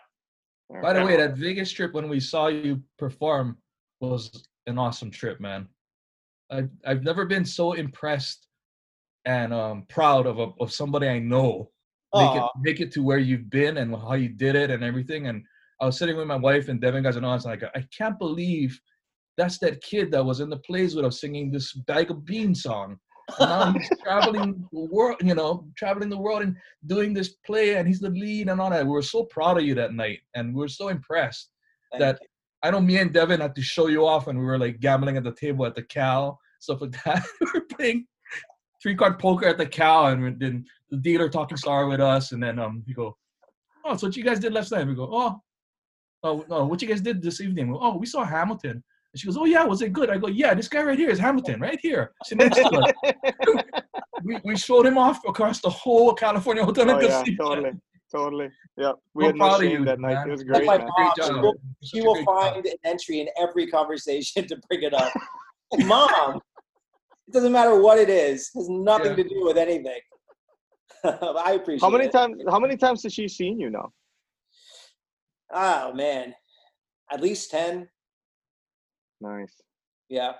By 0.83 0.93
the 0.95 1.05
way, 1.05 1.17
that 1.17 1.37
Vegas 1.37 1.71
trip 1.71 1.93
when 1.93 2.09
we 2.09 2.19
saw 2.19 2.49
you 2.49 2.83
perform 2.99 3.59
was 4.01 4.49
an 4.67 4.79
awesome 4.79 5.13
trip, 5.13 5.39
man. 5.41 5.69
I've 6.51 6.71
I've 6.85 7.03
never 7.05 7.25
been 7.25 7.45
so 7.45 7.73
impressed 7.75 8.49
and 9.27 9.53
um, 9.55 9.85
proud 9.89 10.27
of 10.27 10.39
a, 10.41 10.49
of 10.61 10.73
somebody 10.73 11.09
I 11.09 11.21
know 11.21 11.71
make 12.17 12.37
it 12.37 12.51
make 12.61 12.81
it 12.81 12.93
to 12.93 13.03
where 13.03 13.19
you've 13.19 13.51
been 13.51 13.79
and 13.79 13.95
how 13.95 14.14
you 14.14 14.29
did 14.29 14.57
it 14.57 14.71
and 14.71 14.83
everything. 14.83 15.27
And 15.29 15.45
I 15.81 15.87
was 15.87 15.99
sitting 15.99 16.17
with 16.17 16.27
my 16.27 16.37
wife 16.37 16.69
and 16.69 16.81
Devin 16.81 17.03
guys 17.03 17.17
and 17.17 17.27
I 17.27 17.35
was 17.35 17.45
like, 17.45 17.62
I 17.62 17.85
can't 17.97 18.19
believe 18.19 18.79
that's 19.37 19.59
that 19.59 19.83
kid 19.83 20.11
that 20.12 20.25
was 20.25 20.41
in 20.41 20.51
the 20.51 20.59
plays 20.59 20.95
with 20.95 21.05
us 21.05 21.21
singing 21.21 21.51
this 21.51 21.73
bag 21.73 22.11
of 22.11 22.25
beans 22.25 22.62
song. 22.62 22.99
And 23.39 23.51
now 23.51 23.73
he's 23.73 23.91
traveling 24.03 24.67
the 24.73 24.89
world, 24.91 25.17
you 25.23 25.35
know, 25.35 25.67
traveling 25.77 26.09
the 26.09 26.19
world 26.19 26.43
and 26.43 26.57
doing 26.87 27.12
this 27.12 27.35
play, 27.45 27.75
and 27.75 27.87
he's 27.87 28.01
the 28.01 28.11
lead 28.11 28.49
and 28.49 28.61
all 28.61 28.71
that. 28.71 28.85
We 28.85 28.93
were 28.93 29.03
so 29.03 29.25
proud 29.25 29.59
of 29.59 29.64
you 29.64 29.75
that 29.75 29.93
night, 29.93 30.21
and 30.35 30.55
we 30.55 30.61
were 30.61 30.69
so 30.69 30.89
impressed 30.89 31.51
Thank 31.91 32.01
that 32.01 32.21
I 32.62 32.71
know 32.71 32.81
me 32.81 32.99
and 32.99 33.12
Devin 33.12 33.41
had 33.41 33.55
to 33.57 33.62
show 33.62 33.89
you 33.89 34.07
off, 34.07 34.29
and 34.29 34.39
we 34.39 34.45
were 34.45 34.59
like 34.59 34.81
gambling 34.81 35.17
at 35.17 35.25
the 35.25 35.35
table 35.35 35.67
at 35.67 35.75
the 35.75 35.83
Cal, 35.83 36.39
stuff 36.61 36.81
like 36.81 37.03
that. 37.05 37.25
we 37.41 37.47
were 37.55 37.67
playing 37.77 38.07
three 38.87 38.95
card 38.95 39.18
poker 39.18 39.47
at 39.47 39.59
the 39.59 39.66
Cal, 39.66 40.07
and 40.07 40.39
then 40.39 40.64
the 40.91 40.97
dealer 40.99 41.28
talking 41.28 41.57
star 41.57 41.89
with 41.89 42.01
us, 42.01 42.30
and 42.30 42.41
then 42.41 42.57
um, 42.61 42.84
we 42.87 42.95
go, 42.95 43.16
oh, 43.84 43.97
so 43.97 44.07
what 44.07 44.16
you 44.16 44.22
guys 44.22 44.39
did 44.39 44.53
last 44.53 44.70
night? 44.70 44.87
We 44.87 44.95
go, 44.95 45.09
oh, 45.12 45.41
oh, 46.22 46.45
no, 46.49 46.66
what 46.66 46.80
you 46.80 46.87
guys 46.87 47.01
did 47.01 47.20
this 47.20 47.41
evening? 47.41 47.72
Go, 47.72 47.80
oh, 47.82 47.97
we 47.97 48.07
saw 48.07 48.24
Hamilton. 48.24 48.70
And 49.12 49.20
she 49.20 49.26
goes, 49.26 49.37
oh 49.37 49.45
yeah, 49.45 49.64
was 49.64 49.82
it 49.82 49.93
good? 49.93 50.09
I 50.09 50.18
go, 50.18 50.28
yeah, 50.28 50.55
this 50.55 50.68
guy 50.68 50.82
right 50.84 50.97
here 50.97 51.11
is 51.11 51.18
Hamilton, 51.18 51.61
right 51.61 51.80
here. 51.82 52.12
Sitting 52.22 52.47
next 52.49 52.59
to 52.59 52.76
us. 52.76 52.93
we, 54.22 54.39
we 54.45 54.57
showed 54.57 54.87
him 54.87 54.99
off 54.99 55.18
across 55.26 55.61
the 55.61 55.70
whole 55.70 56.14
California 56.14 56.64
Hotel 56.64 56.89
Oh 56.89 57.01
yeah, 57.01 57.24
totally, 57.41 57.72
totally. 58.14 58.51
Yeah, 58.76 58.93
we 59.14 59.24
So 59.24 59.26
had 59.28 59.37
no 59.37 59.49
proud 59.49 59.61
shame 59.62 59.80
you, 59.80 59.84
that 59.87 59.99
night. 59.99 60.14
man. 60.14 60.28
It 60.28 60.30
was 60.30 60.43
Like 60.43 60.47
great, 60.47 60.66
my 60.66 60.78
man. 60.78 60.89
mom, 60.97 61.12
she 61.24 61.32
will, 61.32 61.55
she 61.82 62.01
will 62.03 62.14
great 62.14 62.26
job. 62.26 62.53
find 62.53 62.66
an 62.66 62.76
entry 62.84 63.18
in 63.20 63.28
every 63.37 63.66
conversation 63.78 64.47
to 64.47 64.57
bring 64.68 64.82
it 64.84 64.95
up. 64.95 65.12
Mom, 65.80 66.41
it 67.29 67.33
doesn't 67.33 67.53
matter 67.53 67.81
what 67.81 67.99
it 67.99 68.09
is. 68.09 68.51
It 68.55 68.59
has 68.59 68.68
nothing 68.68 69.11
Yeah. 69.16 69.24
to 69.24 69.29
do 69.29 69.45
with 69.45 69.57
anything. 69.59 70.01
I 71.05 71.53
appreciate 71.53 71.83
How 71.83 71.91
many 71.91 72.07
it. 72.07 72.12
times? 72.12 72.43
How 72.49 72.59
many 72.59 72.77
times 72.77 73.03
has 73.03 73.12
she 73.12 73.29
seen 73.29 73.59
you 73.61 73.70
now? 73.70 73.93
Oh 75.53 75.93
man, 75.93 76.35
at 77.12 77.20
least 77.20 77.51
ten. 77.51 77.89
Nice. 79.20 79.55
Yeah, 80.09 80.33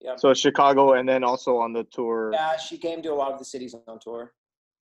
yeah. 0.00 0.16
So 0.16 0.32
Chicago, 0.34 0.94
and 0.94 1.08
then 1.08 1.24
also 1.24 1.56
on 1.58 1.72
the 1.72 1.84
tour. 1.92 2.30
Yeah, 2.32 2.56
she 2.56 2.78
came 2.78 3.02
to 3.02 3.08
a 3.12 3.14
lot 3.14 3.32
of 3.32 3.38
the 3.38 3.44
cities 3.44 3.74
on 3.86 3.98
tour 4.00 4.32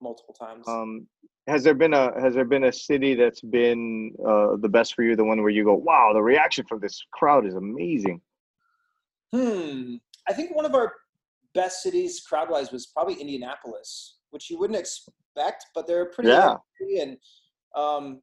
multiple 0.01 0.35
times. 0.35 0.67
Um, 0.69 1.07
has 1.47 1.63
there 1.65 1.75
been 1.75 1.95
a 1.95 2.19
has 2.21 2.35
there 2.35 2.45
been 2.45 2.65
a 2.65 2.73
city 2.73 3.15
that's 3.15 3.41
been 3.41 4.13
uh, 4.27 4.57
the 4.61 4.69
best 4.69 4.95
for 4.95 5.03
you? 5.03 5.17
The 5.17 5.25
one 5.25 5.41
where 5.43 5.51
you 5.51 5.65
go, 5.65 5.75
wow, 5.75 6.13
the 6.13 6.23
reaction 6.23 6.65
from 6.69 6.81
this 6.81 7.01
crowd 7.13 7.47
is 7.47 7.55
amazing. 7.55 8.21
Hmm. 9.33 9.97
I 10.29 10.33
think 10.33 10.55
one 10.55 10.65
of 10.65 10.75
our 10.75 10.93
best 11.55 11.83
cities 11.83 12.21
crowd 12.29 12.51
wise 12.51 12.71
was 12.73 12.87
probably 12.87 13.15
Indianapolis, 13.15 14.19
which 14.31 14.51
you 14.51 14.59
wouldn't 14.59 14.79
expect, 14.79 15.67
but 15.75 15.87
they're 15.87 16.07
pretty 16.11 16.31
Yeah. 16.31 16.57
lively 16.81 17.01
and 17.01 17.17
um, 17.77 18.21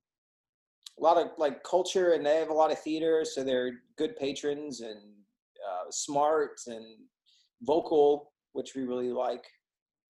a 1.00 1.04
lot 1.04 1.18
of 1.18 1.32
like 1.38 1.64
culture, 1.64 2.14
and 2.14 2.26
they 2.26 2.38
have 2.38 2.50
a 2.50 2.54
lot 2.54 2.72
of 2.72 2.80
theater, 2.80 3.26
so 3.26 3.44
they're 3.44 3.72
good 3.98 4.16
patrons 4.18 4.82
and 4.82 5.00
uh, 5.00 5.90
smart 5.90 6.60
and 6.68 6.86
vocal, 7.62 8.32
which 8.54 8.76
we 8.76 8.84
really 8.84 9.12
like. 9.12 9.46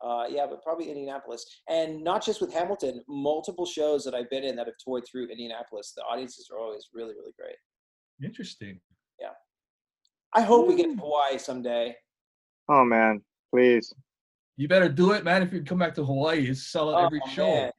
Uh, 0.04 0.26
yeah, 0.28 0.48
but 0.50 0.64
probably 0.64 0.90
Indianapolis, 0.90 1.46
and 1.70 2.04
not 2.04 2.26
just 2.26 2.42
with 2.42 2.52
Hamilton. 2.52 3.04
Multiple 3.08 3.68
shows 3.68 4.04
that 4.04 4.16
I've 4.16 4.30
been 4.32 4.44
in 4.44 4.56
that 4.56 4.66
have 4.66 4.76
toured 4.84 5.06
through 5.10 5.28
Indianapolis, 5.28 5.94
the 5.96 6.02
audiences 6.02 6.50
are 6.52 6.58
always 6.58 6.90
really, 6.92 7.14
really 7.14 7.34
great. 7.40 7.56
Interesting. 8.24 8.80
Yeah, 9.20 9.30
I 10.34 10.42
hope 10.42 10.68
we 10.68 10.76
get 10.76 10.90
to 10.90 10.96
Hawaii 10.96 11.38
someday. 11.38 11.96
Oh 12.70 12.84
man, 12.84 13.22
please. 13.54 13.94
You 14.58 14.68
better 14.68 14.90
do 14.90 15.12
it, 15.12 15.24
man. 15.24 15.42
If 15.42 15.54
you 15.54 15.64
come 15.64 15.80
back 15.80 15.96
to 15.96 16.06
Hawaii, 16.06 16.40
you 16.40 16.54
sell 16.54 16.94
out 16.94 17.04
every 17.04 17.22
Oh, 17.24 17.30
show. 17.30 17.44
man. 17.56 17.72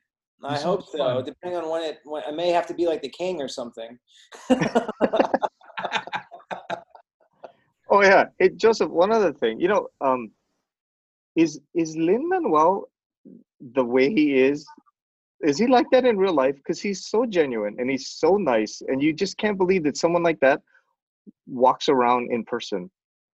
I 0.44 0.54
It's 0.54 0.62
hope 0.64 0.84
so. 0.88 0.98
fun. 0.98 1.24
Depending 1.24 1.60
on 1.60 1.70
when 1.70 1.82
it, 1.82 2.00
when, 2.04 2.22
I 2.26 2.32
may 2.32 2.48
have 2.50 2.66
to 2.66 2.74
be 2.74 2.86
like 2.86 3.02
the 3.02 3.08
king 3.08 3.40
or 3.40 3.48
something. 3.48 3.98
Oh 7.92 8.02
yeah, 8.02 8.24
hey 8.38 8.48
Joseph. 8.48 8.88
One 8.90 9.12
other 9.12 9.34
thing, 9.34 9.60
you 9.60 9.68
know, 9.68 9.86
um, 10.00 10.30
is 11.36 11.60
is 11.74 11.94
Lin 11.94 12.26
Manuel 12.26 12.88
the 13.60 13.84
way 13.84 14.08
he 14.10 14.38
is? 14.38 14.66
Is 15.42 15.58
he 15.58 15.66
like 15.66 15.86
that 15.92 16.06
in 16.06 16.16
real 16.16 16.32
life? 16.32 16.56
Because 16.56 16.80
he's 16.80 17.04
so 17.04 17.26
genuine 17.26 17.76
and 17.78 17.90
he's 17.90 18.08
so 18.08 18.38
nice, 18.38 18.80
and 18.88 19.02
you 19.02 19.12
just 19.12 19.36
can't 19.36 19.58
believe 19.58 19.84
that 19.84 19.98
someone 19.98 20.22
like 20.22 20.40
that 20.40 20.62
walks 21.46 21.90
around 21.90 22.32
in 22.32 22.44
person 22.44 22.90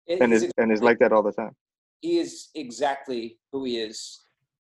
It- 0.08 0.20
and 0.22 0.32
is 0.32 0.50
and 0.56 0.72
is 0.72 0.82
like 0.82 0.98
that 1.00 1.12
all 1.12 1.22
the 1.22 1.32
time. 1.32 1.54
he 2.00 2.18
is 2.18 2.48
exactly 2.54 3.38
who 3.52 3.64
he 3.64 3.78
is. 3.78 3.98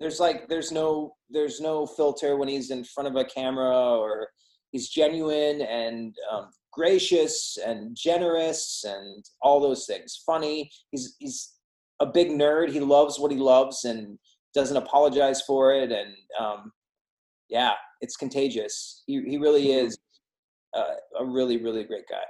There's 0.00 0.20
like 0.20 0.48
there's 0.48 0.70
no 0.72 1.14
there's 1.30 1.60
no 1.60 1.86
filter 1.86 2.36
when 2.36 2.48
he's 2.48 2.70
in 2.70 2.84
front 2.84 3.08
of 3.08 3.16
a 3.16 3.24
camera 3.24 3.76
or 3.98 4.28
he's 4.72 4.88
genuine 4.88 5.60
and 5.62 6.14
um, 6.32 6.50
gracious 6.72 7.58
and 7.64 7.96
generous 7.96 8.84
and 8.86 9.24
all 9.42 9.58
those 9.60 9.86
things. 9.86 10.22
Funny. 10.26 10.70
He's 10.92 11.16
he's 11.18 11.54
a 12.00 12.06
big 12.06 12.28
nerd. 12.30 12.70
He 12.70 12.80
loves 12.80 13.18
what 13.18 13.32
he 13.32 13.38
loves 13.38 13.84
and 13.84 14.18
doesn't 14.54 14.76
apologize 14.76 15.40
for 15.42 15.72
it. 15.74 15.90
And 15.90 16.14
um, 16.38 16.72
yeah, 17.48 17.72
it's 18.00 18.16
contagious. 18.16 19.02
He 19.06 19.14
he 19.26 19.36
really 19.38 19.72
is 19.72 19.96
uh, 20.76 20.94
a 21.18 21.24
really 21.24 21.56
really 21.62 21.84
great 21.84 22.06
guy. 22.08 22.26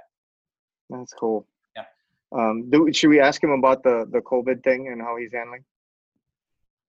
That's 0.89 1.13
cool. 1.13 1.45
Yeah. 2.31 2.39
Um, 2.39 2.69
do 2.69 2.91
should 2.93 3.09
we 3.09 3.19
ask 3.19 3.43
him 3.43 3.51
about 3.51 3.83
the 3.83 4.05
the 4.11 4.19
COVID 4.19 4.63
thing 4.63 4.87
and 4.87 5.01
how 5.01 5.17
he's 5.17 5.33
handling? 5.33 5.63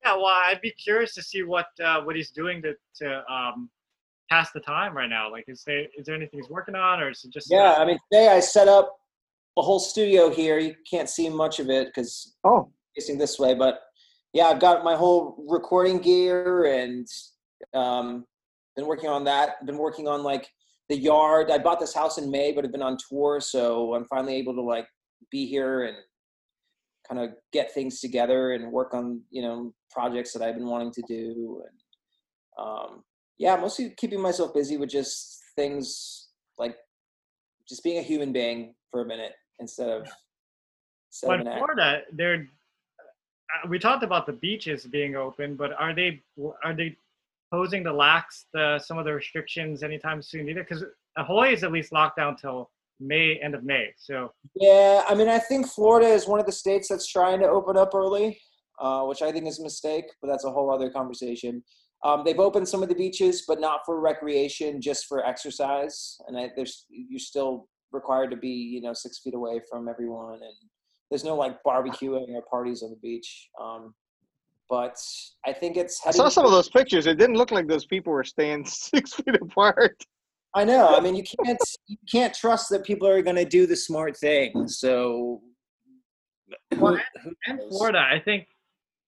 Yeah, 0.05 0.17
well, 0.17 0.27
I'd 0.27 0.61
be 0.63 0.71
curious 0.71 1.15
to 1.15 1.23
see 1.23 1.43
what 1.43 1.67
uh, 1.85 2.01
what 2.03 2.17
he's 2.17 2.31
doing 2.31 2.63
to 2.63 2.75
to 2.97 3.33
um, 3.33 3.71
pass 4.31 4.51
the 4.53 4.61
time 4.61 4.97
right 4.97 5.09
now. 5.09 5.31
Like, 5.31 5.45
is 5.49 5.63
there 5.67 5.87
is 5.99 6.07
there 6.07 6.15
anything 6.15 6.41
he's 6.41 6.51
working 6.51 6.75
on, 6.75 7.01
or 7.01 7.11
is 7.11 7.25
it 7.25 7.33
just 7.33 7.53
uh, 7.53 7.57
Yeah, 7.57 7.75
I 7.79 7.85
mean 7.85 7.99
today 8.11 8.29
I 8.29 8.41
set 8.41 8.69
up 8.69 8.97
a 9.59 9.63
whole 9.63 9.81
studio 9.81 10.31
here. 10.31 10.59
You 10.59 10.75
can't 10.89 11.09
see 11.09 11.29
much 11.29 11.59
of 11.59 11.69
it 11.69 11.89
because 11.89 12.37
Oh, 12.45 12.71
facing 12.95 13.19
this 13.19 13.39
way, 13.39 13.55
but 13.55 13.81
yeah, 14.33 14.45
I've 14.45 14.61
got 14.61 14.85
my 14.85 14.95
whole 14.95 15.45
recording 15.49 15.99
gear 15.99 16.67
and 16.67 17.07
um, 17.75 18.25
been 18.77 18.87
working 18.87 19.11
on 19.11 19.25
that. 19.25 19.65
Been 19.67 19.79
working 19.79 20.07
on 20.07 20.23
like 20.23 20.49
the 20.89 20.97
yard. 20.97 21.51
I 21.51 21.59
bought 21.59 21.81
this 21.81 21.95
house 21.95 22.17
in 22.19 22.31
May, 22.31 22.53
but 22.53 22.65
I've 22.65 22.73
been 22.73 22.83
on 22.83 22.97
tour, 23.09 23.41
so 23.41 23.95
I'm 23.95 24.05
finally 24.05 24.37
able 24.37 24.55
to 24.55 24.63
like 24.63 24.87
be 25.31 25.47
here 25.47 25.85
and 25.85 25.97
kind 27.09 27.21
of 27.21 27.37
get 27.53 27.73
things 27.73 28.01
together 28.01 28.53
and 28.53 28.71
work 28.71 28.95
on 28.95 29.23
you 29.31 29.43
know 29.43 29.75
projects 29.91 30.33
that 30.33 30.43
I've 30.43 30.55
been 30.55 30.67
wanting 30.67 30.93
to 30.93 31.03
do. 31.03 31.63
And 31.67 32.67
um, 32.67 33.05
yeah, 33.39 33.57
mostly 33.57 33.95
keeping 33.97 34.21
myself 34.21 34.55
busy 34.55 34.77
with 34.77 34.91
just 34.91 35.41
things 35.57 36.29
like 36.59 36.77
just 37.69 37.83
being 37.83 37.99
a 37.99 38.03
human 38.03 38.33
being 38.33 38.75
for 38.91 39.03
a 39.03 39.07
minute 39.07 39.33
instead 39.59 39.89
of. 39.89 40.09
instead 41.09 41.29
Well, 41.29 41.41
of 41.41 41.47
in 41.47 41.53
Florida, 41.53 42.03
they're 42.13 42.47
uh, 43.51 43.69
we 43.69 43.79
talked 43.79 44.05
about 44.05 44.27
the 44.27 44.33
beaches 44.33 44.87
being 44.87 45.17
open, 45.17 45.57
but 45.57 45.73
are 45.79 45.95
they 45.95 46.23
are 46.65 46.75
they 46.75 46.97
posing 47.53 47.83
to 47.85 47.93
lax 47.93 48.47
the 48.53 48.79
some 48.79 48.99
of 48.99 49.05
the 49.05 49.13
restrictions 49.13 49.83
anytime 49.83 50.23
soon 50.23 50.49
either? 50.49 50.63
Because 50.63 50.85
Hawaii 51.17 51.53
is 51.53 51.65
at 51.65 51.73
least 51.73 51.93
locked 51.93 52.17
down 52.17 52.37
till 52.37 52.71
May, 53.01 53.39
end 53.43 53.55
of 53.55 53.65
May. 53.65 53.89
So 53.97 54.33
Yeah, 54.55 55.05
I 55.09 55.15
mean, 55.15 55.29
I 55.29 55.39
think 55.39 55.67
Florida 55.67 56.09
is 56.09 56.27
one 56.27 56.41
of 56.41 56.47
the 56.47 56.53
states 56.53 56.89
that's 56.89 57.07
trying 57.07 57.41
to 57.41 57.49
open 57.49 57.77
up 57.77 57.95
early, 57.95 58.39
uh, 58.81 59.03
which 59.05 59.23
I 59.23 59.33
think 59.33 59.47
is 59.47 59.59
a 59.59 59.63
mistake, 59.63 60.05
but 60.21 60.29
that's 60.29 60.45
a 60.45 60.51
whole 60.51 60.73
other 60.73 60.91
conversation. 60.91 61.63
Um, 62.05 62.23
they've 62.25 62.39
opened 62.39 62.69
some 62.69 62.83
of 62.83 62.89
the 62.89 62.95
beaches, 62.95 63.45
but 63.47 63.61
not 63.61 63.81
for 63.85 64.01
recreation, 64.01 64.81
just 64.81 65.07
for 65.07 65.25
exercise. 65.25 66.17
And 66.27 66.39
I, 66.39 66.51
there's 66.57 66.87
you're 66.89 67.19
still 67.19 67.69
required 67.93 68.31
to 68.31 68.37
be 68.37 68.49
you 68.49 68.81
know 68.81 68.93
six 68.93 69.21
feet 69.21 69.35
away 69.35 69.61
from 69.71 69.89
everyone, 69.89 70.35
and 70.35 70.55
there's 71.11 71.25
no 71.25 71.37
like 71.37 71.63
barbecuing 71.67 72.35
or 72.35 72.43
parties 72.51 72.83
on 72.83 72.91
the 72.91 72.97
beach. 72.97 73.49
Um, 73.61 73.95
but 74.71 74.97
I 75.45 75.53
think 75.53 75.77
it's. 75.77 76.01
I 76.07 76.13
saw 76.13 76.29
some 76.29 76.47
of 76.47 76.53
those 76.53 76.71
pictures. 76.71 77.07
It 77.07 77.19
didn't 77.19 77.37
look 77.37 77.51
like 77.51 77.67
those 77.67 77.87
people 77.87 78.13
were 78.13 78.25
staying 78.25 78.65
six 78.67 79.13
feet 79.15 79.35
apart. 79.35 80.03
I 80.55 80.65
know. 80.65 80.97
I 80.97 81.01
mean, 81.01 81.15
you 81.15 81.23
can't 81.23 81.59
you 81.87 81.97
can't 82.11 82.35
trust 82.35 82.71
that 82.71 82.85
people 82.85 83.07
are 83.07 83.23
going 83.23 83.37
to 83.37 83.45
do 83.45 83.67
the 83.67 83.77
smart 83.77 84.17
thing. 84.17 84.67
So, 84.69 85.43
well, 86.77 86.99
and, 87.25 87.37
and 87.47 87.61
Florida, 87.69 88.01
I 88.01 88.19
think 88.19 88.49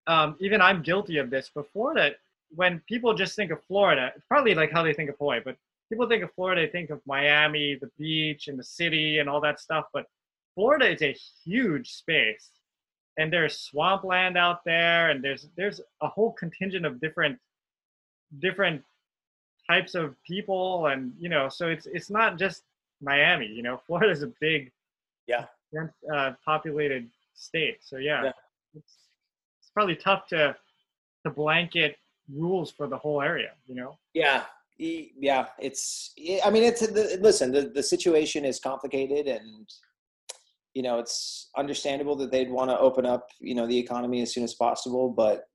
um, 0.07 0.35
even 0.39 0.61
I'm 0.61 0.81
guilty 0.81 1.17
of 1.17 1.29
this. 1.29 1.51
But 1.53 1.69
Florida, 1.71 2.11
when 2.49 2.81
people 2.87 3.13
just 3.13 3.35
think 3.35 3.51
of 3.51 3.61
Florida, 3.65 4.11
it's 4.15 4.25
probably 4.27 4.55
like 4.55 4.71
how 4.71 4.83
they 4.83 4.93
think 4.93 5.09
of 5.09 5.17
Hawaii. 5.17 5.41
But 5.43 5.57
people 5.89 6.07
think 6.07 6.23
of 6.23 6.33
Florida, 6.33 6.61
they 6.61 6.71
think 6.71 6.89
of 6.89 7.01
Miami, 7.05 7.77
the 7.79 7.89
beach, 7.99 8.47
and 8.47 8.57
the 8.57 8.63
city, 8.63 9.19
and 9.19 9.29
all 9.29 9.41
that 9.41 9.59
stuff. 9.59 9.85
But 9.93 10.05
Florida 10.55 10.89
is 10.93 11.01
a 11.01 11.15
huge 11.43 11.91
space, 11.91 12.51
and 13.17 13.33
there's 13.33 13.59
swampland 13.59 14.37
out 14.37 14.59
there, 14.65 15.09
and 15.09 15.21
there's 15.21 15.49
there's 15.57 15.81
a 16.01 16.07
whole 16.07 16.31
contingent 16.31 16.85
of 16.85 17.01
different 17.01 17.37
different 18.39 18.81
types 19.69 19.95
of 19.95 20.15
people 20.23 20.87
and 20.87 21.13
you 21.19 21.29
know 21.29 21.47
so 21.49 21.67
it's 21.67 21.85
it's 21.87 22.09
not 22.09 22.37
just 22.37 22.63
miami 23.01 23.47
you 23.47 23.63
know 23.63 23.77
florida 23.87 24.11
is 24.11 24.23
a 24.23 24.31
big 24.39 24.71
yeah 25.27 25.45
uh, 26.13 26.31
populated 26.45 27.09
state 27.33 27.77
so 27.81 27.97
yeah, 27.97 28.25
Yeah. 28.25 28.31
It's, 28.75 28.93
it's 29.59 29.71
probably 29.73 29.95
tough 29.95 30.27
to 30.27 30.55
to 31.23 31.29
blanket 31.31 31.97
rules 32.31 32.71
for 32.71 32.87
the 32.87 32.97
whole 32.97 33.21
area 33.21 33.51
you 33.67 33.75
know 33.75 33.97
yeah, 34.77 35.09
yeah. 35.19 35.47
It's. 35.59 36.13
I 36.43 36.49
mean, 36.49 36.63
it's. 36.63 36.81
The, 36.81 37.17
listen, 37.21 37.51
the 37.51 37.69
the 37.69 37.83
situation 37.83 38.45
is 38.45 38.59
complicated, 38.59 39.27
and 39.27 39.69
you 40.73 40.81
know, 40.81 40.99
it's 40.99 41.49
understandable 41.55 42.15
that 42.17 42.31
they'd 42.31 42.49
want 42.49 42.71
to 42.71 42.79
open 42.79 43.05
up, 43.05 43.27
you 43.39 43.53
know, 43.53 43.67
the 43.67 43.77
economy 43.77 44.21
as 44.21 44.33
soon 44.33 44.43
as 44.43 44.55
possible. 44.55 45.09
But 45.09 45.45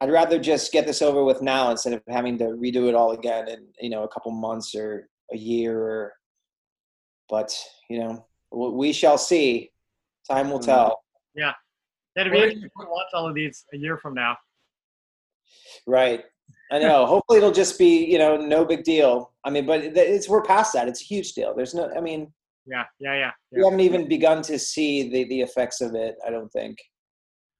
I'd 0.00 0.10
rather 0.10 0.38
just 0.38 0.72
get 0.72 0.86
this 0.86 1.00
over 1.02 1.22
with 1.24 1.42
now 1.42 1.70
instead 1.70 1.92
of 1.92 2.02
having 2.08 2.36
to 2.38 2.46
redo 2.46 2.88
it 2.88 2.94
all 2.94 3.12
again 3.12 3.48
in 3.48 3.66
you 3.80 3.90
know 3.90 4.02
a 4.02 4.08
couple 4.08 4.32
months 4.32 4.74
or 4.74 5.08
a 5.32 5.36
year. 5.36 5.78
Or, 5.78 6.12
but 7.28 7.56
you 7.88 7.98
know, 8.00 8.26
we 8.50 8.92
shall 8.92 9.18
see. 9.18 9.70
Time 10.28 10.50
will 10.50 10.58
Mhm. 10.60 10.64
tell. 10.66 11.04
that'd 12.14 12.30
be 12.32 12.38
interesting 12.38 12.62
to 12.78 12.86
watch 12.90 13.06
all 13.14 13.26
of 13.26 13.34
these 13.34 13.64
a 13.72 13.76
year 13.76 13.96
from 13.96 14.12
now 14.14 14.36
Right. 15.86 16.24
I 16.70 16.78
know. 16.78 17.06
Hopefully, 17.14 17.38
it'll 17.38 17.52
just 17.52 17.78
be 17.78 18.04
you 18.04 18.18
know 18.18 18.36
no 18.36 18.64
big 18.64 18.84
deal. 18.84 19.32
I 19.44 19.50
mean, 19.50 19.66
but 19.66 19.82
it's 19.84 20.28
we're 20.28 20.42
past 20.42 20.72
that. 20.74 20.88
It's 20.88 21.00
a 21.02 21.04
huge 21.04 21.32
deal. 21.32 21.54
There's 21.54 21.74
no. 21.74 21.90
I 21.96 22.00
mean, 22.00 22.32
yeah 22.66 22.84
yeah 23.00 23.14
yeah, 23.16 23.30
we 23.50 23.64
haven't 23.64 23.80
even 23.80 24.08
begun 24.08 24.42
to 24.42 24.58
see 24.58 25.08
the 25.08 25.24
the 25.24 25.40
effects 25.40 25.80
of 25.80 25.94
it. 25.94 26.16
I 26.26 26.30
don't 26.30 26.50
think. 26.50 26.78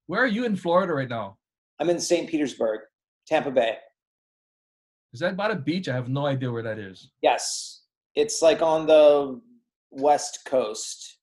Where 0.06 0.22
are 0.22 0.26
you 0.26 0.44
in 0.44 0.56
Florida 0.56 0.92
right 0.92 1.08
now? 1.08 1.38
I'm 1.82 1.90
in 1.90 1.98
St. 1.98 2.30
Petersburg, 2.30 2.82
Tampa 3.26 3.50
Bay. 3.50 3.74
Is 5.12 5.18
that 5.18 5.36
by 5.36 5.48
the 5.48 5.56
beach? 5.56 5.88
I 5.88 5.94
have 5.94 6.08
no 6.08 6.26
idea 6.26 6.48
where 6.48 6.62
that 6.62 6.78
is. 6.78 7.10
Yes, 7.22 7.82
it's 8.14 8.40
like 8.40 8.62
on 8.62 8.86
the 8.86 9.40
west 9.90 10.44
coast. 10.46 11.18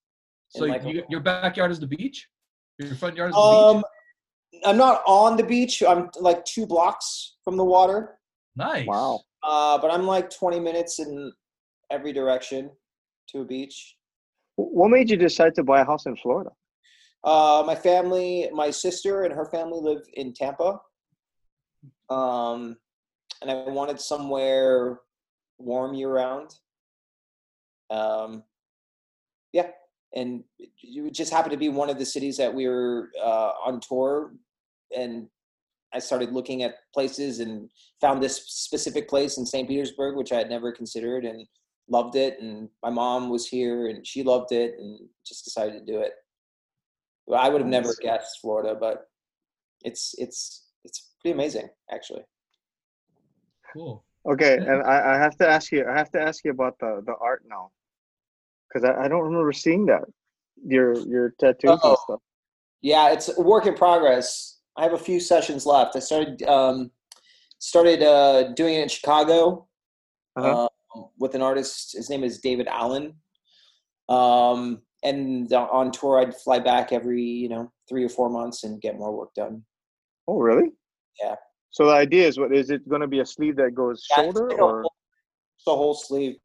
So 0.49 0.65
In 0.65 0.71
like 0.71 0.83
a- 0.83 0.91
you, 0.91 1.03
your 1.09 1.21
backyard 1.21 1.71
is 1.71 1.79
the 1.79 1.87
beach? 1.87 2.27
Your 2.77 2.93
front 2.95 3.15
yard 3.15 3.29
is 3.29 3.35
the 3.37 3.41
beach? 3.41 3.83
Um, 4.61 4.65
I'm 4.65 4.75
not 4.75 5.01
on 5.07 5.37
the 5.37 5.43
beach. 5.43 5.81
I'm 5.81 6.09
like 6.19 6.43
two 6.43 6.67
blocks 6.67 7.37
from 7.45 7.55
the 7.55 7.63
water. 7.63 8.19
Nice. 8.57 8.85
Wow. 8.85 9.21
Uh, 9.41 9.77
but 9.77 9.89
I'm 9.91 10.05
like 10.05 10.29
20 10.29 10.59
minutes 10.59 10.99
in 10.99 11.31
every 11.89 12.11
direction 12.11 12.69
to 13.29 13.39
a 13.39 13.45
beach. 13.45 13.95
What 14.57 14.89
made 14.89 15.09
you 15.09 15.15
decide 15.15 15.55
to 15.55 15.63
buy 15.63 15.79
a 15.79 15.85
house 15.85 16.05
in 16.05 16.17
Florida? 16.17 16.49
Uh, 17.23 17.63
my 17.65 17.75
family, 17.75 18.49
my 18.53 18.71
sister 18.71 19.23
and 19.23 19.33
her 19.33 19.45
family 19.45 19.79
live 19.81 20.03
in 20.13 20.33
Tampa. 20.33 20.79
Um, 22.09 22.77
and 23.41 23.51
I 23.51 23.69
wanted 23.69 23.99
somewhere 23.99 24.99
warm 25.57 25.93
year 25.93 26.11
round. 26.13 26.55
Um, 27.89 28.43
yeah, 29.51 29.71
and 30.15 30.43
it- 30.57 30.69
just 31.11 31.31
happened 31.33 31.51
to 31.51 31.57
be 31.57 31.69
one 31.69 31.89
of 31.89 31.97
the 31.97 32.05
cities 32.05 32.37
that 32.37 32.53
we 32.53 32.67
were 32.67 33.09
uh, 33.21 33.51
on 33.65 33.79
tour, 33.79 34.33
and 34.95 35.27
I 35.93 35.99
started 35.99 36.31
looking 36.31 36.63
at 36.63 36.75
places 36.93 37.39
and 37.39 37.69
found 37.99 38.21
this 38.21 38.37
specific 38.47 39.09
place 39.09 39.37
in 39.37 39.45
St. 39.45 39.67
Petersburg, 39.67 40.15
which 40.15 40.31
I 40.31 40.37
had 40.37 40.49
never 40.49 40.71
considered, 40.71 41.25
and 41.25 41.47
loved 41.89 42.15
it. 42.15 42.39
And 42.39 42.69
my 42.83 42.89
mom 42.89 43.29
was 43.29 43.47
here, 43.47 43.87
and 43.87 44.05
she 44.05 44.23
loved 44.23 44.51
it, 44.51 44.75
and 44.79 44.99
just 45.25 45.43
decided 45.45 45.73
to 45.85 45.91
do 45.91 45.99
it. 45.99 46.13
Well, 47.29 47.39
I 47.39 47.47
would 47.47 47.61
have 47.61 47.69
never 47.69 47.93
guessed 48.01 48.39
Florida, 48.41 48.75
but 48.77 49.07
it's 49.83 50.15
it's 50.17 50.65
it's 50.83 51.11
pretty 51.21 51.35
amazing, 51.35 51.69
actually. 51.91 52.23
Cool. 53.71 54.03
Okay, 54.27 54.57
and 54.57 54.81
I, 54.81 55.13
I 55.13 55.17
have 55.17 55.37
to 55.37 55.47
ask 55.47 55.71
you. 55.71 55.85
I 55.87 55.95
have 55.95 56.09
to 56.11 56.19
ask 56.19 56.43
you 56.43 56.49
about 56.49 56.79
the 56.79 57.03
the 57.05 57.13
art 57.21 57.43
now, 57.47 57.69
because 58.67 58.83
I, 58.83 59.05
I 59.05 59.07
don't 59.07 59.21
remember 59.21 59.53
seeing 59.53 59.85
that. 59.85 60.05
Your 60.65 60.97
your 61.07 61.35
tattoos 61.39 61.69
and 61.71 61.79
Oh. 61.83 61.97
stuff. 62.03 62.19
Yeah, 62.81 63.11
it's 63.11 63.29
a 63.37 63.39
work 63.41 63.67
in 63.67 63.75
progress. 63.75 64.57
I 64.75 64.83
have 64.83 64.93
a 64.93 64.97
few 64.97 65.19
sessions 65.19 65.67
left. 65.67 65.95
I 65.95 65.99
started 65.99 66.41
um, 66.43 66.89
started 67.59 68.01
uh, 68.01 68.53
doing 68.53 68.73
it 68.73 68.81
in 68.81 68.89
Chicago 68.89 69.67
Uh-huh. 70.35 70.67
um, 70.95 71.05
with 71.19 71.35
an 71.35 71.43
artist. 71.43 71.95
His 71.95 72.09
name 72.09 72.23
is 72.23 72.39
David 72.39 72.67
Allen. 72.67 73.13
Um, 74.09 74.81
and 75.03 75.51
on- 75.53 75.69
on 75.69 75.91
tour, 75.91 76.19
I'd 76.19 76.35
fly 76.35 76.59
back 76.59 76.91
every 76.91 77.21
you 77.23 77.49
know 77.49 77.71
three 77.87 78.03
or 78.03 78.09
four 78.09 78.29
months 78.29 78.63
and 78.63 78.81
get 78.81 78.97
more 78.97 79.11
work 79.15 79.33
done. 79.33 79.63
Oh, 80.27 80.39
really? 80.39 80.71
Yeah. 81.21 81.35
So 81.71 81.85
the 81.85 81.93
idea 81.93 82.27
is, 82.27 82.39
what 82.39 82.53
is 82.53 82.69
it 82.69 82.87
going 82.87 83.01
to 83.01 83.07
be 83.07 83.19
a 83.19 83.25
sleeve 83.25 83.55
that 83.57 83.73
goes 83.75 84.05
Yeah, 84.09 84.15
shoulder 84.23 84.49
like 84.49 84.57
a 84.57 84.61
or? 84.61 84.81
whole- 84.81 84.93
it's 85.55 85.65
the 85.65 85.75
whole 85.75 85.93
sleeve. 85.93 86.35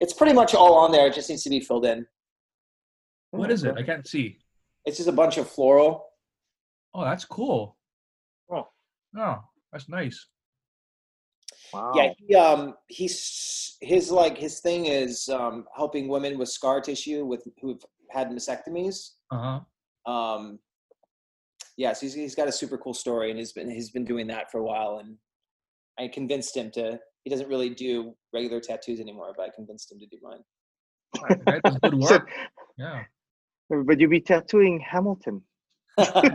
It's 0.00 0.12
pretty 0.12 0.32
much 0.32 0.54
all 0.54 0.74
on 0.74 0.92
there. 0.92 1.06
It 1.06 1.14
just 1.14 1.28
needs 1.30 1.42
to 1.44 1.50
be 1.50 1.60
filled 1.60 1.86
in. 1.86 2.06
What 3.30 3.50
is 3.50 3.64
it? 3.64 3.74
I 3.76 3.82
can't 3.82 4.06
see. 4.06 4.38
It's 4.84 4.96
just 4.98 5.08
a 5.08 5.12
bunch 5.12 5.38
of 5.38 5.48
floral. 5.48 6.06
Oh, 6.94 7.04
that's 7.04 7.24
cool. 7.24 7.76
Oh. 8.50 8.68
Oh, 9.16 9.38
that's 9.72 9.88
nice. 9.88 10.26
Wow. 11.72 11.92
Yeah, 11.94 12.12
he, 12.18 12.34
um, 12.34 12.74
he's 12.88 13.76
his 13.80 14.10
like 14.10 14.36
his 14.36 14.60
thing 14.60 14.86
is 14.86 15.28
um, 15.28 15.64
helping 15.74 16.08
women 16.08 16.38
with 16.38 16.48
scar 16.48 16.80
tissue 16.80 17.24
with 17.24 17.46
who've 17.60 17.82
had 18.10 18.28
mastectomies. 18.30 19.10
Uh 19.30 19.60
huh. 20.06 20.12
Um, 20.12 20.58
yes, 21.76 22.00
he's 22.00 22.14
he's 22.14 22.34
got 22.34 22.48
a 22.48 22.52
super 22.52 22.76
cool 22.78 22.94
story, 22.94 23.30
and 23.30 23.38
he's 23.38 23.52
been 23.52 23.70
he's 23.70 23.90
been 23.90 24.04
doing 24.04 24.26
that 24.28 24.50
for 24.50 24.58
a 24.58 24.64
while. 24.64 24.98
And 24.98 25.16
I 25.98 26.08
convinced 26.08 26.56
him 26.56 26.70
to. 26.72 26.98
He 27.24 27.30
doesn't 27.30 27.48
really 27.48 27.70
do 27.70 28.14
regular 28.34 28.60
tattoos 28.60 28.98
anymore, 29.00 29.32
but 29.36 29.44
I 29.44 29.48
convinced 29.54 29.92
him 29.92 30.00
to 30.00 30.06
do 30.06 30.18
mine. 30.22 30.40
That 31.46 31.60
is 31.64 31.76
good 31.90 32.02
So- 32.08 32.18
Yeah. 32.76 33.04
but 33.70 34.00
you'll 34.00 34.10
be 34.10 34.20
tattooing 34.20 34.80
Hamilton. 34.80 35.42
part 35.98 36.34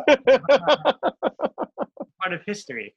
of 2.31 2.41
history 2.45 2.93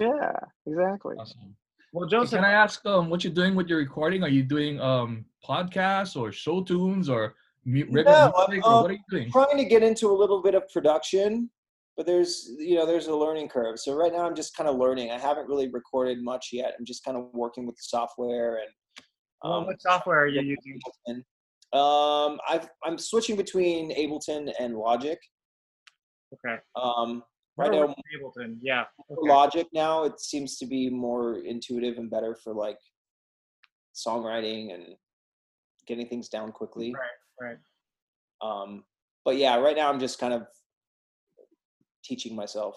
yeah, 0.00 0.32
exactly. 0.66 1.16
Awesome. 1.18 1.54
well 1.92 2.06
joseph 2.06 2.38
Can 2.40 2.44
I 2.44 2.52
ask 2.52 2.84
um 2.86 3.08
what 3.10 3.24
you're 3.24 3.32
doing 3.32 3.54
with 3.54 3.68
your 3.68 3.78
recording? 3.78 4.22
Are 4.22 4.28
you 4.28 4.42
doing 4.42 4.80
um 4.80 5.24
podcasts 5.48 6.16
or 6.20 6.32
show 6.32 6.62
tunes 6.62 7.08
or 7.08 7.34
mu- 7.64 7.86
regular 7.90 8.18
No, 8.18 8.32
I'm, 8.36 8.60
or 8.62 8.72
um, 8.72 8.82
what 8.82 8.90
are 8.90 8.94
you 8.94 9.04
doing? 9.10 9.30
trying 9.30 9.56
to 9.56 9.64
get 9.64 9.82
into 9.82 10.08
a 10.08 10.16
little 10.22 10.42
bit 10.42 10.54
of 10.54 10.62
production, 10.72 11.50
but 11.96 12.06
there's 12.06 12.50
you 12.58 12.74
know 12.76 12.86
there's 12.86 13.06
a 13.06 13.14
learning 13.14 13.48
curve. 13.48 13.78
So 13.78 13.94
right 13.94 14.12
now 14.12 14.26
I'm 14.26 14.34
just 14.34 14.56
kind 14.56 14.68
of 14.68 14.76
learning. 14.76 15.10
I 15.10 15.18
haven't 15.18 15.48
really 15.48 15.68
recorded 15.68 16.22
much 16.22 16.50
yet. 16.52 16.74
I'm 16.78 16.84
just 16.84 17.04
kind 17.04 17.16
of 17.16 17.28
working 17.32 17.66
with 17.66 17.76
the 17.76 17.82
software 17.82 18.56
and 18.62 18.70
um, 19.42 19.66
what 19.66 19.80
software 19.80 20.18
are 20.24 20.26
you 20.26 20.40
using 20.54 20.80
Ableton. 20.86 21.22
Um, 21.78 22.38
I've, 22.48 22.68
I'm 22.84 22.96
switching 22.98 23.36
between 23.36 23.94
Ableton 23.94 24.50
and 24.58 24.74
Logic. 24.74 25.18
okay 26.32 26.56
Um, 26.76 27.22
right 27.58 27.72
now, 27.72 27.94
ableton 28.16 28.56
yeah 28.62 28.84
okay. 29.10 29.28
Logic 29.28 29.66
now 29.72 30.04
it 30.04 30.20
seems 30.20 30.58
to 30.58 30.66
be 30.66 30.88
more 30.88 31.38
intuitive 31.38 31.98
and 31.98 32.10
better 32.10 32.34
for 32.34 32.54
like 32.54 32.78
songwriting 33.94 34.74
and 34.74 34.94
getting 35.86 36.06
things 36.06 36.28
down 36.28 36.52
quickly. 36.52 36.94
right 36.94 37.48
right 37.48 37.58
Um, 38.40 38.84
but 39.24 39.36
yeah, 39.36 39.56
right 39.56 39.76
now 39.76 39.90
I'm 39.90 39.98
just 39.98 40.18
kind 40.18 40.32
of 40.32 40.46
teaching 42.04 42.36
myself. 42.36 42.74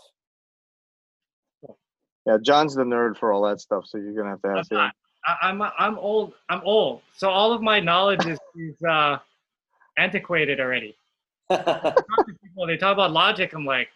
Yeah, 2.25 2.37
John's 2.43 2.75
the 2.75 2.83
nerd 2.83 3.17
for 3.17 3.33
all 3.33 3.41
that 3.43 3.59
stuff, 3.59 3.85
so 3.87 3.97
you're 3.97 4.13
gonna 4.13 4.29
have 4.29 4.41
to 4.41 4.49
I'm 4.49 4.57
ask 4.57 4.71
him. 4.71 4.91
I, 5.25 5.35
I'm 5.41 5.61
I'm 5.61 5.97
old. 5.97 6.33
I'm 6.49 6.61
old. 6.63 7.01
So 7.15 7.29
all 7.29 7.51
of 7.53 7.61
my 7.61 7.79
knowledge 7.79 8.25
is, 8.25 8.39
is 8.55 8.81
uh, 8.83 9.17
antiquated 9.97 10.59
already. 10.59 10.95
I 11.49 11.55
talk 11.55 11.95
to 11.95 12.33
people, 12.43 12.67
they 12.67 12.77
talk 12.77 12.93
about 12.93 13.11
logic. 13.11 13.53
I'm 13.53 13.65
like, 13.65 13.89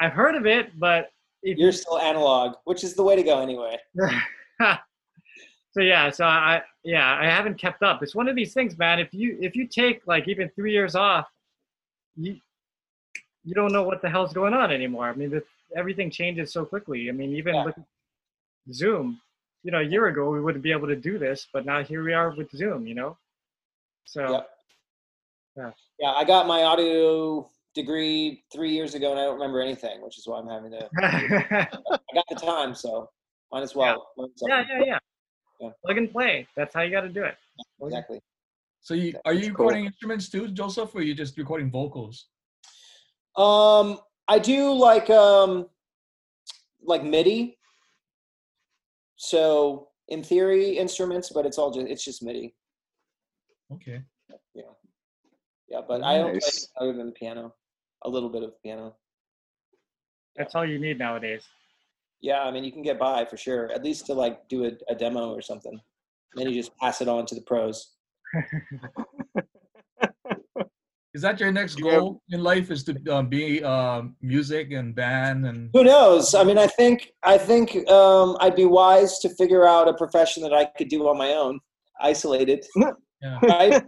I've 0.00 0.12
heard 0.12 0.34
of 0.34 0.46
it, 0.46 0.78
but 0.78 1.10
if 1.42 1.58
You're 1.58 1.72
still 1.72 1.98
analog, 1.98 2.56
which 2.64 2.84
is 2.84 2.94
the 2.94 3.02
way 3.02 3.16
to 3.16 3.22
go 3.22 3.40
anyway. 3.40 3.78
so 5.72 5.80
yeah, 5.80 6.10
so 6.10 6.24
I 6.24 6.62
yeah, 6.84 7.18
I 7.20 7.26
haven't 7.26 7.58
kept 7.58 7.82
up. 7.82 8.02
It's 8.02 8.14
one 8.14 8.28
of 8.28 8.34
these 8.36 8.52
things, 8.54 8.76
man. 8.78 8.98
If 8.98 9.12
you 9.12 9.38
if 9.40 9.54
you 9.54 9.66
take 9.66 10.06
like 10.06 10.28
even 10.28 10.48
three 10.50 10.72
years 10.72 10.94
off, 10.94 11.28
you 12.16 12.36
you 13.44 13.54
don't 13.54 13.72
know 13.72 13.82
what 13.82 14.02
the 14.02 14.10
hell's 14.10 14.32
going 14.32 14.54
on 14.54 14.70
anymore. 14.70 15.08
I 15.08 15.14
mean, 15.14 15.30
the, 15.30 15.42
everything 15.74 16.10
changes 16.10 16.52
so 16.52 16.64
quickly. 16.64 17.08
I 17.08 17.12
mean, 17.12 17.34
even 17.34 17.54
Yeah. 17.54 17.64
with 17.64 17.74
Zoom, 18.72 19.20
you 19.62 19.70
know, 19.70 19.80
a 19.80 19.82
year 19.84 20.08
ago 20.08 20.30
we 20.30 20.40
wouldn't 20.40 20.62
be 20.62 20.72
able 20.72 20.88
to 20.88 20.96
do 20.96 21.18
this, 21.18 21.46
but 21.52 21.64
now 21.64 21.82
here 21.82 22.02
we 22.04 22.12
are 22.12 22.30
with 22.30 22.50
Zoom. 22.50 22.86
You 22.86 22.94
know, 22.94 23.18
so 24.04 24.32
Yep. 24.32 24.50
Yeah. 25.56 25.70
Yeah, 25.98 26.12
I 26.12 26.24
got 26.24 26.46
my 26.46 26.62
audio 26.64 27.50
degree 27.74 28.44
three 28.52 28.72
years 28.72 28.94
ago, 28.94 29.10
and 29.10 29.20
I 29.20 29.24
don't 29.24 29.34
remember 29.34 29.60
anything, 29.60 30.02
which 30.02 30.18
is 30.18 30.26
why 30.26 30.38
I'm 30.38 30.48
having 30.48 30.70
to. 30.72 30.88
I 31.02 32.14
got 32.14 32.24
the 32.28 32.36
time, 32.36 32.74
so 32.74 33.08
might 33.52 33.62
as 33.62 33.74
well. 33.74 34.10
learn 34.16 34.28
something. 34.36 34.56
yeah, 34.70 34.84
yeah, 34.84 34.98
Yeah. 35.60 35.70
Plug 35.84 35.98
and 35.98 36.10
play. 36.10 36.46
That's 36.56 36.74
how 36.74 36.82
you 36.82 36.90
got 36.90 37.02
to 37.02 37.08
do 37.08 37.24
it. 37.24 37.34
Exactly. 37.82 38.20
So 38.80 38.94
you 38.94 39.14
are 39.24 39.32
you 39.32 39.40
That's 39.40 39.46
cool. 39.56 39.66
recording 39.66 39.84
instruments 39.86 40.28
too, 40.30 40.48
Joseph, 40.48 40.94
or 40.94 40.98
are 40.98 41.02
you 41.02 41.14
just 41.14 41.36
recording 41.36 41.70
vocals? 41.70 42.26
Um, 43.36 43.98
I 44.26 44.38
do 44.38 44.72
like 44.72 45.10
um, 45.10 45.66
like 46.82 47.04
MIDI. 47.04 47.58
So 49.16 49.88
in 50.08 50.22
theory, 50.22 50.78
instruments, 50.78 51.30
but 51.32 51.44
it's 51.46 51.58
all 51.58 51.70
just 51.70 51.86
it's 51.88 52.04
just 52.04 52.22
MIDI. 52.22 52.54
Okay. 53.72 54.02
Yeah, 54.54 54.62
Yeah, 55.68 55.80
but 55.86 56.02
I 56.02 56.18
don't 56.18 56.30
play 56.30 56.40
Nice. 56.40 56.68
other 56.80 56.92
than 56.92 57.12
piano. 57.12 57.54
A 58.04 58.08
little 58.08 58.28
bit 58.28 58.42
of 58.42 58.52
piano. 58.62 58.96
That's 60.36 60.54
all 60.54 60.64
you 60.64 60.78
need 60.78 60.98
nowadays. 60.98 61.46
Yeah, 62.20 62.42
I 62.42 62.50
mean 62.50 62.64
you 62.64 62.72
can 62.72 62.82
get 62.82 62.98
by 62.98 63.24
for 63.24 63.36
sure. 63.36 63.70
At 63.72 63.84
least 63.84 64.06
to 64.06 64.14
like 64.14 64.48
do 64.48 64.64
a, 64.66 64.72
a 64.88 64.94
demo 64.94 65.32
or 65.32 65.42
something. 65.42 65.78
then 66.34 66.48
you 66.48 66.54
just 66.54 66.76
pass 66.78 67.00
it 67.00 67.08
on 67.08 67.26
to 67.26 67.34
the 67.34 67.42
pros. 67.42 67.94
Is 71.12 71.22
that 71.22 71.40
your 71.40 71.50
next 71.50 71.74
Do 71.74 71.86
you 71.86 71.90
goal 71.90 72.22
in 72.30 72.40
life? 72.42 72.70
Is 72.70 72.84
to 72.84 72.96
um, 73.12 73.28
be 73.28 73.64
um, 73.64 74.14
music 74.22 74.70
and 74.70 74.94
band 74.94 75.44
and 75.44 75.68
Who 75.72 75.82
knows? 75.82 76.34
I 76.34 76.44
mean, 76.44 76.56
I 76.56 76.68
think 76.68 77.10
I 77.24 77.36
think 77.36 77.88
um, 77.90 78.36
I'd 78.40 78.54
be 78.54 78.64
wise 78.64 79.18
to 79.20 79.28
figure 79.30 79.66
out 79.66 79.88
a 79.88 79.94
profession 79.94 80.42
that 80.44 80.54
I 80.54 80.66
could 80.66 80.88
do 80.88 81.08
on 81.08 81.18
my 81.18 81.32
own, 81.32 81.58
isolated. 82.00 82.64
yeah. 83.22 83.38
Right? 83.42 83.82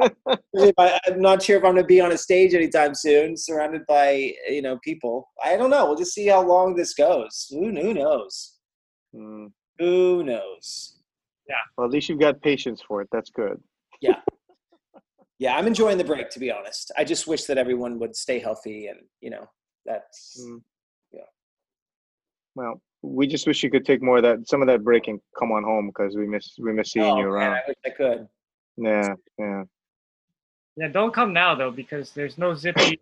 I, 0.00 1.00
I'm 1.06 1.20
not 1.20 1.42
sure 1.42 1.56
if 1.56 1.64
I'm 1.64 1.72
going 1.72 1.82
to 1.82 1.86
be 1.86 2.00
on 2.00 2.12
a 2.12 2.18
stage 2.18 2.54
anytime 2.54 2.94
soon, 2.94 3.36
surrounded 3.36 3.82
by 3.86 4.32
you 4.48 4.62
know 4.62 4.78
people. 4.82 5.30
I 5.44 5.56
don't 5.56 5.70
know. 5.70 5.86
We'll 5.86 5.96
just 5.96 6.14
see 6.14 6.26
how 6.26 6.42
long 6.42 6.74
this 6.74 6.94
goes. 6.94 7.46
Who, 7.50 7.70
who 7.70 7.94
knows? 7.94 8.54
Mm, 9.14 9.52
Who 9.78 10.24
knows? 10.24 10.98
Yeah. 11.48 11.56
Well, 11.76 11.86
at 11.86 11.92
least 11.92 12.08
you've 12.08 12.20
got 12.20 12.40
patience 12.42 12.82
for 12.86 13.02
it. 13.02 13.08
That's 13.12 13.30
good. 13.30 13.60
Yeah, 14.00 14.16
yeah, 15.38 15.56
I'm 15.56 15.66
enjoying 15.66 15.98
the 15.98 16.04
break. 16.04 16.30
To 16.30 16.40
be 16.40 16.50
honest, 16.50 16.90
I 16.96 17.04
just 17.04 17.26
wish 17.26 17.44
that 17.44 17.58
everyone 17.58 17.98
would 17.98 18.16
stay 18.16 18.38
healthy, 18.38 18.86
and 18.88 18.98
you 19.20 19.30
know, 19.30 19.46
that's 19.86 20.40
Mm. 20.42 20.62
Yeah. 21.12 21.20
Well, 22.54 22.80
we 23.02 23.26
just 23.26 23.46
wish 23.46 23.62
you 23.62 23.70
could 23.70 23.84
take 23.84 24.02
more 24.02 24.16
of 24.16 24.22
that, 24.22 24.48
some 24.48 24.62
of 24.62 24.68
that 24.68 24.82
break 24.82 25.08
and 25.08 25.20
come 25.38 25.52
on 25.52 25.62
home 25.62 25.88
because 25.88 26.16
we 26.16 26.26
miss 26.26 26.54
we 26.58 26.72
miss 26.72 26.92
seeing 26.92 27.06
oh, 27.06 27.18
you 27.18 27.24
man, 27.24 27.32
around. 27.32 27.52
I 27.52 27.62
wish 27.68 27.76
I 27.84 27.90
could. 27.90 28.28
Yeah, 28.76 29.14
yeah. 29.38 29.62
Yeah, 30.76 30.88
don't 30.88 31.14
come 31.14 31.32
now 31.32 31.54
though 31.54 31.70
because 31.70 32.10
there's 32.12 32.36
no 32.36 32.54
zippy, 32.54 33.00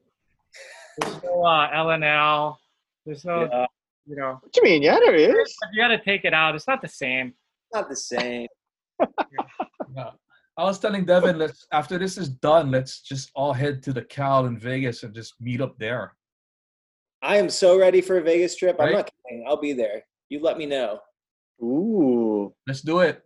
there's 0.99 1.23
no 1.23 1.43
uh, 1.45 1.71
L&L, 1.73 2.61
there's 3.07 3.25
no, 3.25 3.49
Yeah, 3.51 3.67
you 4.07 4.17
know, 4.17 4.39
What 4.43 4.53
do 4.53 4.61
you 4.63 4.65
mean? 4.65 4.83
Yeah, 4.83 4.99
there 4.99 5.15
is. 5.15 5.57
you 5.73 5.83
got 5.83 5.89
to 5.89 6.03
take 6.03 6.25
it 6.25 6.35
out. 6.35 6.55
It's 6.55 6.69
not 6.69 6.83
the 6.83 6.89
same. 6.89 7.35
not 7.73 7.89
the 7.89 7.97
same. 7.97 8.47
yeah. 9.01 10.11
I 10.59 10.65
was 10.65 10.79
telling 10.79 11.07
Devin, 11.07 11.39
let's 11.39 11.67
after 11.73 11.99
this 11.99 12.19
is 12.19 12.29
done, 12.29 12.71
let's 12.71 13.01
just 13.01 13.31
all 13.35 13.55
head 13.55 13.83
to 13.85 13.93
the 13.93 14.03
Cal 14.03 14.45
in 14.45 14.59
Vegas 14.59 15.03
and 15.03 15.15
just 15.15 15.35
meet 15.41 15.63
up 15.63 15.79
there. 15.79 16.15
I 17.23 17.37
am 17.37 17.49
so 17.49 17.79
ready 17.79 18.03
for 18.03 18.19
a 18.19 18.23
Vegas 18.23 18.57
trip. 18.57 18.77
I'm 18.79 18.93
not 18.93 19.11
kidding. 19.27 19.47
I'll 19.49 19.57
be 19.61 19.73
there. 19.73 20.03
You 20.29 20.41
let 20.41 20.59
me 20.59 20.67
know. 20.67 20.99
Ooh, 21.63 22.53
Let's 22.67 22.83
do 22.83 22.99
it. 23.01 23.25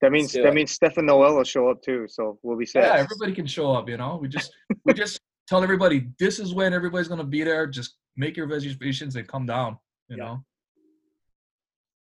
That 0.00 0.12
means 0.12 0.32
that 0.32 0.46
it. 0.46 0.54
means 0.54 0.72
Steph 0.72 0.96
and 0.96 1.06
Noel 1.06 1.36
will 1.36 1.44
show 1.44 1.68
up 1.68 1.82
too, 1.82 2.06
so 2.08 2.38
we'll 2.42 2.56
be 2.58 2.66
set. 2.66 2.84
Yeah, 2.84 2.94
everybody 3.00 3.32
can 3.32 3.46
show 3.46 3.72
up. 3.72 3.88
You 3.88 3.96
know, 3.96 4.18
we 4.20 4.28
just 4.28 4.52
we 4.84 4.94
just 4.94 5.20
tell 5.48 5.62
everybody 5.62 6.08
this 6.18 6.38
is 6.38 6.54
when 6.54 6.72
everybody's 6.72 7.08
gonna 7.08 7.24
be 7.24 7.42
there. 7.42 7.66
Just 7.66 7.96
make 8.16 8.36
your 8.36 8.46
reservations 8.46 9.16
and 9.16 9.26
come 9.26 9.46
down. 9.46 9.76
You 10.08 10.16
Yeah. 10.16 10.24
know. 10.24 10.44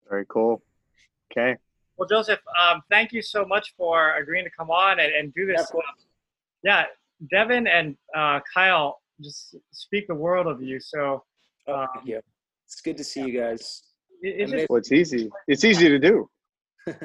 Very 0.09 0.25
cool. 0.29 0.61
Okay. 1.31 1.57
Well, 1.97 2.07
Joseph, 2.07 2.39
um, 2.61 2.81
thank 2.91 3.11
you 3.13 3.21
so 3.21 3.45
much 3.45 3.73
for 3.77 4.15
agreeing 4.17 4.43
to 4.45 4.51
come 4.51 4.69
on 4.69 4.99
and, 4.99 5.11
and 5.13 5.33
do 5.33 5.45
this. 5.45 5.61
of. 5.71 5.79
Yeah, 6.63 6.85
Devin 7.31 7.67
and 7.67 7.95
uh, 8.15 8.41
Kyle 8.53 8.99
just 9.21 9.55
speak 9.71 10.07
the 10.07 10.15
world 10.15 10.47
of 10.47 10.61
you. 10.61 10.79
So 10.79 11.23
Oh, 11.67 11.73
Um, 11.73 11.87
thank 11.95 12.07
you. 12.07 12.21
It's 12.65 12.81
good 12.81 12.97
to 12.97 13.03
see 13.03 13.21
you 13.25 13.39
guys. 13.39 13.83
it, 14.21 14.35
it's 14.41 14.51
just, 14.51 14.69
Well, 14.69 14.77
it's 14.77 14.91
easy. 14.91 15.31
It's 15.47 15.63
easy 15.63 15.87
to 15.89 15.97
do. 15.99 16.29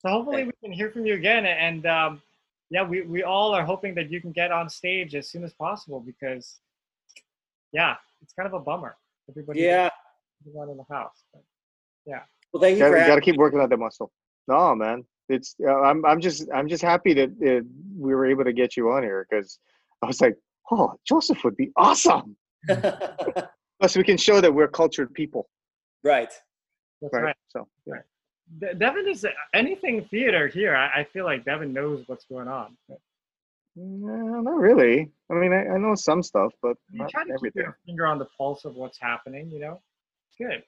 so 0.00 0.08
hopefully 0.08 0.44
we 0.44 0.52
can 0.62 0.72
hear 0.72 0.90
from 0.90 1.04
you 1.04 1.14
again. 1.14 1.44
And 1.46 1.86
um, 1.86 2.22
yeah, 2.70 2.82
we, 2.82 3.02
we 3.02 3.22
all 3.22 3.54
are 3.54 3.64
hoping 3.64 3.94
that 3.96 4.10
you 4.10 4.20
can 4.20 4.32
get 4.32 4.50
on 4.50 4.68
stage 4.68 5.14
as 5.14 5.28
soon 5.28 5.44
as 5.44 5.52
possible 5.52 6.00
because, 6.00 6.60
yeah, 7.72 7.96
it's 8.22 8.32
kind 8.32 8.46
of 8.46 8.54
a 8.54 8.60
bummer. 8.60 8.96
Everybody 9.28 9.60
yeah. 9.60 9.90
everyone 10.42 10.70
in 10.70 10.76
the 10.76 10.94
house. 10.94 11.24
But, 11.32 11.42
Well, 12.52 12.62
thank 12.62 12.78
you 12.78 12.84
Got, 12.84 12.90
for 12.90 13.06
got 13.06 13.14
to 13.16 13.20
keep 13.20 13.36
working 13.36 13.60
on 13.60 13.68
that 13.68 13.76
muscle. 13.76 14.10
No, 14.48 14.74
man. 14.74 15.04
It's 15.28 15.54
uh, 15.64 15.80
I'm 15.82 16.04
I'm 16.04 16.20
just 16.20 16.48
I'm 16.52 16.68
just 16.68 16.82
happy 16.82 17.14
that 17.14 17.28
uh, 17.28 17.64
we 17.96 18.14
were 18.14 18.26
able 18.26 18.44
to 18.44 18.52
get 18.52 18.76
you 18.76 18.90
on 18.90 19.04
here 19.04 19.26
because 19.30 19.60
I 20.02 20.06
was 20.06 20.20
like, 20.20 20.36
oh, 20.72 20.94
Joseph 21.06 21.44
would 21.44 21.56
be 21.56 21.70
awesome. 21.76 22.36
me. 22.68 22.74
Plus, 23.80 23.96
we 23.96 24.02
can 24.02 24.16
show 24.16 24.40
that 24.40 24.52
we're 24.52 24.68
cultured 24.68 25.14
people, 25.14 25.48
right. 26.02 26.30
that's 27.00 27.14
right? 27.14 27.22
right. 27.22 27.36
So 27.48 27.68
yeah. 27.86 27.94
De- 27.94 28.09
Devin 28.58 29.08
is 29.08 29.26
anything 29.54 30.04
theater 30.10 30.48
here. 30.48 30.74
I, 30.74 31.00
I 31.00 31.04
feel 31.04 31.24
like 31.24 31.44
Devin 31.44 31.72
knows 31.72 32.02
what's 32.06 32.24
going 32.24 32.48
on. 32.48 32.76
No, 33.76 34.40
not 34.40 34.58
really. 34.58 35.10
I 35.30 35.34
mean, 35.34 35.52
I, 35.52 35.68
I 35.68 35.78
know 35.78 35.94
some 35.94 36.22
stuff, 36.22 36.52
but 36.60 36.76
You 36.90 37.00
not 37.00 37.10
try 37.10 37.24
to 37.24 37.38
keep 37.42 37.54
your 37.54 37.78
finger 37.86 38.06
on 38.06 38.18
the 38.18 38.26
pulse 38.36 38.64
of 38.64 38.74
what's 38.74 38.98
happening. 38.98 39.48
You 39.50 39.60
know, 39.60 39.80
good. 40.36 40.62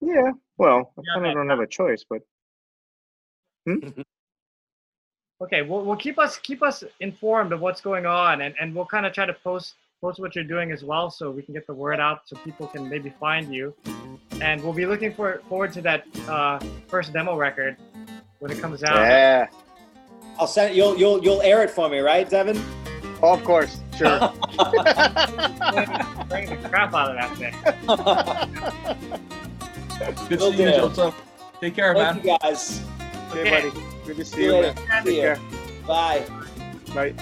Yeah. 0.00 0.30
Well, 0.56 0.92
I 0.96 1.02
Yeah, 1.02 1.14
kind 1.14 1.26
of 1.26 1.34
don't 1.34 1.48
have 1.50 1.60
a 1.60 1.66
choice, 1.66 2.04
but 2.08 2.22
hmm? 3.66 3.88
Okay, 5.40 5.62
well, 5.62 5.84
well, 5.84 5.96
keep 5.96 6.18
us 6.18 6.36
keep 6.38 6.62
us 6.64 6.82
informed 6.98 7.52
of 7.52 7.60
what's 7.60 7.80
going 7.80 8.06
on, 8.06 8.40
and, 8.40 8.54
and 8.60 8.74
we'll 8.74 8.86
kind 8.86 9.06
of 9.06 9.12
try 9.12 9.24
to 9.24 9.34
post 9.34 9.74
post 10.00 10.18
what 10.20 10.34
you're 10.34 10.44
doing 10.44 10.70
as 10.72 10.82
well, 10.84 11.10
so 11.10 11.30
we 11.30 11.42
can 11.42 11.52
get 11.54 11.66
the 11.66 11.74
word 11.74 12.00
out, 12.00 12.20
so 12.26 12.36
people 12.44 12.66
can 12.68 12.88
maybe 12.88 13.12
find 13.20 13.52
you. 13.54 13.74
And 14.40 14.62
we'll 14.62 14.72
be 14.72 14.86
looking 14.86 15.12
for 15.14 15.42
forward 15.48 15.72
to 15.74 15.82
that 15.82 16.04
uh, 16.28 16.58
first 16.86 17.12
demo 17.12 17.36
record 17.36 17.76
when 18.38 18.50
it 18.52 18.60
comes 18.60 18.82
out. 18.84 18.94
yeah. 18.96 19.48
I'll 20.38 20.46
send 20.46 20.76
you'll 20.76 20.96
you'll 20.96 21.20
you'll 21.24 21.42
air 21.42 21.64
it 21.64 21.70
for 21.70 21.88
me, 21.88 21.98
right, 21.98 22.28
Devin? 22.30 22.56
Oh, 23.20 23.34
of 23.34 23.42
course, 23.42 23.80
sure. 23.96 24.08
Bring 26.28 26.48
the 26.48 26.56
crap 26.68 26.94
out 26.94 27.10
of 27.10 27.16
that 27.16 27.36
thing. 27.36 27.52
Good 30.28 30.38
Will 30.38 30.52
seeing 30.52 30.68
you, 30.68 30.74
do. 30.74 30.76
Joseph. 30.76 31.14
Take 31.60 31.74
care, 31.74 31.92
man. 31.94 32.20
Thank 32.20 32.24
you 32.24 32.38
guys. 32.40 32.80
okay, 33.30 33.40
Okay. 33.40 33.50
buddy. 33.70 33.82
Good 34.06 34.16
to 34.18 34.24
see 34.24 34.36
See 34.36 34.44
you, 34.44 34.54
you 34.56 34.62
man. 34.62 34.74
Take 34.76 35.02
See 35.06 35.16
care. 35.20 35.38
Bye. 35.88 36.22
Bye. 36.94 37.12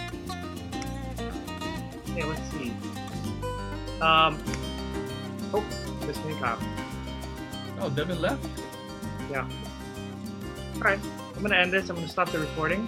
Okay, 2.11 2.25
let's 2.25 2.43
see. 2.51 2.56
Um, 4.01 4.39
oh, 5.55 5.65
this 6.03 6.19
thing 6.19 6.37
cop. 6.39 6.61
Oh, 7.81 7.91
Devin 7.91 8.21
left. 8.21 8.47
Yeah. 9.31 9.49
All 10.77 10.81
right, 10.83 11.01
I'm 11.35 11.43
gonna 11.43 11.57
end 11.57 11.73
this. 11.73 11.89
I'm 11.89 11.97
gonna 11.97 12.09
stop 12.09 12.31
the 12.31 12.39
recording. 12.39 12.87